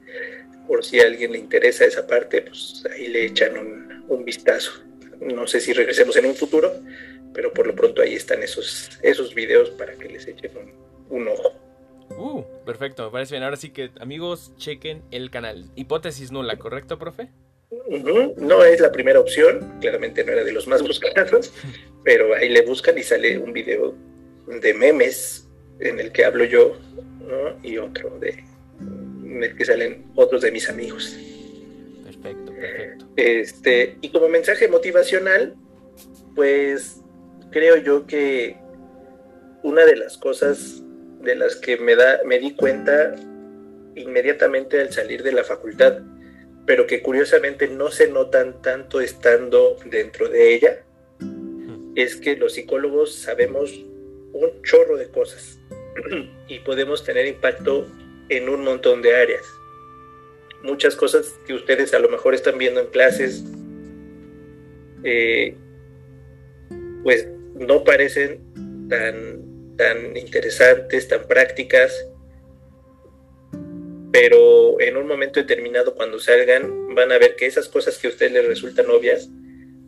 Por 0.67 0.85
si 0.85 1.01
a 1.01 1.05
alguien 1.05 1.33
le 1.33 1.39
interesa 1.39 1.85
esa 1.85 2.07
parte, 2.07 2.43
pues 2.43 2.85
ahí 2.91 3.09
le 3.09 3.25
echan 3.25 3.57
un, 4.09 4.25
vistazo. 4.25 4.73
No 5.21 5.47
sé 5.47 5.61
si 5.61 5.73
regresemos 5.73 6.17
en 6.17 6.27
un 6.27 6.37
futuro, 6.37 6.73
pero 7.35 7.53
por 7.53 7.67
lo 7.67 7.75
pronto 7.75 8.03
ahí 8.03 8.15
están 8.15 8.43
esos, 8.43 8.91
esos 9.03 9.35
videos 9.35 9.71
para 9.71 9.95
que 9.95 10.09
les 10.09 10.29
echen 10.29 10.53
un, 11.09 11.29
ojo. 11.29 11.55
Uh, 12.19 12.45
perfecto, 12.65 13.05
me 13.05 13.11
parece 13.11 13.35
bien. 13.35 13.43
Ahora 13.43 13.57
sí 13.57 13.71
que, 13.71 13.91
amigos, 14.01 14.53
chequen 14.57 15.03
el 15.11 15.31
canal. 15.31 15.67
Hipótesis 15.77 16.33
nula, 16.33 16.57
¿correcto, 16.57 16.99
profe? 16.99 17.29
No 18.37 18.65
es 18.65 18.81
la 18.81 18.93
primera 18.93 19.19
opción, 19.19 19.79
claramente 19.81 20.25
no 20.25 20.33
era 20.33 20.45
de 20.45 20.53
los 20.53 20.67
más 20.67 20.83
buscados, 20.83 21.53
pero 22.05 22.35
ahí 22.35 22.49
le 22.49 22.63
buscan 22.63 22.99
y 22.99 23.03
sale 23.03 23.39
un 23.39 23.53
video 23.53 23.95
de 24.47 24.75
memes 24.75 25.49
en 25.81 25.99
el 25.99 26.13
que 26.13 26.25
hablo 26.25 26.45
yo 26.45 26.77
y 27.63 27.79
otro 27.79 28.19
de 28.19 28.45
en 28.81 29.43
el 29.43 29.57
que 29.57 29.65
salen 29.65 30.05
otros 30.15 30.43
de 30.43 30.53
mis 30.53 30.69
amigos. 30.69 31.17
Perfecto, 32.05 32.53
perfecto. 32.53 33.07
Este, 33.17 33.97
y 34.03 34.11
como 34.11 34.29
mensaje 34.29 34.69
motivacional, 34.69 35.57
pues 36.35 37.01
creo 37.51 37.77
yo 37.79 38.07
que 38.07 38.57
una 39.63 39.87
de 39.87 39.97
las 39.97 40.19
cosas 40.19 40.83
de 41.23 41.37
las 41.37 41.57
que 41.57 41.77
me 41.77 41.97
da 41.97 42.21
me 42.25 42.39
di 42.39 42.55
cuenta 42.55 43.15
inmediatamente 43.95 44.81
al 44.81 44.93
salir 44.93 45.23
de 45.23 45.33
la 45.33 45.45
facultad, 45.45 46.01
pero 46.67 46.87
que 46.87 47.03
curiosamente 47.03 47.69
no 47.69 47.91
se 47.91 48.09
notan 48.09 48.63
tanto 48.63 49.01
estando 49.01 49.77
dentro 49.87 50.29
de 50.29 50.55
ella, 50.55 50.85
es 51.95 52.17
que 52.17 52.37
los 52.37 52.55
psicólogos 52.55 53.15
sabemos 53.15 53.73
un 54.33 54.63
chorro 54.63 54.97
de 54.97 55.09
cosas 55.09 55.59
y 56.49 56.59
podemos 56.61 57.05
tener 57.05 57.27
impacto 57.27 57.87
en 58.29 58.49
un 58.49 58.65
montón 58.65 59.03
de 59.03 59.15
áreas. 59.15 59.45
Muchas 60.63 60.97
cosas 60.97 61.35
que 61.47 61.55
ustedes 61.55 61.93
a 61.93 61.99
lo 61.99 62.09
mejor 62.09 62.35
están 62.35 62.57
viendo 62.57 62.81
en 62.81 62.87
clases, 62.87 63.45
eh, 65.05 65.57
pues 67.03 67.29
no 67.55 67.83
parecen 67.85 68.41
tan, 68.89 69.42
tan 69.77 70.17
interesantes, 70.17 71.09
tan 71.09 71.27
prácticas, 71.27 72.07
pero 74.13 74.81
en 74.81 74.97
un 74.97 75.07
momento 75.07 75.41
determinado 75.41 75.95
cuando 75.95 76.19
salgan 76.19 76.95
van 76.95 77.13
a 77.13 77.19
ver 77.19 77.35
que 77.37 77.47
esas 77.47 77.69
cosas 77.69 77.97
que 77.99 78.09
a 78.09 78.11
ustedes 78.11 78.33
les 78.33 78.47
resultan 78.47 78.91
obvias, 78.91 79.31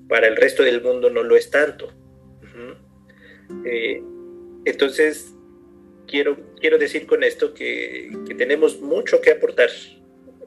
para 0.09 0.26
el 0.26 0.37
resto 0.37 0.62
del 0.62 0.82
mundo 0.82 1.11
no 1.11 1.22
lo 1.22 1.37
es 1.37 1.51
tanto. 1.51 1.93
Entonces, 4.64 5.35
quiero, 6.07 6.37
quiero 6.61 6.78
decir 6.78 7.07
con 7.07 7.22
esto 7.22 7.55
que, 7.55 8.11
tenemos 8.37 8.80
mucho 8.80 9.20
que 9.20 9.32
aportar. 9.32 9.70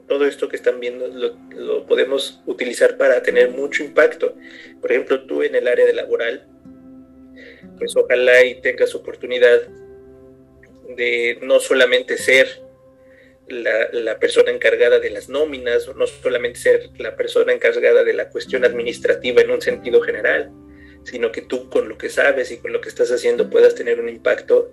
Todo 0.06 0.26
esto 0.26 0.48
que 0.48 0.56
están 0.56 0.80
viendo 0.80 1.06
lo, 1.06 1.86
podemos 1.86 2.40
utilizar 2.46 2.96
para 2.96 3.22
tener 3.22 3.50
mucho 3.50 3.84
impacto. 3.84 4.34
Por 4.80 4.90
ejemplo, 4.90 5.26
tú 5.26 5.42
en 5.42 5.54
el 5.54 5.68
área 5.68 5.84
de 5.84 5.92
laboral, 5.92 6.48
pues 7.78 7.96
ojalá 7.96 8.44
y 8.44 8.60
tengas 8.60 8.94
oportunidad 8.94 9.60
de 10.96 11.38
no 11.42 11.60
solamente 11.60 12.16
ser 12.16 12.62
la, 13.48 13.90
la, 13.92 14.18
persona 14.18 14.50
encargada 14.50 14.98
de 14.98 15.10
las 15.10 15.28
nóminas, 15.28 15.88
no 15.96 16.06
solamente 16.06 16.58
ser 16.58 16.90
la 16.98 17.16
persona 17.16 17.52
encargada 17.52 18.04
de 18.04 18.12
la 18.12 18.28
cuestión 18.30 18.64
administrativa 18.64 19.40
en 19.40 19.50
un 19.50 19.62
sentido 19.62 20.00
general, 20.00 20.50
sino 21.04 21.32
que 21.32 21.42
tú 21.42 21.68
con 21.70 21.88
lo 21.88 21.96
que 21.96 22.10
sabes 22.10 22.50
y 22.50 22.58
con 22.58 22.72
lo 22.72 22.80
que 22.80 22.88
estás 22.88 23.10
haciendo 23.10 23.48
puedas 23.48 23.74
tener 23.74 24.00
un 24.00 24.08
impacto 24.08 24.72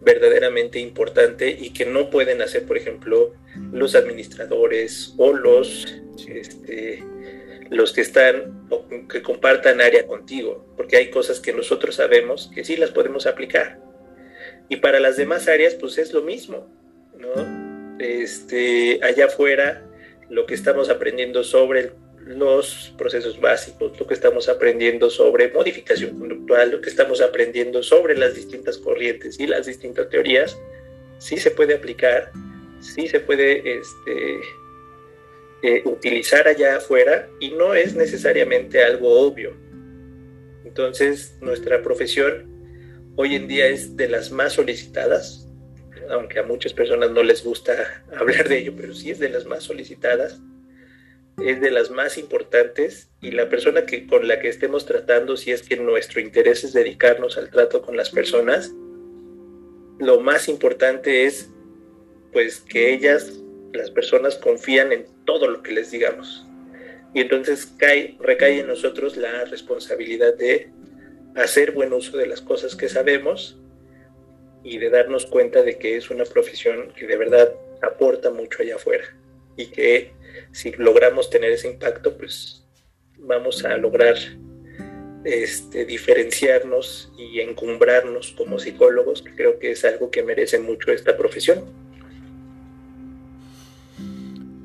verdaderamente 0.00 0.78
importante 0.78 1.50
y 1.50 1.72
que 1.72 1.86
no 1.86 2.10
pueden 2.10 2.42
hacer, 2.42 2.64
por 2.64 2.76
ejemplo, 2.76 3.34
los 3.72 3.94
administradores 3.94 5.14
o 5.16 5.32
los, 5.32 5.86
este, 6.28 7.02
los 7.70 7.92
que 7.92 8.00
están 8.00 8.66
o 8.70 8.86
que 9.08 9.22
compartan 9.22 9.80
área 9.80 10.06
contigo, 10.06 10.66
porque 10.76 10.96
hay 10.96 11.10
cosas 11.10 11.40
que 11.40 11.52
nosotros 11.52 11.96
sabemos 11.96 12.50
que 12.54 12.64
sí 12.64 12.76
las 12.76 12.90
podemos 12.90 13.26
aplicar. 13.26 13.80
Y 14.68 14.76
para 14.76 15.00
las 15.00 15.16
demás 15.16 15.48
áreas, 15.48 15.74
pues 15.74 15.98
es 15.98 16.12
lo 16.12 16.22
mismo, 16.22 16.66
¿no? 17.18 17.98
Este, 17.98 19.00
allá 19.02 19.26
afuera, 19.26 19.82
lo 20.28 20.46
que 20.46 20.54
estamos 20.54 20.88
aprendiendo 20.88 21.44
sobre 21.44 21.92
los 22.26 22.94
procesos 22.96 23.40
básicos, 23.40 23.98
lo 23.98 24.06
que 24.06 24.14
estamos 24.14 24.48
aprendiendo 24.48 25.10
sobre 25.10 25.52
modificación 25.52 26.18
conductual, 26.18 26.70
lo 26.70 26.80
que 26.80 26.88
estamos 26.88 27.20
aprendiendo 27.20 27.82
sobre 27.82 28.16
las 28.16 28.34
distintas 28.34 28.78
corrientes 28.78 29.38
y 29.38 29.46
las 29.46 29.66
distintas 29.66 30.08
teorías, 30.08 30.58
sí 31.18 31.36
se 31.36 31.50
puede 31.50 31.74
aplicar, 31.74 32.32
sí 32.80 33.06
se 33.08 33.20
puede 33.20 33.78
este, 33.78 34.40
utilizar 35.84 36.46
allá 36.46 36.76
afuera 36.76 37.28
y 37.40 37.50
no 37.50 37.74
es 37.74 37.94
necesariamente 37.94 38.82
algo 38.82 39.20
obvio. 39.20 39.56
Entonces, 40.64 41.36
nuestra 41.40 41.82
profesión 41.82 42.50
hoy 43.16 43.34
en 43.34 43.48
día 43.48 43.66
es 43.66 43.96
de 43.96 44.08
las 44.08 44.30
más 44.30 44.54
solicitadas, 44.54 45.48
aunque 46.10 46.38
a 46.38 46.42
muchas 46.42 46.72
personas 46.72 47.10
no 47.10 47.22
les 47.22 47.44
gusta 47.44 48.04
hablar 48.16 48.48
de 48.48 48.58
ello, 48.58 48.74
pero 48.76 48.94
sí 48.94 49.10
es 49.10 49.18
de 49.18 49.28
las 49.28 49.46
más 49.46 49.64
solicitadas 49.64 50.40
es 51.42 51.60
de 51.60 51.70
las 51.70 51.90
más 51.90 52.16
importantes 52.16 53.10
y 53.20 53.32
la 53.32 53.48
persona 53.48 53.86
que, 53.86 54.06
con 54.06 54.28
la 54.28 54.40
que 54.40 54.48
estemos 54.48 54.86
tratando, 54.86 55.36
si 55.36 55.50
es 55.50 55.62
que 55.62 55.76
nuestro 55.76 56.20
interés 56.20 56.64
es 56.64 56.72
dedicarnos 56.72 57.36
al 57.36 57.50
trato 57.50 57.82
con 57.82 57.96
las 57.96 58.10
personas, 58.10 58.72
lo 59.98 60.20
más 60.20 60.48
importante 60.48 61.24
es 61.24 61.50
pues 62.32 62.60
que 62.60 62.92
ellas, 62.92 63.40
las 63.74 63.90
personas, 63.90 64.36
confían 64.36 64.92
en 64.92 65.06
todo 65.24 65.48
lo 65.48 65.62
que 65.62 65.72
les 65.72 65.90
digamos. 65.90 66.46
Y 67.12 67.20
entonces 67.20 67.66
cae, 67.78 68.16
recae 68.20 68.60
en 68.60 68.66
nosotros 68.66 69.16
la 69.16 69.44
responsabilidad 69.44 70.34
de 70.34 70.70
hacer 71.36 71.72
buen 71.72 71.92
uso 71.92 72.16
de 72.16 72.26
las 72.26 72.40
cosas 72.40 72.74
que 72.76 72.88
sabemos 72.88 73.58
y 74.62 74.78
de 74.78 74.90
darnos 74.90 75.26
cuenta 75.26 75.62
de 75.62 75.78
que 75.78 75.96
es 75.96 76.10
una 76.10 76.24
profesión 76.24 76.92
que 76.96 77.06
de 77.06 77.16
verdad 77.16 77.52
aporta 77.82 78.30
mucho 78.30 78.62
allá 78.62 78.76
afuera 78.76 79.04
y 79.56 79.66
que 79.66 80.12
si 80.52 80.72
logramos 80.72 81.30
tener 81.30 81.52
ese 81.52 81.68
impacto, 81.68 82.16
pues 82.16 82.64
vamos 83.18 83.64
a 83.64 83.76
lograr 83.76 84.16
este, 85.24 85.84
diferenciarnos 85.84 87.12
y 87.16 87.40
encumbrarnos 87.40 88.32
como 88.32 88.58
psicólogos, 88.58 89.22
que 89.22 89.34
creo 89.34 89.58
que 89.58 89.70
es 89.70 89.84
algo 89.84 90.10
que 90.10 90.22
merece 90.22 90.58
mucho 90.58 90.92
esta 90.92 91.16
profesión. 91.16 91.83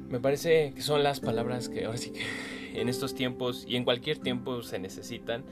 Me 0.10 0.20
parece 0.20 0.74
que 0.74 0.82
son 0.82 1.04
las 1.04 1.20
palabras 1.20 1.70
que 1.70 1.86
ahora 1.86 1.98
sí 1.98 2.12
que 2.12 2.82
en 2.82 2.90
estos 2.90 3.14
tiempos 3.14 3.64
y 3.68 3.76
en 3.76 3.84
cualquier 3.84 4.18
tiempo 4.18 4.64
se 4.64 4.80
necesitan. 4.80 5.44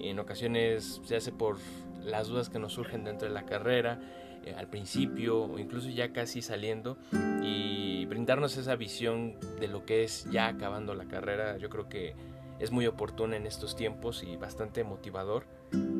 En 0.00 0.18
ocasiones 0.18 1.02
se 1.04 1.16
hace 1.16 1.30
por 1.30 1.58
las 2.02 2.28
dudas 2.28 2.48
que 2.48 2.58
nos 2.58 2.72
surgen 2.72 3.04
dentro 3.04 3.28
de 3.28 3.34
la 3.34 3.44
carrera, 3.44 4.00
eh, 4.44 4.54
al 4.56 4.68
principio 4.68 5.42
o 5.42 5.58
incluso 5.58 5.90
ya 5.90 6.12
casi 6.12 6.40
saliendo 6.40 6.96
y 7.42 8.06
brindarnos 8.06 8.56
esa 8.56 8.76
visión 8.76 9.36
de 9.60 9.68
lo 9.68 9.84
que 9.84 10.04
es 10.04 10.26
ya 10.30 10.46
acabando 10.46 10.94
la 10.94 11.04
carrera, 11.04 11.58
yo 11.58 11.68
creo 11.68 11.88
que 11.90 12.14
es 12.58 12.70
muy 12.70 12.86
oportuna 12.86 13.36
en 13.36 13.46
estos 13.46 13.76
tiempos 13.76 14.22
y 14.22 14.36
bastante 14.36 14.84
motivador. 14.84 15.44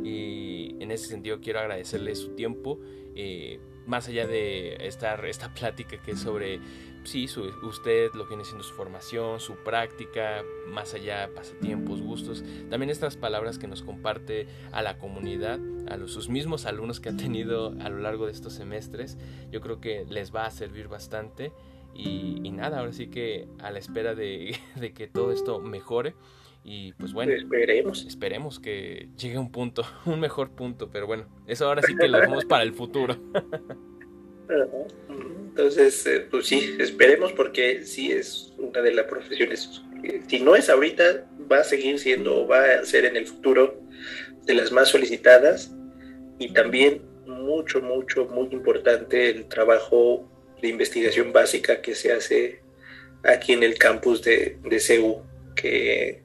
Y 0.03 0.77
En 0.81 0.91
ese 0.91 1.09
sentido 1.09 1.41
quiero 1.41 1.61
agradecerle 1.61 2.15
su 2.15 2.31
tiempo. 2.31 2.79
Eh, 3.15 3.61
más 3.87 4.07
allá 4.09 4.27
de 4.27 4.87
estar 4.87 5.25
esta 5.27 5.53
plática 5.55 6.01
que 6.01 6.13
es 6.13 6.21
sobre 6.21 6.61
sí, 7.09 7.27
usted, 7.63 8.13
lo 8.15 8.25
que 8.25 8.31
viene 8.31 8.45
siendo 8.45 8.63
su 8.63 8.75
formación, 8.75 9.41
su 9.41 9.57
práctica, 9.57 10.45
más 10.69 10.95
allá 10.95 11.31
pasatiempos, 11.35 12.01
gustos, 12.03 12.45
también 12.71 12.91
estas 12.91 13.17
palabras 13.17 13.59
que 13.59 13.67
nos 13.67 13.83
comparte 13.83 14.47
a 14.73 14.83
la 14.83 14.99
comunidad, 14.99 15.59
a 15.89 15.97
los, 15.97 16.13
sus 16.13 16.29
mismos 16.29 16.67
alumnos 16.67 17.01
que 17.01 17.09
ha 17.09 17.17
tenido 17.17 17.75
a 17.81 17.89
lo 17.89 17.99
largo 17.99 18.27
de 18.27 18.33
estos 18.33 18.53
semestres, 18.53 19.19
yo 19.51 19.61
creo 19.61 19.81
que 19.81 20.05
les 20.09 20.35
va 20.35 20.47
a 20.47 20.51
servir 20.51 20.89
bastante 20.89 21.53
y, 21.95 22.51
nada, 22.51 22.79
ahora 22.79 22.93
sí 22.93 23.09
que 23.09 23.49
a 23.59 23.71
la 23.71 23.79
espera 23.79 24.15
de, 24.15 24.57
de 24.77 24.93
que 24.93 25.09
todo 25.09 25.33
esto 25.33 25.61
mejore. 25.61 26.15
Y 26.65 26.93
pues 26.95 27.13
bueno, 27.15 27.33
esperemos. 27.33 28.05
esperemos 28.05 28.61
que 28.61 29.09
llegue 29.17 29.37
a 29.37 29.41
un 29.41 29.51
punto, 29.51 29.85
un 30.07 30.21
mejor 30.21 30.51
punto, 30.51 30.91
pero 30.91 31.07
bueno, 31.07 31.25
eso 31.47 31.67
ahora 31.67 31.83
sí 31.83 31.97
que 31.97 32.09
lo 32.09 32.19
dejamos 32.19 32.45
para 32.45 32.63
el 32.63 32.75
futuro. 32.75 33.17
Entonces, 35.09 36.07
eh, 36.07 36.27
pues 36.31 36.47
sí, 36.47 36.77
esperemos 36.79 37.33
porque 37.33 37.85
sí 37.85 38.13
es 38.13 38.53
una 38.59 38.81
de 38.81 38.93
las 38.93 39.07
profesiones, 39.07 39.83
si 40.29 40.41
no 40.41 40.57
es 40.57 40.69
ahorita, 40.69 41.27
va 41.51 41.59
a 41.59 41.65
seguir 41.65 41.99
siendo, 41.99 42.47
va 42.47 42.65
a 42.65 42.85
ser 42.85 43.05
en 43.05 43.17
el 43.17 43.27
futuro 43.27 43.81
de 44.45 44.55
las 44.55 44.73
más 44.73 44.89
solicitadas 44.89 45.73
y 46.39 46.53
también 46.53 47.03
mucho, 47.27 47.81
mucho, 47.81 48.27
muy 48.27 48.49
importante 48.53 49.31
el 49.31 49.47
trabajo 49.47 50.31
de 50.63 50.69
investigación 50.69 51.33
básica 51.33 51.81
que 51.81 51.95
se 51.95 52.13
hace 52.13 52.61
aquí 53.25 53.53
en 53.53 53.63
el 53.63 53.77
campus 53.79 54.23
de, 54.23 54.59
de 54.63 54.81
CEU, 54.81 55.23
que 55.57 56.23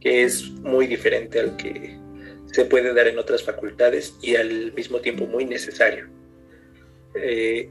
es 0.00 0.50
muy 0.50 0.86
diferente 0.86 1.40
al 1.40 1.56
que 1.56 1.98
se 2.52 2.64
puede 2.64 2.94
dar 2.94 3.08
en 3.08 3.18
otras 3.18 3.42
facultades 3.42 4.16
y 4.22 4.36
al 4.36 4.72
mismo 4.72 5.00
tiempo 5.00 5.26
muy 5.26 5.44
necesario. 5.44 6.17
Eh, 7.22 7.70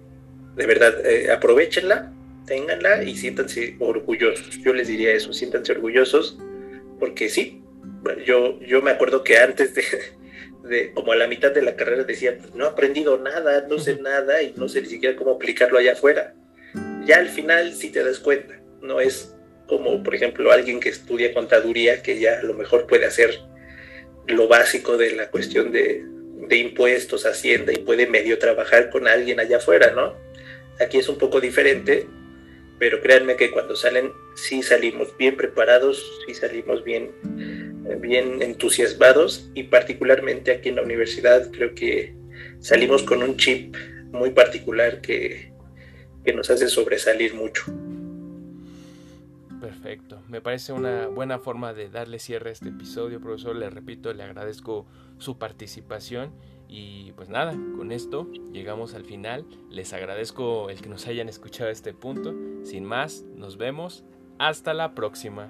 de 0.55 0.65
verdad, 0.65 1.05
eh, 1.05 1.31
aprovechenla, 1.31 2.11
ténganla 2.45 3.03
y 3.03 3.15
siéntanse 3.15 3.75
orgullosos. 3.79 4.57
Yo 4.63 4.73
les 4.73 4.87
diría 4.87 5.13
eso, 5.13 5.33
siéntanse 5.33 5.73
orgullosos, 5.73 6.39
porque 6.99 7.29
sí, 7.29 7.61
yo, 8.25 8.59
yo 8.61 8.81
me 8.81 8.91
acuerdo 8.91 9.23
que 9.23 9.37
antes 9.37 9.75
de, 9.75 9.83
de, 10.67 10.93
como 10.93 11.11
a 11.11 11.15
la 11.15 11.27
mitad 11.27 11.51
de 11.51 11.61
la 11.61 11.75
carrera 11.75 12.03
decía, 12.03 12.37
pues, 12.37 12.55
no 12.55 12.65
he 12.65 12.69
aprendido 12.69 13.17
nada, 13.17 13.67
no 13.69 13.77
sé 13.77 14.01
nada 14.01 14.41
y 14.41 14.53
no 14.55 14.67
sé 14.67 14.81
ni 14.81 14.87
siquiera 14.87 15.15
cómo 15.15 15.31
aplicarlo 15.31 15.77
allá 15.77 15.93
afuera. 15.93 16.33
Ya 17.05 17.17
al 17.17 17.29
final 17.29 17.73
sí 17.73 17.91
te 17.91 18.03
das 18.03 18.19
cuenta, 18.19 18.59
no 18.81 18.99
es 18.99 19.33
como 19.67 20.01
por 20.01 20.15
ejemplo 20.15 20.51
alguien 20.51 20.79
que 20.79 20.89
estudia 20.89 21.33
contaduría 21.33 22.01
que 22.01 22.19
ya 22.19 22.39
a 22.39 22.43
lo 22.43 22.53
mejor 22.53 22.87
puede 22.87 23.05
hacer 23.05 23.37
lo 24.25 24.47
básico 24.47 24.97
de 24.97 25.11
la 25.11 25.29
cuestión 25.29 25.71
de, 25.71 26.05
de 26.37 26.57
impuestos, 26.57 27.25
hacienda 27.25 27.73
y 27.73 27.77
puede 27.77 28.07
medio 28.07 28.37
trabajar 28.37 28.89
con 28.89 29.07
alguien 29.07 29.39
allá 29.39 29.57
afuera, 29.57 29.91
¿no? 29.91 30.15
Aquí 30.79 30.97
es 30.97 31.09
un 31.09 31.17
poco 31.17 31.41
diferente, 31.41 32.05
pero 32.79 33.01
créanme 33.01 33.35
que 33.35 33.51
cuando 33.51 33.75
salen 33.75 34.11
sí 34.35 34.61
salimos 34.61 35.15
bien 35.17 35.35
preparados, 35.35 36.21
sí 36.25 36.35
salimos 36.35 36.83
bien, 36.83 37.11
bien 37.99 38.41
entusiasmados 38.41 39.49
y 39.55 39.63
particularmente 39.63 40.51
aquí 40.51 40.69
en 40.69 40.75
la 40.75 40.83
universidad 40.83 41.51
creo 41.51 41.73
que 41.73 42.13
salimos 42.59 43.03
con 43.03 43.23
un 43.23 43.37
chip 43.37 43.75
muy 44.11 44.29
particular 44.29 45.01
que, 45.01 45.51
que 46.23 46.33
nos 46.33 46.49
hace 46.51 46.67
sobresalir 46.67 47.33
mucho. 47.33 47.63
Perfecto, 49.67 50.21
me 50.29 50.39
parece 50.39 50.71
una 50.71 51.07
buena 51.07 51.39
forma 51.39 51.73
de 51.73 51.89
darle 51.89 52.19
cierre 52.19 52.51
a 52.51 52.53
este 52.53 52.69
episodio, 52.69 53.19
profesor. 53.19 53.53
Le 53.53 53.69
repito, 53.69 54.13
le 54.13 54.23
agradezco 54.23 54.85
su 55.17 55.37
participación 55.37 56.31
y 56.69 57.11
pues 57.17 57.27
nada, 57.27 57.51
con 57.75 57.91
esto 57.91 58.31
llegamos 58.53 58.93
al 58.93 59.03
final. 59.03 59.45
Les 59.69 59.91
agradezco 59.91 60.69
el 60.69 60.81
que 60.81 60.87
nos 60.87 61.05
hayan 61.07 61.27
escuchado 61.27 61.67
a 61.67 61.73
este 61.73 61.93
punto. 61.93 62.33
Sin 62.63 62.85
más, 62.85 63.25
nos 63.35 63.57
vemos. 63.57 64.05
Hasta 64.39 64.73
la 64.73 64.95
próxima. 64.95 65.49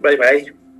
Bye 0.00 0.16
bye. 0.16 0.71